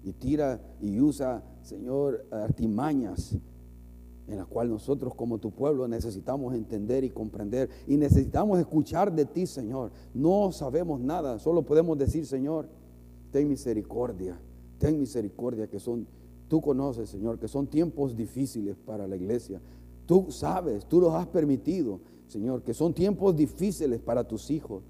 Y 0.02 0.12
tira 0.12 0.60
y 0.80 1.00
usa, 1.00 1.42
Señor, 1.62 2.24
artimañas 2.30 3.36
en 4.26 4.38
la 4.38 4.46
cual 4.46 4.70
nosotros 4.70 5.14
como 5.14 5.38
tu 5.38 5.50
pueblo 5.50 5.86
necesitamos 5.86 6.54
entender 6.54 7.04
y 7.04 7.10
comprender 7.10 7.68
y 7.86 7.96
necesitamos 7.96 8.58
escuchar 8.58 9.12
de 9.12 9.26
ti, 9.26 9.46
Señor. 9.46 9.90
No 10.14 10.50
sabemos 10.52 11.00
nada, 11.00 11.38
solo 11.38 11.62
podemos 11.62 11.98
decir, 11.98 12.26
Señor, 12.26 12.68
ten 13.30 13.48
misericordia, 13.48 14.38
ten 14.78 14.98
misericordia 14.98 15.66
que 15.66 15.78
son, 15.78 16.06
tú 16.48 16.60
conoces, 16.60 17.10
Señor, 17.10 17.38
que 17.38 17.48
son 17.48 17.66
tiempos 17.66 18.16
difíciles 18.16 18.76
para 18.76 19.06
la 19.06 19.16
iglesia. 19.16 19.60
Tú 20.06 20.26
sabes, 20.30 20.86
tú 20.86 21.00
los 21.00 21.12
has 21.14 21.26
permitido, 21.26 22.00
Señor, 22.28 22.62
que 22.62 22.74
son 22.74 22.94
tiempos 22.94 23.36
difíciles 23.36 24.00
para 24.00 24.24
tus 24.24 24.50
hijos, 24.50 24.82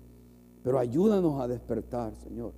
pero 0.62 0.78
ayúdanos 0.78 1.40
a 1.40 1.48
despertar, 1.48 2.14
Señor, 2.16 2.52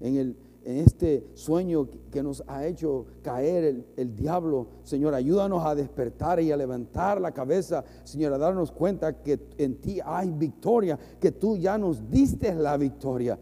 en 0.00 0.16
el 0.16 0.36
en 0.64 0.78
este 0.78 1.26
sueño 1.34 1.88
que 2.10 2.22
nos 2.22 2.44
ha 2.46 2.66
hecho 2.66 3.06
caer 3.22 3.84
el, 3.96 4.16
diablo. 4.16 4.68
Señor, 4.82 5.14
ayúdanos 5.14 5.64
a 5.64 5.74
despertar 5.74 6.40
y 6.40 6.52
a 6.52 6.56
levantar 6.56 7.20
la 7.20 7.32
cabeza, 7.32 7.84
Señor, 8.04 8.34
a 8.34 8.38
darnos 8.38 8.70
cuenta 8.70 9.22
que 9.22 9.40
en 9.58 9.76
ti 9.76 10.00
hay 10.04 10.30
victoria, 10.30 10.98
que 11.18 11.32
tú 11.32 11.56
ya 11.56 11.78
nos 11.78 12.10
diste 12.10 12.54
la 12.54 12.76
victoria. 12.76 13.38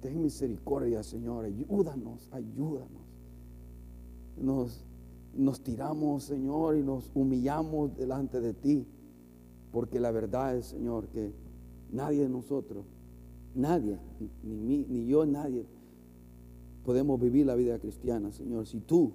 Ten 0.00 0.22
misericordia, 0.22 1.02
Señor, 1.02 1.44
ayúdanos, 1.44 2.28
ayúdanos. 2.30 3.02
Nos, 4.36 4.84
nos 5.34 5.60
tiramos, 5.60 6.22
Señor, 6.22 6.76
y 6.76 6.82
nos 6.82 7.10
humillamos 7.14 7.96
delante 7.96 8.40
de 8.40 8.54
ti, 8.54 8.86
porque 9.72 9.98
la 9.98 10.12
verdad 10.12 10.56
es, 10.56 10.66
Señor, 10.66 11.08
que 11.08 11.32
nadie 11.90 12.22
de 12.22 12.28
nosotros, 12.28 12.84
nadie, 13.56 13.98
ni, 14.44 14.56
mí, 14.56 14.86
ni 14.88 15.06
yo, 15.06 15.26
nadie 15.26 15.66
podemos 16.84 17.20
vivir 17.20 17.46
la 17.46 17.54
vida 17.54 17.78
cristiana, 17.78 18.32
Señor. 18.32 18.66
Si 18.66 18.80
tú 18.80 19.12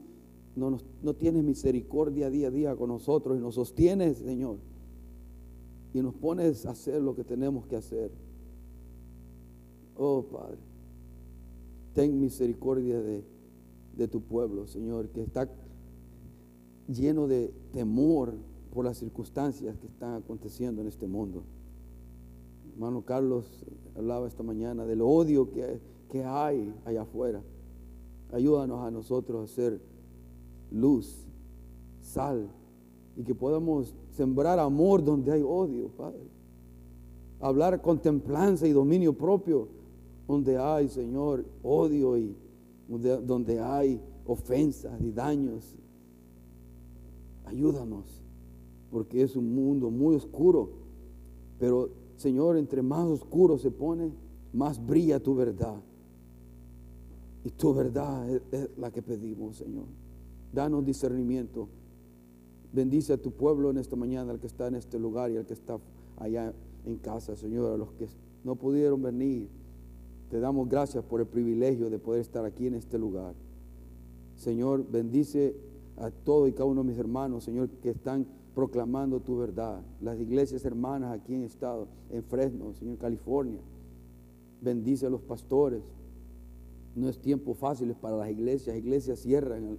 no, 0.56 0.78
no 1.02 1.14
tienes 1.16 1.44
misericordia 1.44 2.30
día 2.30 2.48
a 2.48 2.52
día 2.52 2.76
con 2.76 2.90
nosotros 2.90 3.38
y 3.38 3.42
nos 3.42 3.56
sostienes, 3.56 4.18
Señor, 4.18 4.58
y 5.94 6.02
nos 6.02 6.14
pones 6.16 6.66
a 6.66 6.72
hacer 6.72 7.02
lo 7.02 7.16
que 7.16 7.24
tenemos 7.24 7.66
que 7.68 7.76
hacer. 7.76 8.12
Oh 9.96 10.24
Padre, 10.24 10.58
ten 11.94 12.20
misericordia 12.20 13.02
de 13.02 13.34
de 13.96 14.08
tu 14.08 14.22
pueblo, 14.22 14.68
Señor, 14.68 15.10
que 15.10 15.22
está 15.22 15.50
lleno 16.88 17.28
de 17.28 17.54
temor 17.72 18.34
por 18.74 18.86
las 18.86 18.98
circunstancias 18.98 19.78
que 19.78 19.88
están 19.88 20.16
aconteciendo 20.16 20.82
en 20.82 20.88
este 20.88 21.08
mundo. 21.08 21.44
Hermano 22.74 23.04
Carlos 23.04 23.64
hablaba 23.96 24.28
esta 24.28 24.42
mañana 24.42 24.86
del 24.86 25.02
odio 25.02 25.52
que, 25.52 25.80
que 26.10 26.24
hay 26.24 26.74
allá 26.86 27.04
afuera. 27.04 27.44
Ayúdanos 28.34 28.84
a 28.84 28.90
nosotros 28.90 29.44
a 29.50 29.54
ser 29.54 29.80
luz, 30.72 31.28
sal, 32.02 32.50
y 33.16 33.24
que 33.24 33.36
podamos 33.36 33.94
sembrar 34.10 34.58
amor 34.58 35.04
donde 35.04 35.32
hay 35.32 35.44
odio, 35.44 35.90
Padre. 35.90 36.28
Hablar 37.40 37.82
con 37.82 38.02
templanza 38.02 38.68
y 38.68 38.72
dominio 38.72 39.14
propio 39.14 39.68
donde 40.28 40.58
hay, 40.58 40.90
Señor, 40.90 41.46
odio 41.62 42.18
y 42.18 42.36
donde 42.88 43.60
hay 43.60 44.02
ofensas 44.26 45.00
y 45.02 45.12
daños. 45.12 45.78
Ayúdanos, 47.46 48.20
porque 48.90 49.22
es 49.22 49.36
un 49.36 49.54
mundo 49.54 49.92
muy 49.92 50.16
oscuro, 50.16 50.72
pero 51.60 51.90
Señor, 52.16 52.58
entre 52.58 52.82
más 52.82 53.06
oscuro 53.06 53.60
se 53.60 53.70
pone, 53.70 54.12
más 54.54 54.84
brilla 54.84 55.20
tu 55.22 55.36
verdad. 55.36 55.80
Y 57.44 57.50
tu 57.52 57.74
verdad 57.74 58.30
es, 58.30 58.70
la 58.78 58.92
que 58.92 59.02
pedimos, 59.02 59.58
Señor. 59.58 59.86
Danos 60.54 60.86
discernimiento. 60.86 61.68
Bendice 62.72 63.14
a 63.14 63.18
tu 63.18 63.32
pueblo 63.32 63.70
en 63.70 63.78
esta 63.78 63.96
mañana, 63.96 64.32
al 64.32 64.40
que 64.40 64.48
está 64.48 64.68
en 64.68 64.76
este 64.76 64.98
lugar 64.98 65.32
y 65.32 65.38
al 65.38 65.46
que 65.46 65.54
está 65.54 65.80
allá 66.18 66.54
en 66.86 66.98
casa, 66.98 67.36
Señor, 67.36 67.72
a 67.74 67.78
los 67.78 67.92
que 67.94 68.08
no 68.44 68.56
pudieron 68.56 69.02
venir. 69.02 69.50
Te 70.30 70.40
damos 70.40 70.70
gracias 70.70 71.04
por 71.04 71.20
el 71.20 71.28
privilegio 71.28 71.90
de 71.90 72.00
poder 72.00 72.22
estar 72.22 72.46
aquí 72.46 72.68
en 72.68 72.76
este 72.76 72.98
lugar. 72.98 73.36
Señor, 74.36 74.86
bendice 74.90 75.56
a 75.98 76.10
todos 76.10 76.50
y 76.50 76.54
cada 76.54 76.66
uno 76.66 76.82
de 76.82 76.90
mis 76.90 76.98
hermanos, 76.98 77.44
Señor, 77.44 77.70
que 77.82 77.92
están 77.92 78.26
proclamando 78.56 79.20
tu 79.20 79.38
verdad. 79.38 79.82
Las 80.02 80.20
iglesias 80.20 80.66
hermanas 80.66 81.12
aquí 81.12 81.36
en 81.36 81.44
Estado, 81.44 81.88
en 82.10 82.24
Fresno, 82.24 82.74
Señor, 82.74 82.98
California. 82.98 83.60
Bendice 84.62 85.06
a 85.06 85.10
los 85.10 85.22
pastores. 85.22 85.84
No 86.96 87.10
es 87.10 87.20
tiempo 87.20 87.54
fácil 87.54 87.94
para 87.96 88.18
las 88.18 88.30
iglesias. 88.30 88.76
Iglesias 88.78 89.20
cierran 89.20 89.78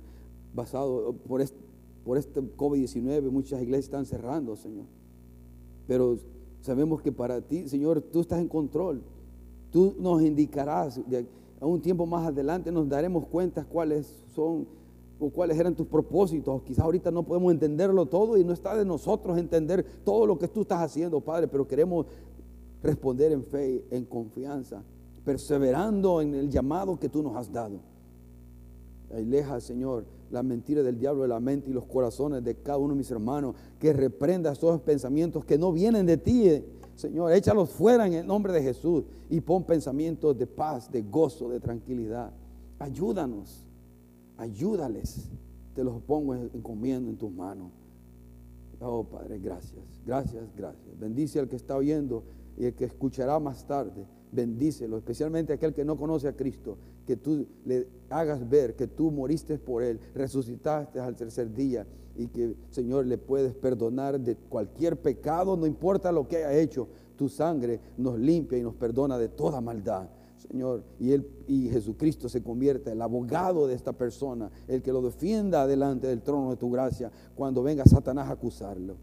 basado 0.54 1.12
por 1.12 1.40
este, 1.40 1.58
por 2.04 2.18
este 2.18 2.40
COVID-19. 2.40 3.30
Muchas 3.30 3.62
iglesias 3.62 3.86
están 3.86 4.06
cerrando, 4.06 4.56
Señor. 4.56 4.86
Pero 5.86 6.18
sabemos 6.60 7.02
que 7.02 7.12
para 7.12 7.40
ti, 7.40 7.68
Señor, 7.68 8.00
tú 8.00 8.20
estás 8.20 8.40
en 8.40 8.48
control. 8.48 9.02
Tú 9.70 9.94
nos 9.98 10.22
indicarás. 10.22 11.00
a 11.60 11.66
un 11.66 11.80
tiempo 11.80 12.06
más 12.06 12.26
adelante 12.26 12.70
nos 12.72 12.88
daremos 12.88 13.26
cuenta 13.26 13.64
cuáles 13.64 14.06
son 14.34 14.66
o 15.18 15.30
cuáles 15.30 15.58
eran 15.58 15.74
tus 15.74 15.86
propósitos. 15.86 16.62
Quizás 16.62 16.84
ahorita 16.84 17.10
no 17.10 17.22
podemos 17.22 17.52
entenderlo 17.52 18.06
todo 18.06 18.36
y 18.36 18.44
no 18.44 18.52
está 18.52 18.76
de 18.76 18.84
nosotros 18.84 19.38
entender 19.38 19.84
todo 20.04 20.26
lo 20.26 20.38
que 20.38 20.48
tú 20.48 20.62
estás 20.62 20.82
haciendo, 20.82 21.20
Padre, 21.20 21.48
pero 21.48 21.66
queremos 21.66 22.06
responder 22.82 23.32
en 23.32 23.44
fe, 23.44 23.84
en 23.90 24.04
confianza, 24.04 24.82
perseverando 25.24 26.20
en 26.20 26.34
el 26.34 26.50
llamado 26.50 26.98
que 26.98 27.08
tú 27.08 27.22
nos 27.22 27.36
has 27.36 27.50
dado. 27.52 27.80
Aleja, 29.14 29.60
Señor, 29.60 30.04
la 30.30 30.42
mentira 30.42 30.82
del 30.82 30.98
diablo 30.98 31.22
de 31.22 31.28
la 31.28 31.40
mente 31.40 31.70
y 31.70 31.72
los 31.72 31.86
corazones 31.86 32.42
de 32.42 32.56
cada 32.56 32.78
uno 32.78 32.94
de 32.94 32.98
mis 32.98 33.10
hermanos, 33.10 33.54
que 33.78 33.92
reprenda 33.92 34.52
esos 34.52 34.80
pensamientos 34.80 35.44
que 35.44 35.56
no 35.56 35.72
vienen 35.72 36.06
de 36.06 36.16
ti, 36.16 36.48
eh. 36.48 36.64
Señor, 36.96 37.32
échalos 37.32 37.70
fuera 37.70 38.06
en 38.06 38.12
el 38.12 38.26
nombre 38.26 38.52
de 38.52 38.62
Jesús 38.62 39.02
y 39.28 39.40
pon 39.40 39.64
pensamientos 39.64 40.38
de 40.38 40.46
paz, 40.46 40.90
de 40.92 41.02
gozo, 41.02 41.48
de 41.48 41.58
tranquilidad. 41.58 42.32
Ayúdanos 42.78 43.64
ayúdales. 44.36 45.28
Te 45.74 45.82
los 45.82 46.00
pongo 46.02 46.34
encomiendo 46.34 47.10
en 47.10 47.16
tus 47.16 47.32
manos. 47.32 47.72
Oh 48.80 49.04
Padre, 49.04 49.38
gracias, 49.38 49.82
gracias, 50.04 50.44
gracias. 50.56 50.98
Bendice 50.98 51.40
al 51.40 51.48
que 51.48 51.56
está 51.56 51.76
oyendo 51.76 52.24
y 52.56 52.66
el 52.66 52.74
que 52.74 52.84
escuchará 52.84 53.38
más 53.38 53.66
tarde. 53.66 54.06
Bendícelo, 54.34 54.98
especialmente 54.98 55.52
aquel 55.52 55.72
que 55.72 55.84
no 55.84 55.96
conoce 55.96 56.26
a 56.26 56.32
Cristo, 56.32 56.76
que 57.06 57.16
tú 57.16 57.46
le 57.64 57.86
hagas 58.10 58.48
ver 58.48 58.74
que 58.74 58.88
tú 58.88 59.12
moriste 59.12 59.58
por 59.58 59.84
él, 59.84 60.00
resucitaste 60.12 60.98
al 60.98 61.14
tercer 61.14 61.54
día 61.54 61.86
y 62.16 62.26
que, 62.26 62.56
Señor, 62.70 63.06
le 63.06 63.16
puedes 63.16 63.54
perdonar 63.54 64.18
de 64.18 64.34
cualquier 64.34 64.96
pecado, 65.00 65.56
no 65.56 65.66
importa 65.66 66.10
lo 66.10 66.26
que 66.26 66.38
haya 66.38 66.58
hecho. 66.58 66.88
Tu 67.16 67.28
sangre 67.28 67.78
nos 67.96 68.18
limpia 68.18 68.58
y 68.58 68.62
nos 68.62 68.74
perdona 68.74 69.18
de 69.18 69.28
toda 69.28 69.60
maldad. 69.60 70.08
Señor, 70.36 70.82
y, 70.98 71.12
él, 71.12 71.28
y 71.46 71.68
Jesucristo 71.68 72.28
se 72.28 72.42
convierte 72.42 72.90
el 72.90 73.02
abogado 73.02 73.68
de 73.68 73.74
esta 73.74 73.92
persona, 73.92 74.50
el 74.66 74.82
que 74.82 74.92
lo 74.92 75.00
defienda 75.00 75.64
delante 75.68 76.08
del 76.08 76.22
trono 76.22 76.50
de 76.50 76.56
tu 76.56 76.72
gracia 76.72 77.12
cuando 77.36 77.62
venga 77.62 77.84
Satanás 77.84 78.28
a 78.28 78.32
acusarlo. 78.32 78.96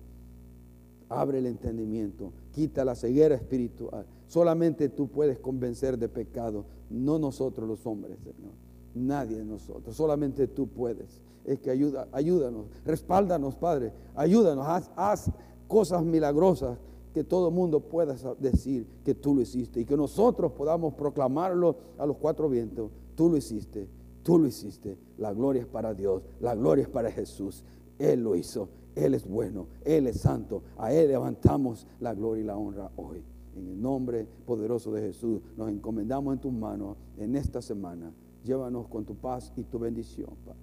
Abre 1.08 1.40
el 1.40 1.46
entendimiento, 1.46 2.34
quita 2.52 2.84
la 2.84 2.96
ceguera 2.96 3.36
espiritual. 3.36 4.06
Solamente 4.32 4.88
tú 4.88 5.10
puedes 5.10 5.40
convencer 5.40 5.98
de 5.98 6.08
pecado, 6.08 6.64
no 6.90 7.20
nosotros 7.20 7.68
los 7.68 7.86
hombres, 7.86 8.18
Señor. 8.20 8.54
Nadie 8.96 9.36
de 9.36 9.44
nosotros, 9.44 9.94
solamente 9.94 10.48
tú 10.48 10.68
puedes. 10.68 11.20
Es 11.44 11.60
que 11.60 11.70
ayuda, 11.70 12.08
ayúdanos, 12.14 12.68
respáldanos, 12.86 13.58
Padre, 13.58 13.92
ayúdanos, 14.16 14.66
haz, 14.66 14.90
haz 14.96 15.32
cosas 15.68 16.06
milagrosas 16.06 16.78
que 17.14 17.26
todo 17.26 17.52
mundo 17.52 17.82
pueda 17.82 18.16
decir 18.40 18.88
que 19.04 19.14
tú 19.14 19.36
lo 19.36 19.42
hiciste 19.42 19.82
y 19.82 19.86
que 19.86 19.98
nosotros 19.98 20.54
podamos 20.54 20.94
proclamarlo 20.94 21.76
a 21.98 22.06
los 22.06 22.16
cuatro 22.16 22.48
vientos. 22.48 22.90
Tú 23.16 23.30
lo 23.30 23.36
hiciste, 23.36 23.90
tú 24.24 24.40
lo 24.40 24.48
hiciste. 24.48 24.98
La 25.18 25.34
gloria 25.34 25.64
es 25.64 25.68
para 25.68 25.94
Dios, 25.94 26.24
la 26.40 26.56
gloria 26.56 26.84
es 26.84 26.90
para 26.90 27.12
Jesús. 27.12 27.66
Él 28.00 28.24
lo 28.24 28.38
hizo, 28.38 28.70
Él 28.96 29.14
es 29.14 29.28
bueno, 29.28 29.68
Él 29.84 30.08
es 30.08 30.22
santo. 30.22 30.64
A 30.78 30.94
Él 30.94 31.10
levantamos 31.10 31.86
la 32.00 32.14
gloria 32.14 32.44
y 32.44 32.48
la 32.48 32.56
honra 32.56 32.92
hoy. 32.96 33.26
En 33.56 33.68
el 33.68 33.82
nombre 33.82 34.28
poderoso 34.45 34.91
de 34.91 35.02
Jesús 35.02 35.41
nos 35.58 35.70
encomendamos 35.70 36.34
en 36.34 36.39
tus 36.39 36.54
manos 36.54 36.97
en 37.18 37.36
esta 37.36 37.62
semana. 37.62 38.12
Llévanos 38.43 38.88
con 38.88 39.06
tu 39.06 39.16
paz 39.16 39.52
y 39.56 39.64
tu 39.64 39.80
bendición, 39.80 40.30
Padre. 40.45 40.60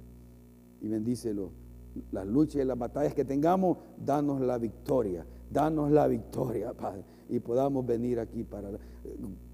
Y 0.81 0.89
bendícelo. 0.89 1.51
Las 2.13 2.27
luchas 2.27 2.63
y 2.63 2.65
las 2.65 2.79
batallas 2.79 3.15
que 3.15 3.25
tengamos, 3.25 3.79
danos 4.05 4.41
la 4.41 4.59
victoria 4.59 5.27
danos 5.51 5.91
la 5.91 6.07
victoria, 6.07 6.73
Padre, 6.73 7.05
y 7.29 7.39
podamos 7.41 7.87
venir 7.87 8.21
aquí 8.21 8.45
para, 8.45 8.71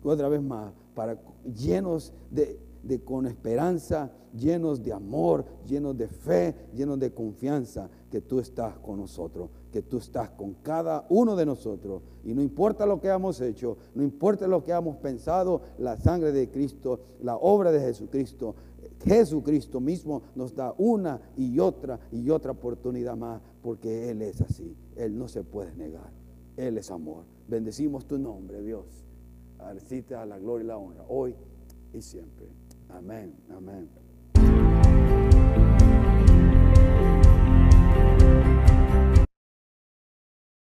otra 0.02 0.28
vez 0.28 0.42
más, 0.42 0.72
para 0.94 1.18
llenos 1.54 2.12
de, 2.30 2.58
de, 2.82 3.02
con 3.02 3.26
esperanza, 3.26 4.10
llenos 4.36 4.82
de 4.82 4.92
amor, 4.92 5.44
llenos 5.66 5.96
de 5.96 6.08
fe, 6.08 6.54
llenos 6.74 6.98
de 6.98 7.12
confianza, 7.12 7.88
que 8.10 8.20
tú 8.20 8.38
estás 8.38 8.78
con 8.78 9.00
nosotros, 9.00 9.50
que 9.74 9.82
tú 9.82 9.98
estás 9.98 10.30
con 10.30 10.54
cada 10.62 11.04
uno 11.08 11.34
de 11.34 11.44
nosotros. 11.44 12.00
Y 12.22 12.32
no 12.32 12.42
importa 12.42 12.86
lo 12.86 13.00
que 13.00 13.08
hemos 13.08 13.40
hecho, 13.40 13.76
no 13.96 14.04
importa 14.04 14.46
lo 14.46 14.62
que 14.62 14.70
hemos 14.70 14.98
pensado, 14.98 15.62
la 15.78 15.96
sangre 15.96 16.30
de 16.30 16.48
Cristo, 16.48 17.00
la 17.20 17.34
obra 17.34 17.72
de 17.72 17.80
Jesucristo, 17.80 18.54
Jesucristo 19.04 19.80
mismo 19.80 20.22
nos 20.36 20.54
da 20.54 20.72
una 20.78 21.20
y 21.36 21.58
otra 21.58 21.98
y 22.12 22.30
otra 22.30 22.52
oportunidad 22.52 23.16
más, 23.16 23.42
porque 23.62 24.10
Él 24.10 24.22
es 24.22 24.40
así, 24.42 24.76
Él 24.94 25.18
no 25.18 25.26
se 25.26 25.42
puede 25.42 25.74
negar, 25.74 26.12
Él 26.56 26.78
es 26.78 26.92
amor. 26.92 27.24
Bendecimos 27.48 28.06
tu 28.06 28.16
nombre, 28.16 28.62
Dios. 28.62 28.86
a 29.58 30.24
la 30.24 30.38
gloria 30.38 30.64
y 30.64 30.68
la 30.68 30.78
honra, 30.78 31.04
hoy 31.08 31.34
y 31.92 32.00
siempre. 32.00 32.46
Amén, 32.90 33.34
amén. 33.50 34.03